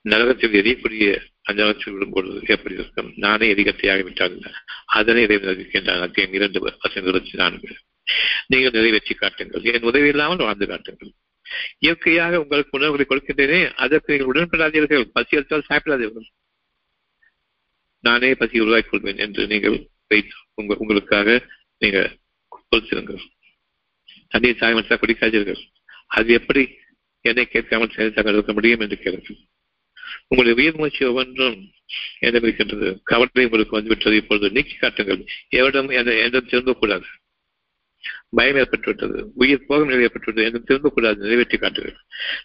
நரகத்தில் 0.05 0.53
எரியக்கூடிய 0.53 1.05
அஞ்சலத்தில் 1.51 1.93
விடும்பொழுது 1.93 2.47
எப்படி 2.47 2.73
இருக்கும்? 2.73 3.13
நானே 3.15 3.53
எதிகத்தையாக 3.53 4.03
விட்டால் 4.03 4.41
அதனை 4.85 5.23
இறைவன் 5.23 5.51
அறிவிக்கின்றான். 5.51 6.01
அத்தியம் 6.01 6.33
இரண்டு 6.33 6.59
பசங்க 6.67 7.01
இருபத்தி 7.01 7.31
நான்கு 7.33 7.75
நீங்கள் 8.47 8.71
நிறைவேற்றி 8.71 9.13
காட்டுங்கள். 9.15 9.63
என் 9.63 9.81
உதவி 9.81 10.07
இல்லாமல் 10.07 10.37
வாழ்ந்து 10.37 10.67
காட்டுங்கள். 10.67 11.11
இயற்கையாக 11.79 12.41
உங்களுக்கு 12.41 12.77
உணவுகளை 12.77 13.05
கொடுக்கின்றேனே 13.05 13.73
அதற்கு 13.73 14.17
நீங்கள் 14.17 14.31
உடன்படாதீர்கள். 14.33 15.03
பசி 15.13 15.37
எடுத்தால் 15.37 15.69
சாப்பிடாதீர்கள் 15.69 16.27
நானே 17.99 18.35
பசி 18.35 18.59
உருவாக்கிக் 18.59 18.91
கொள்வேன் 18.91 19.17
என்று 19.17 19.47
நீங்கள் 19.47 19.89
வைத்து 20.07 20.35
உங்க 20.53 20.75
உங்களுக்காக 20.79 21.45
நீங்க 21.81 21.99
பொறுத்திருங்கள் 22.69 23.21
தண்ணீர் 24.27 24.59
சாயமற்றா 24.59 24.95
குடிக்காதீர்கள். 25.01 25.61
அது 26.07 26.33
எப்படி 26.33 26.61
என்னை 27.21 27.45
கேட்காமல் 27.45 27.95
செயல்தாக 27.95 28.29
இருக்க 28.29 28.53
முடியும் 28.53 28.79
என்று 28.79 28.97
கேளுங்கள். 28.97 29.39
உங்களுடைய 30.27 30.55
உயிர் 30.61 30.79
மூச்சு 30.79 31.07
ஒவ்வொன்றும் 31.07 31.57
என்னிடம் 32.19 32.47
இருக்கின்றது. 32.47 33.01
கவலை 33.03 33.45
உங்களுக்கு 33.45 33.77
வந்துவிட்டது. 33.77 34.15
இப்பொழுது 34.15 34.49
நீக்கி 34.51 34.75
காட்டுங்கள். 34.75 35.21
எவரிடம் 35.49 35.89
என்றும் 35.89 36.49
திரும்பக்கூடாது. 36.49 37.07
பயம் 38.29 38.55
ஏற்பட்டுவிட்டது. 38.55 39.19
உயிர் 39.35 39.65
போகம் 39.65 39.87
நிலை 39.87 40.09
என்றும் 40.45 40.67
திரும்பக்கூடாது. 40.69 41.15
நிறைவேற்றி 41.15 41.57
காட்டுங்கள். 41.57 41.97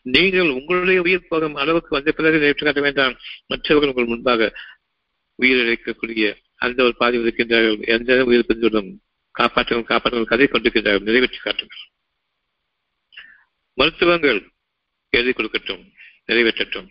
நீங்கள் 0.03 0.49
உங்களுடைய 0.49 1.01
உயிர் 1.01 1.29
போகம் 1.29 1.55
அளவுக்கு 1.55 1.97
வந்த 1.97 2.13
பிறகு 2.13 2.35
நிறைவேற்றி 2.35 2.65
காட்ட 2.65 2.81
வேண்டாம். 2.81 3.17
மற்றவர்கள் 3.47 3.93
உங்கள் 3.93 4.13
முன்பாக 4.13 4.53
உயிரிழக்கக்கூடிய 5.43 6.37
அந்த 6.57 6.83
ஒரு 6.83 6.95
பாதி 6.97 7.19
இருக்கின்றார்கள். 7.19 7.81
எந்த 7.87 8.25
உயிர் 8.25 8.49
பிரிந்துவிடும்? 8.49 8.91
காப்பாற்றுங்கள் 9.39 9.91
காப்பாற்றுங்கள் 9.91 10.33
கதை 10.33 10.47
கொண்டிருக்கிறார்கள் 10.47 11.09
நிறைவேற்றி 11.09 11.39
காட்டுங்கள் 11.39 11.85
மருத்துவங்கள் 13.79 14.41
எழுதி 15.11 15.33
கொடுக்கட்டும் 15.33 15.83
நிறைவேற்றட்டும். 16.27 16.89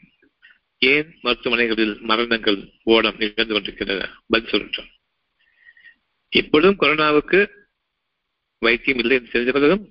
ஏன் 0.77 1.19
மருத்துவமனைகளில் 1.23 1.99
மரணங்கள் 2.01 2.57
ஓடம் 2.83 3.17
நிகழ்ந்து 3.17 3.53
கொண்டிருக்கின்றன? 3.53 4.09
பதில் 4.27 4.51
சொல்லட்டும். 4.51 4.89
இப்பொழுதும் 6.29 6.79
கொரோனாவுக்கு 6.79 7.39
வைத்தியம் 8.59 8.99
இல்லை 8.99 9.17
என்று 9.17 9.31
தெரிந்த 9.31 9.51
பிறகும் 9.51 9.83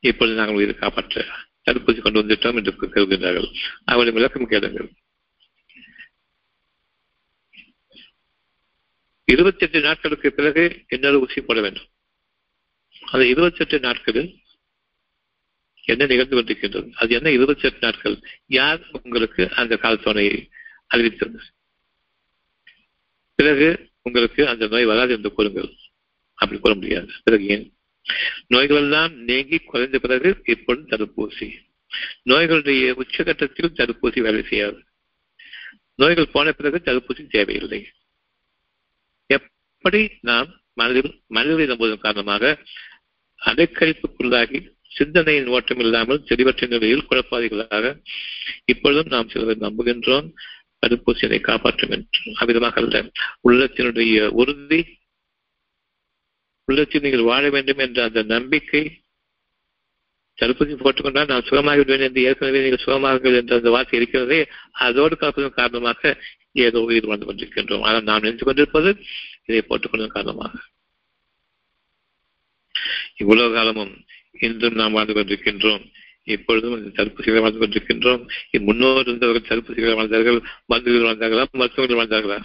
இப்பொழுது 0.00 0.36
நாங்கள் 0.36 0.54
உயிரை 0.54 0.74
காப்பாற்ற 0.74 1.24
தடுப்பூசி 1.64 2.00
கொண்டு 2.00 2.22
வந்துவிட்டோம் 2.22 2.58
என்று 2.58 2.72
கருதுகின்றார்கள். 2.72 3.48
அவருடைய 3.84 4.14
விளக்கம் 4.18 4.48
கேளுங்கள். 4.48 4.90
இருபத்தி 9.24 9.64
எட்டு 9.66 9.80
நாட்களுக்கு 9.80 10.32
பிறகு 10.32 10.84
இன்னொரு 10.88 11.20
ஊசி 11.20 11.40
போட 11.40 11.60
வேண்டும். 11.60 11.88
அந்த 13.12 13.26
இருபத்தி 13.26 13.58
எட்டு 13.58 13.80
நாட்களில் 13.80 14.38
என்ன 15.84 16.06
நிகழ்ந்து 16.06 16.36
கொண்டிருக்கின்றது? 16.36 16.92
அது 16.92 17.14
என்ன 17.14 17.30
இருபத்தி 17.30 17.62
எட்டு 17.62 17.78
நாட்கள்? 17.80 18.16
யார் 18.46 18.80
உங்களுக்கு 19.02 19.52
அந்த 19.52 19.74
காலத்தோனையை 19.74 20.50
அறிவித்தது 20.86 21.40
பிறகு 23.34 23.90
உங்களுக்கு 24.02 24.48
அந்த 24.48 24.66
நோய் 24.66 24.84
வராது 24.84 25.12
என்று 25.12 25.32
கூறுங்கள். 25.32 25.70
அப்படி 26.34 26.60
கூற 26.60 26.74
முடியாது. 26.74 27.10
பிறகு 27.24 27.46
ஏன்? 27.46 27.72
நோய்கள் 28.46 28.76
எல்லாம் 28.76 29.14
நீங்கி 29.14 29.58
குறைந்த 29.58 29.98
பிறகு 29.98 30.42
இப்பொழுது 30.44 30.96
தடுப்பூசி. 30.96 31.48
நோய்களுடைய 32.24 33.00
உச்சகட்டத்தில் 33.00 33.72
தடுப்பூசி 33.74 34.20
வேலை 34.20 34.42
செய்யாது. 34.42 34.84
நோய்கள் 35.94 36.32
போன 36.32 36.52
பிறகு 36.52 36.80
தடுப்பூசி 36.84 37.26
தேவையில்லை. 37.26 37.88
எப்படி 39.26 40.10
நாம் 40.20 40.60
மனதில் 40.74 41.22
மனதில் 41.26 41.66
நம்புவதன் 41.66 41.98
காரணமாக 41.98 42.58
அடைக்கழிப்புக்குள்ளாகி 43.46 44.58
சிந்தனையின் 44.92 45.46
ஓட்டம் 45.46 45.78
இல்லாமல் 45.78 46.24
தெளிவற்ற 46.24 46.66
நிலையில் 46.66 47.06
குழப்பாதிகளாக 47.10 47.84
இப்பொழுதும் 48.64 49.12
நாம் 49.14 49.28
சிலரை 49.28 49.54
நம்புகின்றோம். 49.60 50.26
தடுப்பூசியை 50.82 51.40
காப்பாற்றும் 51.40 51.90
என்று. 51.90 52.20
அவ்விதமாக 52.40 52.80
அல்ல. 52.80 52.96
உள்ளத்தினுடைய 53.48 54.26
உறுதி 54.40 54.80
உள்ளத்தில் 56.68 57.02
நீங்கள் 57.02 57.28
வாழ 57.30 57.44
வேண்டும் 57.50 57.78
என்ற 57.78 57.98
அந்த 58.02 58.20
நம்பிக்கை 58.22 58.82
தடுப்பூசி 60.38 60.74
போட்டுக்கொண்டால் 60.76 61.28
நான் 61.28 61.48
சுகமாக 61.48 61.76
விடுவேன் 61.76 62.04
என்று 62.06 62.20
ஏற்கனவே 62.22 62.62
நீங்கள் 62.62 62.84
சுகமாக 62.84 63.30
என்ற 63.40 63.56
அந்த 63.56 63.70
வார்த்தை 63.70 63.96
இருக்கிறதே 64.00 64.38
அதோடு 64.86 65.14
காப்பதன் 65.14 65.58
காரணமாக 65.60 66.12
ஏதோ 66.52 66.80
உயிர் 66.80 67.06
வாழ்ந்து 67.06 67.26
கொண்டிருக்கின்றோம். 67.26 67.80
ஆனால் 67.80 68.02
நாம் 68.02 68.22
நினைத்து 68.22 68.44
கொண்டிருப்பது 68.44 68.90
இதை 69.46 69.62
போட்டுக்கொள்வதன் 69.68 70.16
காரணமாக. 70.16 70.54
இவ்வளவு 73.22 73.54
காலமும் 73.54 73.92
இன்றும் 74.40 74.78
நாம் 74.80 74.92
வாழ்ந்து 74.92 75.14
கொண்டிருக்கின்றோம் 75.14 75.82
இப்பொழுதும் 76.28 76.74
தடுப்பு 76.74 76.96
தடுப்பூசிகளை 76.96 77.40
வாழ்ந்து 77.40 77.62
கொண்டிருக்கின்றோம் 77.62 78.22
முன்னோர் 78.66 79.06
இருந்தவர்கள் 79.06 79.50
தடுப்பூசிகளை 79.50 79.94
வாழ்ந்தார்கள் 79.94 80.38
மருந்துகள் 80.66 81.06
வாழ்ந்தார்களா 81.08 81.44
மருத்துவர்கள் 81.52 82.00
வாழ்ந்தார்களா? 82.00 82.38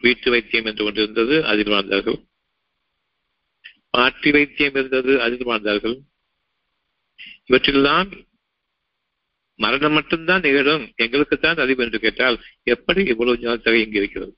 வீட்டு 0.00 0.28
வைத்தியம் 0.30 0.68
என்று 0.70 0.84
ஒன்று 0.84 1.02
இருந்தது 1.02 1.34
அதில் 1.46 1.74
வாழ்ந்தார்கள். 1.74 2.18
மாற்றி 3.90 4.30
வைத்தியம் 4.30 4.74
இருந்தது 4.74 5.12
அதில் 5.22 5.48
வாழ்ந்தார்கள். 5.50 5.96
இவற்றெல்லாம் 7.48 8.10
மரணம் 9.58 9.92
மட்டும்தான் 9.92 10.44
நிகழும். 10.46 10.84
எங்களுக்குத்தான் 11.02 11.60
அறிவு 11.60 11.84
என்று 11.84 11.98
கேட்டால் 12.00 12.36
எப்படி 12.66 13.00
இவ்வளவு 13.04 13.42
ஞானத்தகை 13.42 13.80
இங்கு 13.84 14.00
இருக்கிறது? 14.00 14.32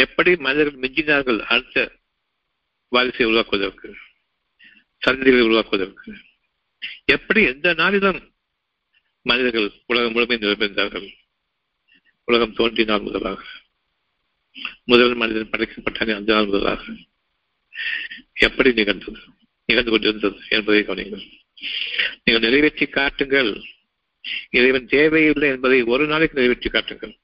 எப்படி 0.00 0.30
மனிதர்கள் 0.36 0.82
மிஞ்சினார்கள் 0.84 1.40
அடுத்த 1.52 1.92
வாரிசை 2.92 3.24
உருவாக்குவதற்கு 3.24 3.88
சந்ததிகளை 5.02 5.44
உருவாக்குவதற்கு 5.44 6.10
எப்படி 7.04 7.40
எந்த 7.42 7.74
நாளிலும் 7.74 8.20
மனிதர்கள் 9.26 9.68
உலகம் 9.86 10.12
முழுமை 10.12 10.36
நிரம்பியிருந்தார்கள். 10.36 11.06
உலகம் 12.28 12.54
தோன்றினால் 12.54 13.02
முதலாக 13.02 13.42
முதல் 14.84 15.14
மனிதன் 15.14 15.50
படைக்கப்பட்டானே 15.50 16.12
அந்த 16.14 16.30
நாள் 16.32 16.46
முதலாக. 16.46 16.82
எப்படி 18.38 18.70
நிகழ்ந்தது? 18.72 19.20
நிகழ்ந்து 19.68 19.90
கொண்டிருந்தது 19.90 20.38
என்பதை 20.48 20.80
கவனிங்கள் 20.82 21.24
நீங்கள் 22.24 22.44
நிறைவேற்றி 22.46 22.86
காட்டுங்கள். 22.86 23.50
இறைவன் 24.50 24.86
தேவையில்லை 24.86 25.48
என்பதை 25.48 25.78
ஒரு 25.82 26.04
நாளைக்கு 26.06 26.38
நிறைவேற்றி 26.38 26.70
காட்டுங்கள். 26.70 27.14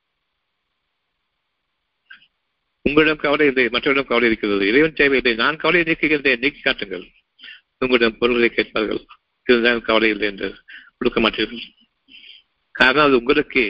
உங்களிடம் 2.84 3.22
கவலை 3.24 3.46
இல்லை 3.46 3.64
மற்றவரிடம் 3.64 4.10
கவலை 4.10 4.28
இருக்கிறது. 4.28 4.64
இறைவன் 4.70 4.98
தேவையில்லை 5.00 5.34
நான் 5.34 5.56
கவலை 5.56 5.82
நீக்குகின்றேன் 5.82 6.42
நீக்கி 6.44 6.60
காட்டுங்கள். 6.60 7.04
உங்களிடம் 7.78 8.18
பொருள்களை 8.18 8.48
கேட்பார்கள். 8.48 9.00
இதுதான் 9.46 9.86
கவலை 9.88 10.10
இல்லை 10.10 10.26
என்று 10.28 10.48
கொடுக்க 10.98 11.20
மாட்டீர்கள். 11.20 11.62
காரணம் 12.74 13.06
அது 13.06 13.16
உங்களுக்கு. 13.16 13.64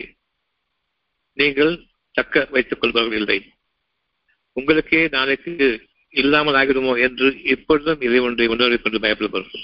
நீங்கள் 1.38 1.72
தக்க 2.16 2.44
வைத்துக் 2.50 2.80
கொள்பவர்கள் 2.80 3.20
இல்லை. 3.20 3.38
உங்களுக்கே 4.56 5.08
நாளைக்கு 5.08 5.52
இல்லாமல் 6.14 6.54
ஆகிடுமோ 6.54 6.94
என்று 7.06 7.28
இப்பொழுதும் 7.54 8.02
இறைவனுடைய 8.06 8.48
உணர்வை 8.54 8.78
கொண்டு 8.78 8.98
பயப்படுபவர்கள். 9.04 9.62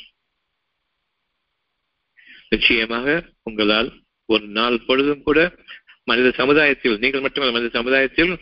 நிச்சயமாக 2.49 3.07
உங்களால் 3.43 3.91
ஒரு 4.29 4.47
நாள் 4.59 4.85
பொழுதும் 4.87 5.23
கூட 5.23 5.39
மனித 6.05 6.29
சமுதாயத்தில் 6.31 6.97
நீங்கள் 6.99 7.25
மட்டுமல்ல 7.25 7.57
மனித 7.57 7.71
சமுதாயத்தில் 7.79 8.33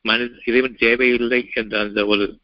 மனித 0.00 0.40
இறைவன் 0.44 0.76
தேவையில்லை 0.76 1.50
என்ற 1.54 1.80
அந்த 1.80 2.06
ஒரு 2.06 2.40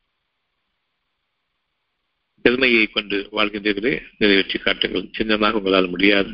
பெருமையை 2.40 2.86
கொண்டு 2.86 3.28
வாழ்கின்றீர்களே 3.32 4.02
நிறைவேற்றி 4.18 4.58
காட்டுங்கள். 4.58 5.08
சின்னமாக 5.12 5.56
உங்களால் 5.56 5.88
முடியாது. 5.88 6.32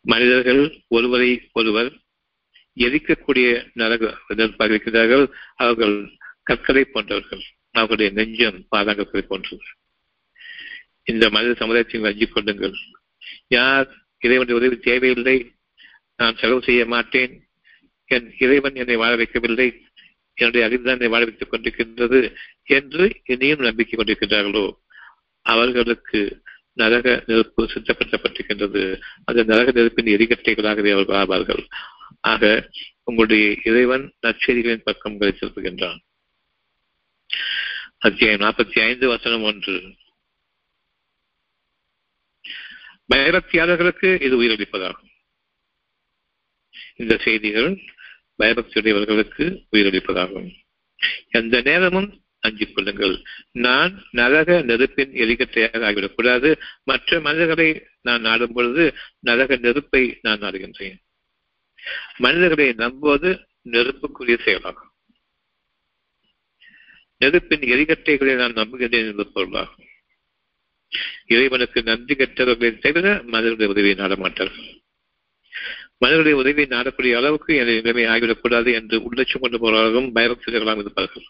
மனிதர்கள் 0.00 0.82
ஒருவரை 0.88 1.48
ஒருவர் 1.52 1.92
எரிக்கக்கூடிய 2.76 3.70
நரக 3.72 4.18
இருக்கிறார்கள். 4.64 5.34
அவர்கள் 5.54 6.10
கற்களை 6.42 6.84
போன்றவர்கள். 6.84 7.42
அவர்களுடைய 7.70 8.12
நெஞ்சம் 8.12 8.66
பாதாங்கத்தை 8.68 9.22
போன்றது. 9.22 9.62
இந்த 11.04 11.30
மனித 11.30 11.66
சமுதாயத்தையும் 11.66 12.06
அஞ்சிக் 12.06 12.32
கொள்ளுங்கள். 12.32 12.74
யார் 13.48 13.88
இறைவனுடைய 14.18 14.60
உதவி 14.60 14.80
தேவையில்லை 14.80 15.52
நான் 16.16 16.36
செலவு 16.36 16.62
செய்ய 16.62 16.86
மாட்டேன் 16.86 17.48
என் 18.04 18.34
இறைவன் 18.38 18.74
என்னை 18.74 18.96
வாழ 18.96 19.16
வைக்கவில்லை 19.16 19.83
என்னுடைய 20.34 20.66
அறிவுதான் 20.66 20.92
என்னை 20.92 21.08
வாழ 21.08 21.24
வைத்துக் 21.24 21.52
கொண்டிருக்கின்றது 21.52 22.36
என்று 22.64 23.20
இனியும் 23.24 23.58
நம்பிக்கை 23.58 24.04
கொண்டிருக்கின்றார்களோ? 24.04 24.72
அவர்களுக்கு 25.42 26.42
நரக 26.72 27.22
நெருப்பு 27.26 27.64
சுத்தப்படுத்தப்பட்டிருக்கின்றது. 27.64 29.00
அந்த 29.24 29.42
நரக 29.42 29.70
நெருப்பின் 29.70 30.06
எரிகட்டைகளாகவே 30.06 30.92
அவர்கள் 30.92 31.22
ஆவார்கள் 31.22 31.66
ஆக 32.20 32.70
உங்களுடைய 33.02 33.56
இறைவன் 33.64 34.14
நற்செய்திகளின் 34.26 34.82
பக்கம் 34.84 35.20
கழித்திருக்கின்றான் 35.20 35.98
அத்தியாயம் 37.98 38.40
நாற்பத்தி 38.40 38.80
ஐந்து 38.80 39.08
வசனம் 39.08 39.42
ஒன்று. 39.42 39.94
பயபக்தியாளர்களுக்கு 43.14 44.22
இது 44.22 44.42
உயிரளிப்பதாகும். 44.42 45.10
இந்த 46.96 47.16
செய்திகள் 47.16 47.80
பயபக்தியுடையவர்களுக்கு 48.38 49.66
உயிரளிப்பதாகும். 49.76 50.54
எந்த 51.28 51.60
நேரமும் 51.60 52.22
அஞ்சிக் 52.38 52.74
கொள்ளுங்கள். 52.74 53.22
நான் 53.52 54.02
நரக 54.10 54.62
நெருப்பின் 54.62 55.12
எரிக்கட்டையாக 55.12 55.84
ஆகிவிடக்கூடாது. 55.84 56.60
மற்ற 56.84 57.20
மனிதர்களை 57.20 57.86
நான் 58.00 58.20
நாடும் 58.20 58.52
பொழுது 58.52 58.94
நரக 59.18 59.56
நெருப்பை 59.56 60.18
நான் 60.22 60.40
நாடுகின்றேன். 60.40 60.96
மனிதர்களை 62.16 62.72
நம்புவது 62.72 63.46
நெருப்புக்குரிய 63.70 64.38
செயலாகும். 64.44 64.92
நெருப்பின் 67.16 67.60
எரிகட்டைகளை 67.60 68.36
நான் 68.36 68.52
நம்புகின்றேன் 68.52 69.06
என்பது 69.06 69.32
பொருளாகும். 69.32 69.86
இறைவனுக்கு 71.26 71.82
நன்றி 71.82 72.14
கற்றவர்களை 72.14 72.78
தவிர 72.78 73.22
மனிதர்களுடைய 73.24 73.72
உதவியை 73.72 73.94
நாடமாட்டார்கள். 73.94 74.83
மாட்டார்கள் 75.98 76.32
மனிதர்களுடைய 76.34 76.36
உதவியை 76.36 76.66
நாடக்கூடிய 76.70 77.16
அளவுக்கு 77.16 77.54
எனது 77.56 77.82
நிலைமை 77.82 78.04
ஆகிவிடக்கூடாது 78.04 78.72
என்று 78.72 79.12
உள்ளட்சம் 79.12 79.40
கொண்டு 79.40 79.58
போறாலும் 79.58 80.10
பயபக்தர்களாக 80.14 80.78
இருப்பார்கள் 80.78 81.22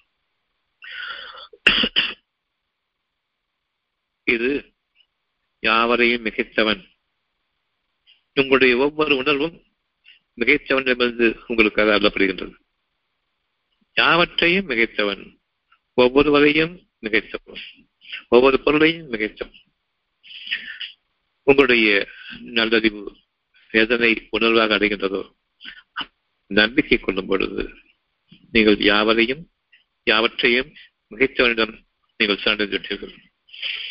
இது 4.25 4.75
யாவரையும் 5.61 6.25
மிகைத்தவன். 6.25 6.89
உங்களுடைய 8.35 8.77
ஒவ்வொரு 8.77 9.17
உணர்வும் 9.17 9.62
மிகைத்தவன் 10.37 10.87
என்பது 10.87 11.41
உங்களுக்காக 11.47 11.99
அள்ளப்படுகின்றது 11.99 12.55
யாவற்றையும் 13.95 14.69
மிகைத்தவன். 14.69 15.39
ஒவ்வொருவரையும் 15.95 16.89
மிகைத்தவன். 17.03 17.89
ஒவ்வொரு 18.29 18.61
பொருளையும் 18.61 19.12
மிகைத்தவன். 19.12 19.61
உங்களுடைய 21.43 22.09
நல்லறிவு 22.41 23.17
வேதனை 23.75 24.29
உணர்வாக 24.33 24.75
அடைகின்றதோ 24.77 25.22
நம்பிக்கை 26.47 26.99
கொள்ளும் 26.99 27.27
பொழுது 27.27 27.62
நீங்கள் 28.51 28.79
யாவரையும் 28.79 29.43
யாவற்றையும் 30.07 30.70
மிகைத்தவனிடம் 31.11 31.75
நீங்கள் 32.16 32.43
சார்ந்திருக்கிறீர்கள் 32.45 33.14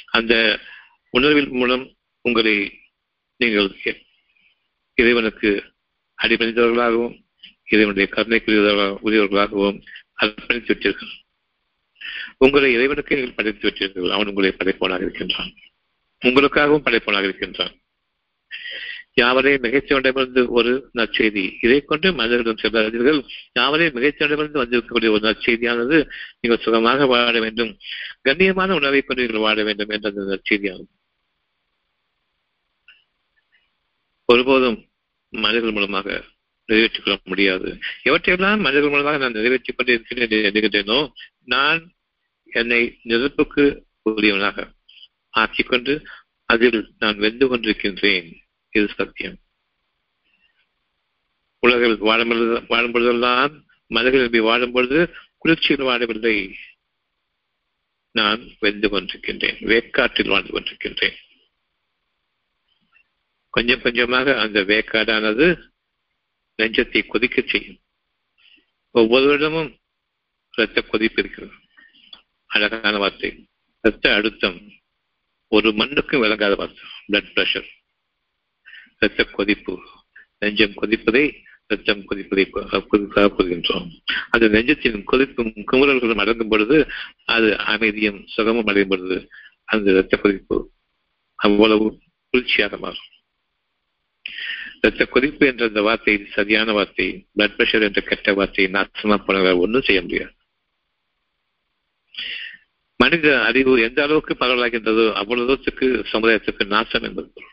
அந்த 0.06 0.34
உணர்வின் 1.10 1.52
மூலம் 1.52 1.86
உங்களை 2.22 2.56
நீங்கள் 3.38 3.70
இறைவனுக்கு 4.98 5.50
அடிபணிந்தவர்களாகவும் 6.24 7.16
இறைவனுடைய 7.66 8.08
கருணைக்குரியவர்களாக 8.12 8.98
உரியவர்களாகவும் 9.04 9.80
அர்ப்பணித்து 10.22 10.72
விட்டீர்கள். 10.74 11.14
உங்களை 12.38 12.74
இறைவனுக்கு 12.74 13.16
நீங்கள் 13.16 13.36
படைத்து 13.36 13.66
விட்டீர்கள். 13.70 14.12
அவன் 14.12 14.28
உங்களை 14.28 14.52
படைப்பவனாக 14.52 15.02
இருக்கின்றான். 15.02 15.52
உங்களுக்காகவும் 16.26 16.86
படைப்பவனாக 16.86 17.24
இருக்கின்றான். 17.24 17.74
யாவரையும் 19.14 19.64
மிகைச்சவனிடமிருந்து 19.64 20.48
ஒரு 20.48 20.90
நற்செய்தி. 20.94 21.58
இதை 21.62 21.82
கொண்டு 21.82 22.14
மனிதர்களும் 22.14 22.62
செல்வார்கள். 22.62 23.26
யாவரையும் 23.54 23.96
மிகைச்சவனிடமிருந்து 23.96 24.62
வந்திருக்கக்கூடிய 24.64 25.10
ஒரு 25.16 25.20
நற்செய்தியானது 25.20 26.10
நீங்கள் 26.40 26.64
சுகமாக 26.64 27.06
வாழ 27.06 27.40
வேண்டும். 27.40 27.78
கண்ணியமான 28.24 28.72
உணவை 28.72 29.02
கொண்டு 29.02 29.22
நீங்கள் 29.22 29.42
வாழ 29.42 29.64
வேண்டும் 29.64 29.90
என்ற 29.90 30.10
அந்த 30.10 30.22
நற்செய்தியாகும். 30.22 30.92
ஒருபோதும் 34.26 34.90
மனிதர்கள் 35.30 35.72
மூலமாக 35.72 36.24
நிறைவேற்றிக் 36.66 37.04
கொள்ள 37.04 37.20
முடியாது. 37.24 37.78
எவற்றையெல்லாம் 38.04 38.60
மனிதர்கள் 38.60 38.90
மூலமாக 38.90 39.18
நான் 39.18 39.32
நிறைவேற்றிக் 39.32 39.78
கொண்டு 39.78 39.94
இருக்கிறேன் 39.94 40.54
எண்ணுகின்றேனோ 40.54 41.12
நான் 41.46 41.94
என்னை 42.46 43.00
நெருப்புக்கு 43.04 43.86
உரியவனாக 44.10 44.72
ஆக்கிக்கொண்டு 45.38 46.06
அதில் 46.46 46.94
நான் 47.00 47.18
வெந்து 47.18 47.46
கொண்டிருக்கின்றேன். 47.48 48.30
இது 48.74 48.88
சத்தியம். 48.96 49.38
உலகில் 51.60 51.98
வாழும் 51.98 52.30
வாழும்பொழுதெல்லாம் 52.30 52.66
வாழும் 52.68 52.92
பொழுதெல்லாம் 52.92 53.66
மனிதர்கள் 53.88 54.22
நம்பி 54.22 54.72
பொழுது 54.72 55.00
குளிர்ச்சியில் 55.38 55.86
வாழவில்லை. 55.86 56.54
நான் 58.12 58.42
வெந்து 58.60 58.88
கொண்டிருக்கின்றேன் 58.90 59.60
வேக்காற்றில் 59.64 60.28
வாழ்ந்து 60.28 60.52
கொண்டிருக்கின்றேன். 60.54 61.16
கொஞ்சம் 63.50 63.82
கொஞ்சமாக 63.82 64.40
அந்த 64.40 64.62
வேக்காடானது 64.62 65.48
நெஞ்சத்தை 66.58 67.08
கொதிக்க 67.08 67.44
செய்யும். 67.46 67.80
ஒவ்வொருவரிடமும் 68.94 69.72
இரத்த 70.58 70.82
கொதிப்பு 70.82 71.22
இருக்கிறது. 71.22 71.56
அழகான 72.46 72.98
வார்த்தை. 72.98 73.48
இரத்த 73.82 74.14
அழுத்தம் 74.14 74.60
ஒரு 75.48 75.74
மண்ணுக்கும் 75.74 76.20
விளங்காத 76.20 76.56
வார்த்தை. 76.56 76.84
பிளட் 77.12 77.34
பிரஷர் 77.36 77.70
இரத்த 79.04 79.24
கொதிப்பு. 79.38 79.74
நெஞ்சம் 80.42 80.78
கொதிப்பதை 80.82 81.26
ரத்தம் 81.72 82.02
கொதிப்பதை 82.10 82.44
கொதிப்பதாக 82.54 83.30
கொள்கின்றோம். 83.36 83.86
அந்த 84.34 84.46
நெஞ்சத்தின் 84.56 85.08
கொதிப்பும் 85.12 85.54
குமுறல்களும் 85.72 86.22
அடங்கும் 86.24 86.52
பொழுது 86.54 86.78
அது 87.36 87.50
அமைதியும் 87.74 88.20
சுகமும் 88.34 88.70
அடையும் 88.72 88.92
பொழுது 88.94 89.18
அந்த 89.74 89.88
இரத்த 89.96 90.18
கொதிப்பு 90.24 90.58
அவ்வளவு 91.40 91.86
குளிர்ச்சியாக 92.34 92.78
மாறும். 92.84 93.10
இரத்த 94.82 95.06
கொதிப்பு 95.14 95.44
என்ற 95.52 95.64
அந்த 95.70 95.82
வார்த்தை 95.88 96.14
சரியான 96.36 96.72
வார்த்தை 96.78 97.08
பிளட் 97.38 97.56
பிரஷர் 97.58 97.88
என்ற 97.88 98.02
கெட்ட 98.10 98.34
வார்த்தை 98.40 98.66
நாசமா 98.78 99.18
போனவர்கள் 99.26 99.62
ஒன்றும் 99.66 99.88
செய்ய 99.90 100.02
முடியாது. 100.06 100.34
மனித 103.00 103.28
அறிவு 103.50 103.72
எந்த 103.88 104.00
அளவுக்கு 104.04 104.34
பரவலாகின்றதோ 104.42 105.06
அவ்வளவு 105.22 105.48
தூரத்துக்கு 105.50 105.88
சமுதாயத்துக்கு 106.12 106.66
நாசம் 106.76 107.08
என்பது. 107.10 107.28
பொருள் 107.36 107.53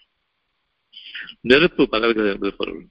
நெருப்பு 1.40 1.88
பரவுகிறது 1.92 2.32
என்பது 2.32 2.52
பொருள். 2.56 2.84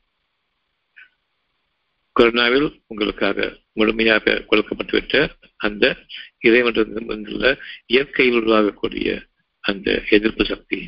கொரோனாவில் 2.20 2.82
உங்களுக்காக 2.88 3.58
முழுமையாக 3.74 4.46
கொடுக்கப்பட்டுவிட்ட 4.52 5.30
அந்த 5.58 5.96
இறைவன்றுள்ள 6.44 7.58
இயற்கையில் 7.86 8.36
உருவாகக்கூடிய 8.36 9.28
அந்த 9.60 10.04
எதிர்ப்பு 10.10 10.46
சக்தி. 10.46 10.80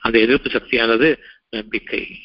அந்த 0.00 0.18
எதிர்ப்பு 0.18 0.50
சக்தியானது 0.50 1.22
நம்பிக்கை. 1.50 2.18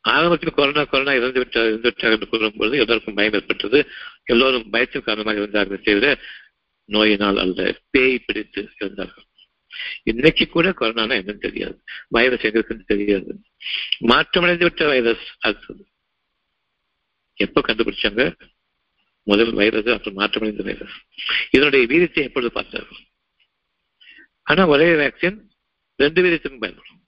ஆரம்பத்தில் 0.00 0.54
கொரோனா 0.54 0.84
கொரோனா 0.84 1.12
இறந்து 1.12 1.38
விட்டார் 1.38 1.64
இறந்து 1.64 1.82
விட்டார் 1.82 2.10
என்று 2.10 2.28
கூறும்போது 2.28 2.78
எல்லோருக்கும் 2.78 3.14
பயம் 3.14 3.32
ஏற்பட்டது. 3.32 3.86
எல்லோரும் 4.24 4.70
பயத்தின் 4.72 5.02
காரணமாக 5.02 5.38
இருந்தார்கள் 5.38 5.80
தவிர 5.80 6.18
நோயினால் 6.84 7.38
அல்ல 7.38 7.80
பேய் 7.90 8.18
பிடித்து 8.18 8.68
இருந்தார்கள் 8.78 9.25
இன்னைக்கு 10.02 10.46
கூட 10.46 10.72
கொரோனா 10.72 11.14
என்னன்னு 11.14 11.40
தெரியாது. 11.40 11.82
வைரஸ் 12.08 12.40
எங்க 12.40 12.48
இருக்குன்னு 12.48 12.84
தெரியாது. 12.84 13.42
மாற்றமடைந்து 13.98 14.64
விட்ட 14.64 14.86
வைரஸ் 14.86 15.26
அடுத்தது 15.38 15.86
எப்ப 17.34 17.60
கண்டுபிடிச்சாங்க? 17.60 18.40
முதல் 19.22 19.52
வைரஸ் 19.52 19.86
அப்புறம் 19.86 20.14
மாற்றமடைந்த 20.14 20.62
வைரஸ். 20.62 20.96
இதனுடைய 21.50 21.86
வீரியத்தை 21.86 22.22
எப்பொழுது 22.22 22.52
பார்த்தார்கள் 22.52 22.98
ஆனா 24.42 24.66
ஒரே 24.66 24.92
வேக்சின் 24.92 25.38
ரெண்டு 25.96 26.22
வீரியத்துக்கும் 26.22 26.60
பயன்படும். 26.60 27.04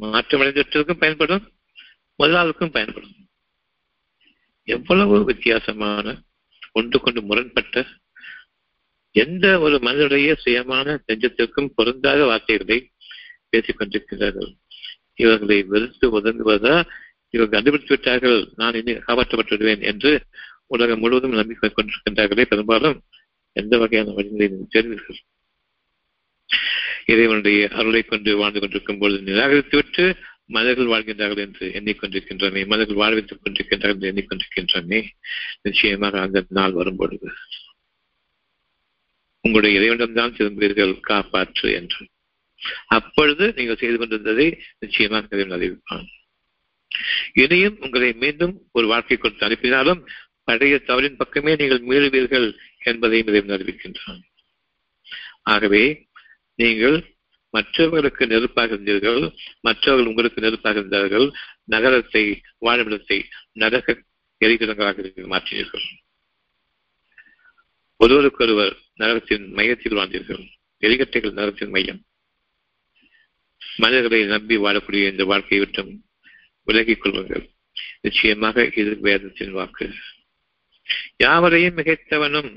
மாற்றமடைந்தவற்றுக்கும் 0.00 0.98
பயன்படும் 0.98 1.52
முதலாளுக்கும் 2.18 2.70
பயன்படும். 2.70 3.14
எவ்வளவு 4.64 5.24
வித்தியாசமான 5.24 6.22
ஒன்று 6.72 7.00
கொண்டு 7.00 7.22
முரண்பட்ட 7.22 7.86
எந்த 9.14 9.46
ஒரு 9.58 9.76
மனிதனுடைய 9.80 10.36
சுயமான 10.44 10.96
நெஞ்சத்திற்கும் 11.06 11.72
பொருந்தாத 11.74 12.20
வார்த்தைகளை 12.24 12.78
பேசிக் 13.48 13.78
கொண்டிருக்கிறார்கள். 13.78 14.50
இவர்களை 15.14 15.58
வெறுத்து 15.62 16.06
ஒதுங்குவதா? 16.10 16.76
இவர்கள் 17.34 17.54
கண்டுபிடித்து 17.56 17.94
விட்டார்கள் 17.94 18.38
நான் 18.56 18.74
இனி 18.74 18.92
காப்பாற்றப்பட்டு 18.92 19.54
விடுவேன் 19.54 19.82
என்று 19.82 20.10
உலகம் 20.66 20.98
முழுவதும் 20.98 21.32
நம்பிக்கை 21.32 21.70
கொண்டிருக்கின்றார்களே. 21.70 22.44
பெரும்பாலும் 22.44 22.98
எந்த 23.56 23.78
வகையான 23.78 24.10
வழிமுறை 24.10 24.48
தெரிவீர்கள் 24.70 25.20
இறைவனுடைய 27.06 27.68
அருளை 27.68 28.02
கொண்டு 28.02 28.36
வாழ்ந்து 28.36 28.60
கொண்டிருக்கும் 28.60 28.98
பொழுது 28.98 29.32
நிராகரித்துவிட்டு 29.32 30.04
மலர்கள் 30.46 30.92
வாழ்கின்றார்கள் 30.92 31.44
என்று 31.46 31.66
எண்ணிக்கொண்டிருக்கின்றமே 31.68 32.62
மலர்கள் 32.66 33.00
வாழ்வித்துக் 33.02 33.42
கொண்டிருக்கின்றார்கள் 33.44 34.00
என்று 34.00 34.12
எண்ணிக்கொண்டிருக்கின்றமே. 34.12 35.00
நிச்சயமாக 35.62 36.20
அந்த 36.20 36.44
நாள் 36.48 36.72
வரும் 36.72 36.96
பொழுது 36.96 37.28
உங்களுடைய 39.44 39.72
இறைவனிடம்தான் 39.78 40.36
திரும்புவீர்கள் 40.36 40.92
காப்பாற்று 41.08 41.68
என்று. 41.78 42.02
அப்பொழுது 42.88 43.44
நீங்கள் 43.56 43.80
செய்து 43.80 43.96
கொண்டிருந்ததை 43.98 44.46
நிச்சயமாக 44.78 45.36
இறைவன் 45.36 45.56
அறிவிப்பான். 45.56 46.06
இனியும் 47.42 47.78
உங்களை 47.80 48.10
மீண்டும் 48.12 48.54
ஒரு 48.72 48.86
வாழ்க்கை 48.86 49.16
கொடுத்து 49.16 49.46
அனுப்பினாலும் 49.48 50.00
பழைய 50.44 50.76
தவறின் 50.86 51.16
பக்கமே 51.16 51.52
நீங்கள் 51.56 51.82
மீறுவீர்கள் 51.90 52.48
என்பதையும் 52.90 53.30
இறைவன் 53.32 53.54
அறிவிக்கின்றான். 53.56 54.22
ஆகவே 55.54 55.84
நீங்கள் 56.54 56.96
மற்றவர்களுக்கு 57.54 58.24
நெருப்பாக 58.26 58.74
இருந்தீர்கள் 58.74 59.20
மற்றவர்கள் 59.60 60.06
உங்களுக்கு 60.06 60.40
நெருப்பாக 60.40 60.78
இருந்தார்கள் 60.78 61.26
நகரத்தை 61.64 62.24
வாழுமிடத்தை 62.66 63.18
நரக 63.62 63.96
எரிகிடங்களாக 64.40 65.26
மாற்றினீர்கள். 65.34 65.84
ஒருவருக்கொருவர் 68.00 68.74
நரகத்தின் 69.00 69.44
மையத்தில் 69.58 69.96
வாழ்ந்தீர்கள். 69.98 70.42
எரிகட்டைகள் 70.82 71.36
நரகத்தின் 71.38 71.74
மையம். 71.76 72.00
மனிதர்களை 73.78 74.20
நம்பி 74.34 74.56
வாழக்கூடிய 74.64 75.04
இந்த 75.12 75.24
வாழ்க்கையை 75.24 75.60
விட்டும் 75.62 75.92
விலகிக் 76.68 77.02
கொள்வார்கள் 77.02 77.44
நிச்சயமாக 78.00 78.66
இது 78.80 78.92
வேதத்தின் 79.06 79.54
வாக்கு. 79.58 79.86
யாவரையும் 81.16 81.76
மிகைத்தவனும் 81.76 82.50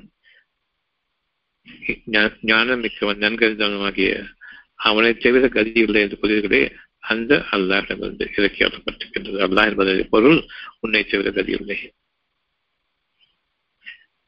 ஞானம் 2.50 2.82
மிக்கவன் 2.84 3.22
நன்கறிந்தவனுமாகிய 3.24 4.12
அவனை 4.88 5.12
தவிர 5.18 5.46
கதி 5.48 5.72
இல்லை 5.86 6.02
என்று 6.02 6.18
கூறியவர்களே 6.22 6.62
அந்த 7.12 7.34
அல்லாஹிடமிருந்து 7.52 8.26
இறக்கியாக்கப்பட்டிருக்கின்றது 8.38 9.40
அல்லாஹ் 9.48 9.70
என்பதன் 9.72 10.12
பொருள் 10.16 10.40
உன்னை 10.80 11.02
தவிர 11.04 11.32
கதி 11.32 11.54
இல்லை 11.60 11.78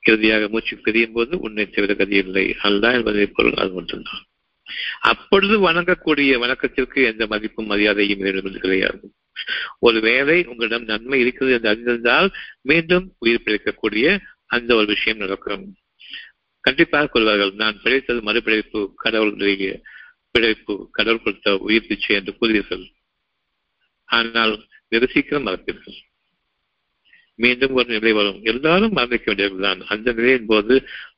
இறுதியாக 0.02 0.48
மூச்சு 0.48 0.78
பிரியும் 0.78 1.12
போது 1.12 1.40
உன்னை 1.40 1.70
தவிர 1.70 1.94
கதியில்லை 1.94 2.56
இல்லை. 2.64 2.94
என்பதை 2.94 3.26
பொருள். 3.26 3.54
அது 3.54 3.74
மட்டும்தான். 3.74 4.26
அப்பொழுது 5.02 5.72
வணங்கக்கூடிய 5.72 6.40
வணக்கத்திற்கு 6.40 7.04
எந்த 7.04 7.28
மதிப்பும் 7.28 7.66
மரியாதையும் 7.66 8.20
வேண்டும் 8.20 8.60
கிடையாது. 8.60 9.14
ஒருவேளை 9.80 10.46
உங்களிடம் 10.46 10.84
நன்மை 10.84 11.20
இருக்கிறது 11.20 11.56
என்று 11.56 11.70
அறிந்திருந்தால் 11.70 12.32
மீண்டும் 12.62 13.16
உயிர் 13.20 13.42
பிழைக்கக்கூடிய 13.46 14.20
அந்த 14.46 14.76
ஒரு 14.76 14.86
விஷயம் 14.86 15.18
நடக்கும். 15.18 15.76
கண்டிப்பாக 16.60 17.08
கொள்வார்கள் 17.08 17.52
நான் 17.54 17.80
பிழைத்தது 17.84 18.22
மறுபிழைப்பு 18.22 18.92
கடவுளுடைய 18.96 19.82
பிழைப்பு 20.32 20.90
கடவுள் 20.92 21.24
கொடுத்த 21.24 21.58
உயிர் 21.58 21.88
பிச்சை 21.88 22.16
என்று 22.16 22.36
கூறுவீர்கள். 22.42 22.92
ஆனால் 24.06 24.68
வெகு 24.90 25.08
சீக்கிரம் 25.08 25.46
மறப்பீர்கள். 25.46 26.09
மீண்டும் 27.40 27.74
ஒரு 27.74 27.90
நிலை 27.90 28.12
வரும். 28.12 28.40
எல்லாரும் 28.44 28.96
மரணிக்க 28.96 29.28
வேண்டியவர்கள்தான் 29.32 29.82
அந்த 29.88 30.12
நிலையின் 30.12 30.50
போது 30.52 30.76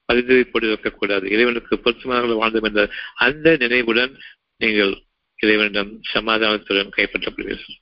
பரிந்துரைப்போடு 0.07 0.67
இருக்கக்கூடாது 0.67 1.25
இறைவனுக்கு 1.29 1.79
பொருத்தமாக 1.79 2.33
வாழ்ந்தோம் 2.33 2.67
என்ற 2.69 2.83
அந்த 3.15 3.55
நினைவுடன் 3.57 4.13
நீங்கள் 4.57 4.93
இறைவனிடம் 5.43 5.91
சமாதானத்துடன் 6.13 6.95
கைப்பற்றப்படுவீர்கள். 6.97 7.77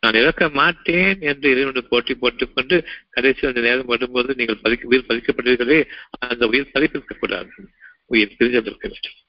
நான் 0.00 0.18
இறக்க 0.20 0.48
மாட்டேன் 0.48 1.20
என்று 1.20 1.50
இறைவனுடன் 1.50 1.88
போட்டி 1.88 2.14
போட்டுக்கொண்டு 2.14 2.76
கடைசி 3.10 3.46
அந்த 3.46 3.60
நேரம் 3.60 3.90
வரும்போது 3.94 4.34
நீங்கள் 4.34 4.62
பதிக்க 4.62 4.84
உயிர் 4.84 5.08
பதிக்கப்பட்டீர்களே 5.08 5.80
அந்த 6.28 6.46
உயிர் 6.46 6.74
பதிப்பிருக்கக்கூடாது 6.74 7.50
உயிர் 8.06 8.36
பிரிந்திருக்க 8.38 8.88
வேண்டும். 8.88 9.20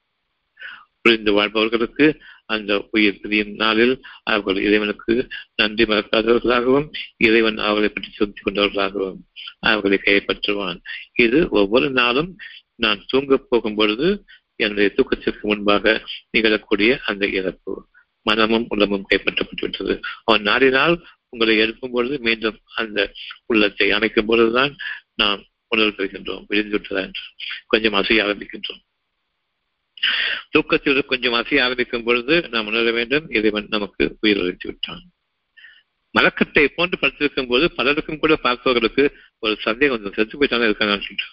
புரிந்து 1.04 1.32
வாழ்பவர்களுக்கு 1.32 2.06
அந்த 2.46 2.88
உயிர் 2.90 3.20
பிரியும் 3.20 3.54
நாளில் 3.54 3.94
அவர்கள் 4.22 4.62
இறைவனுக்கு 4.62 5.14
நன்றி 5.54 5.84
மறக்காதவர்களாகவும் 5.84 6.86
இறைவன் 7.16 7.58
அவர்களை 7.58 7.88
பற்றி 7.88 8.10
சொல்லிக் 8.10 8.46
கொண்டவர்களாகவும் 8.46 9.18
அவர்களை 9.60 9.98
கைப்பற்றுவான். 10.02 10.78
இது 11.14 11.48
ஒவ்வொரு 11.50 11.90
நாளும் 11.90 12.30
நான் 12.74 13.04
தூங்கப் 13.06 13.46
போகும் 13.48 13.74
பொழுது 13.74 14.08
என்னுடைய 14.56 14.88
தூக்கத்திற்கு 14.96 15.40
முன்பாக 15.40 16.02
நிகழக்கூடிய 16.32 16.98
அந்த 17.04 17.26
இறப்பு. 17.26 17.74
மனமும் 18.22 18.66
உள்ளமும் 18.68 19.06
கைப்பற்றப்பட்டு 19.10 19.60
விட்டது 19.60 20.00
அவன் 20.24 20.42
நாடினால் 20.42 20.96
உங்களை 21.28 21.58
எழுப்பும் 21.58 21.92
பொழுது 21.92 22.18
மீண்டும் 22.18 22.58
அந்த 22.74 23.12
உள்ளத்தை 23.46 23.90
அமைக்கும் 23.90 24.26
பொழுதுதான் 24.26 24.74
நாம் 25.14 25.44
உணர்வு 25.68 25.94
பெறுகின்றோம் 25.96 26.44
விழுந்து 26.46 26.70
விட்டதா 26.70 27.00
என்று. 27.00 27.24
கொஞ்சம் 27.66 27.92
அசைய 27.92 28.24
ஆரம்பிக்கின்றோம். 28.24 28.82
தூக்கத்தில் 30.50 31.06
கொஞ்சம் 31.06 31.32
அசைய 31.32 31.64
ஆரம்பிக்கும் 31.64 32.02
பொழுது 32.02 32.34
நாம் 32.50 32.66
உணர 32.66 32.90
வேண்டும் 32.90 33.26
இறைவன் 33.30 33.66
நமக்கு 33.68 34.16
உயிர் 34.20 34.40
அளித்து 34.40 34.68
விட்டான். 34.68 35.02
மலக்கட்டை 36.14 36.64
போன்று 36.76 36.96
படுத்திருக்கும் 36.98 37.48
போது 37.48 37.64
பலருக்கும் 37.70 38.18
கூட 38.18 38.34
பார்ப்பவர்களுக்கு 38.42 39.04
ஒரு 39.38 39.54
சந்தேகம் 39.60 39.94
கொஞ்சம் 39.94 40.16
செத்து 40.16 40.38
போயிட்டாலும் 40.38 40.68
இருக்காங்கன்னு 40.68 41.06
சொல்லிட்டு 41.06 41.30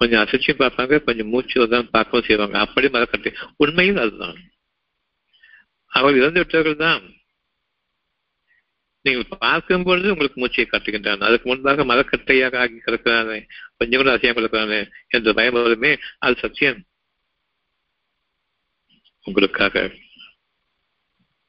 கொஞ்சம் 0.00 0.22
அசைச்சும் 0.22 0.60
பார்ப்பாங்க 0.62 0.94
கொஞ்சம் 1.04 1.28
மூச்சு 1.28 1.68
தான் 1.68 1.90
பார்க்கவும் 1.90 2.26
செய்வாங்க. 2.26 2.56
அப்படி 2.58 2.86
மலக்கட்டை. 2.86 3.30
உண்மையில் 3.56 3.96
அதுதான். 3.96 4.38
அவர்கள் 5.92 6.20
இறந்து 6.20 6.40
விட்டவர்கள் 6.40 6.82
தான். 6.86 7.02
நீங்கள் 9.04 9.38
பார்க்கும் 9.38 9.82
பொழுது 9.82 10.10
உங்களுக்கு 10.12 10.40
மூச்சையை 10.40 10.66
காட்டுகின்றான். 10.70 11.24
அதுக்கு 11.28 11.48
முன்பாக 11.48 11.84
மரக்கட்டையாக 11.84 12.58
ஆகி 12.58 12.76
கிடக்கிறானே 12.78 13.38
கொஞ்சம் 13.76 14.00
கூட 14.00 14.12
அசையாமல் 14.16 14.42
இருக்கிறானே 14.42 14.80
என்ற 15.08 15.32
பயம் 15.32 15.58
வருமே 15.58 15.92
அது 16.18 16.36
சத்தியம். 16.44 16.80
உங்களுக்காக. 19.26 19.92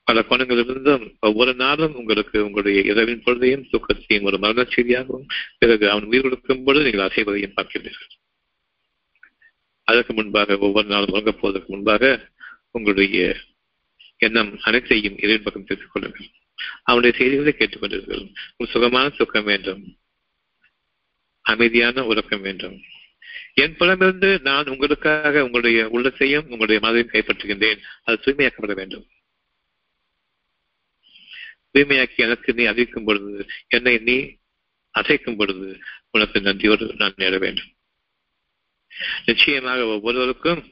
பல 0.03 0.19
கோணங்களிலிருந்தும் 0.19 1.15
ஒவ்வொரு 1.19 1.53
நாளும் 1.53 1.95
உங்களுக்கு 1.95 2.43
உங்களுடைய 2.43 2.81
இரவின் 2.81 3.23
பொழுதையும் 3.23 3.67
தூக்கத்தையும் 3.71 4.23
ஒரு 4.23 4.37
மரண 4.39 4.63
செய்தியாகவும் 4.63 5.27
பிறகு 5.57 5.89
அவன் 5.89 6.03
உயிர் 6.03 6.21
கொடுக்கும் 6.21 6.63
பொழுது 6.63 6.85
நீங்கள் 6.85 7.07
அசைவதையும் 7.07 7.55
பார்க்கிறீர்கள் 7.55 8.15
அதற்கு 9.83 10.13
முன்பாக 10.13 10.57
ஒவ்வொரு 10.57 10.87
நாளும் 10.87 11.11
உறங்கப் 11.11 11.41
போவதற்கு 11.41 11.73
முன்பாக 11.73 12.29
உங்களுடைய 12.71 13.37
எண்ணம் 14.17 14.59
அனைத்தையும் 14.61 15.17
இறைவன் 15.17 15.43
பக்கம் 15.43 15.63
தெரிவித்துக் 15.63 15.93
கொள்ளுங்கள். 15.93 16.29
அவனுடைய 16.83 17.17
செய்திகளை 17.17 17.53
கேட்டுக்கொண்டீர்கள் 17.53 18.33
ஒரு 18.57 18.71
சுகமான 18.71 19.09
சுக்கம் 19.09 19.43
வேண்டும். 19.43 19.97
அமைதியான 21.41 22.05
உறக்கம் 22.05 22.41
வேண்டும். 22.41 22.81
என் 23.53 23.75
புலமிருந்து 23.75 24.41
நான் 24.41 24.67
உங்களுக்காக 24.67 25.43
உங்களுடைய 25.43 25.89
உள்ளத்தையும் 25.89 26.49
உங்களுடைய 26.49 26.81
மனதையும் 26.81 27.15
கைப்பற்றுகின்றேன். 27.15 27.79
அது 28.03 28.19
தூய்மையாக்கப்பட 28.21 28.73
வேண்டும். 28.73 29.05
தூய்மையாக்கி 31.73 32.15
எனக்கு 32.15 32.53
நீ 32.53 32.65
அறிவிக்கும் 32.65 33.05
பொழுது 33.05 33.45
என்னை 33.67 33.97
நீ 33.97 34.35
அசைக்கும் 34.99 35.37
பொழுது 35.37 35.79
உனக்கு 36.11 36.41
நன்றியோடு 36.41 36.93
நான் 36.97 37.13
நேர 37.15 37.37
வேண்டும். 37.37 37.71
நிச்சயமாக 39.25 39.85
ஒவ்வொருவருக்கும் 39.85 40.71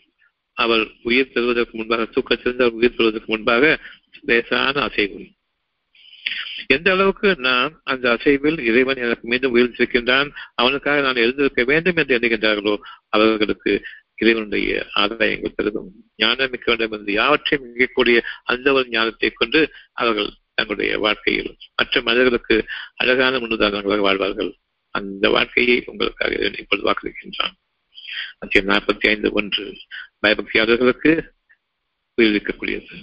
அவர் 0.53 0.88
உயிர் 1.03 1.32
பெறுவதற்கு 1.32 1.78
முன்பாக 1.78 2.03
தூக்கத்திலிருந்து 2.03 2.63
அவர் 2.63 2.80
உயிர் 2.80 2.95
பெறுவதற்கு 2.95 3.32
முன்பாக 3.34 3.80
லேசான 4.22 4.82
அசைவு. 4.82 5.28
எந்த 6.67 6.91
அளவுக்கு 6.91 7.36
நான் 7.38 7.82
அந்த 7.84 8.05
அசைவில் 8.11 8.59
இறைவன் 8.59 8.95
எனக்கு 8.95 9.26
மீண்டும் 9.28 9.55
உயிர்த்திருக்கின்றான் 9.55 10.30
அவனுக்காக 10.55 11.01
நான் 11.01 11.15
எழுந்திருக்க 11.15 11.63
வேண்டும் 11.63 11.95
என்று 11.95 12.15
எண்ணுகின்றார்களோ 12.17 12.76
அவர்களுக்கு 13.09 13.73
இறைவனுடைய 14.15 14.88
ஆதாயங்கள் 14.95 15.55
பெருகும் 15.55 15.89
ஞானம் 16.15 16.51
மிக்க 16.51 16.67
வேண்டும் 16.71 16.99
என்று 16.99 17.13
யாவற்றையும் 17.13 17.65
மிகக்கூடிய 17.71 18.17
அந்த 18.43 18.73
ஒரு 18.73 18.88
ஞானத்தை 18.89 19.30
கொண்டு 19.32 19.61
அவர்கள் 19.93 20.30
தங்களுடைய 20.53 20.99
வாழ்க்கையில் 20.99 21.57
மற்ற 21.76 22.01
மனிதர்களுக்கு 22.01 22.55
அழகான 22.95 23.39
முன்னுதாரணங்களாக 23.39 23.99
வாழ்வார்கள். 23.99 24.51
அந்த 24.95 25.30
வாழ்க்கையை 25.30 25.84
உங்களுக்காக 25.86 26.34
இப்பொழுது 26.61 26.88
வாக்களிக்கின்றான். 26.89 27.55
அத்தியம் 28.38 28.69
நாற்பத்தி 28.69 29.05
ஐந்து 29.07 29.32
ஒன்று 29.32 29.65
பயபக்தியாளர்களுக்கு 30.21 31.11
உயிரிழக்கக்கூடியது 32.17 32.95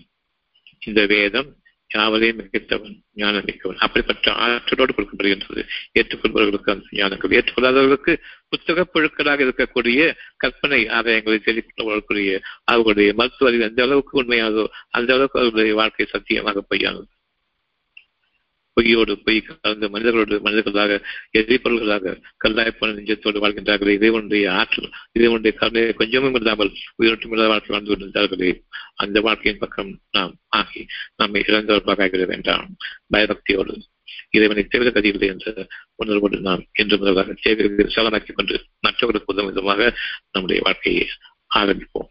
இந்த 0.80 1.06
வேதம் 1.06 1.50
யாவரையும் 1.94 2.36
மிகத்தவன் 2.36 3.02
ஞானம் 3.14 3.44
மிக்கவன் 3.44 3.76
அப்படிப்பட்ட 3.78 4.32
ஆற்றலோடு 4.32 4.94
கொடுக்கப்படுகின்றது. 4.96 5.62
ஏற்றுக்கொள்பவர்களுக்கு 5.94 6.70
அந்த 6.70 6.84
ஞானங்கள். 6.90 7.32
ஏற்றுக்கொள்ளாதவர்களுக்கு 7.32 8.16
புத்தக 8.48 8.86
புழுக்களாக 8.94 9.42
இருக்கக்கூடிய 9.44 10.14
கற்பனை 10.36 10.86
ஆதாயங்களை 10.86 11.38
தெரிவிக்கக்கூடிய 11.38 12.40
அவர்களுடைய 12.64 13.12
மருத்துவ 13.14 13.50
அறிவு 13.50 13.68
எந்த 13.68 13.82
அளவுக்கு 13.82 14.22
உண்மையானதோ 14.22 14.66
அந்த 14.90 15.12
அளவுக்கு 15.12 15.38
அவர்களுடைய 15.38 15.74
வாழ்க்கை 15.74 16.06
சத்தியமாக 16.06 16.62
பொய்யானது. 16.62 17.06
பொய்யோடு 18.74 19.14
பொய் 19.24 19.44
கலந்த 19.60 19.88
மனிதர்களோடு 19.88 20.40
மனிதர்களாக 20.40 21.00
எதிர்ப்பொருள்களாக 21.38 22.22
கல்லாய்ப்பான 22.44 22.94
நெஞ்சத்தோடு 22.94 23.40
வாழ்கின்றார்களே. 23.46 23.88
இறைவனுடைய 23.88 24.52
ஆற்றல் 24.52 24.90
இறைவனுடைய 25.12 25.58
கருணையை 25.58 25.92
கொஞ்சமும் 25.92 26.34
இல்லாமல் 26.34 26.72
உயிரோட்டும் 27.02 27.46
வாழ்க்கை 27.46 27.68
வாழ்ந்து 27.68 27.92
கொண்டிருந்தார்களே. 27.92 28.62
அந்த 28.94 29.20
வாழ்க்கையின் 29.20 29.60
பக்கம் 29.60 29.98
நாம் 30.10 30.34
ஆகி 30.48 30.86
நம்மை 31.16 31.44
இழந்தவர்களாக 31.46 32.02
ஆகிவிட 32.04 32.26
வேண்டாம். 32.26 32.76
பயபக்தியோடு 33.12 33.82
இறைவனை 34.30 34.64
தவிர 34.64 34.90
கதியில்லை 34.90 35.26
என்ற 35.26 35.66
உணர்வோடு 35.94 36.40
நாம் 36.40 36.64
என்று 36.72 36.98
முதலாக 36.98 37.34
சேவைகளை 37.40 37.84
விசாலமாக்கிக் 37.84 38.34
கொண்டு 38.34 38.64
மற்றவர்களுக்கு 38.80 39.32
உதவும் 39.32 39.52
விதமாக 39.52 39.98
நம்முடைய 40.30 40.62
வாழ்க்கையை 40.64 41.08
ஆரம்பிப்போம். 41.54 42.10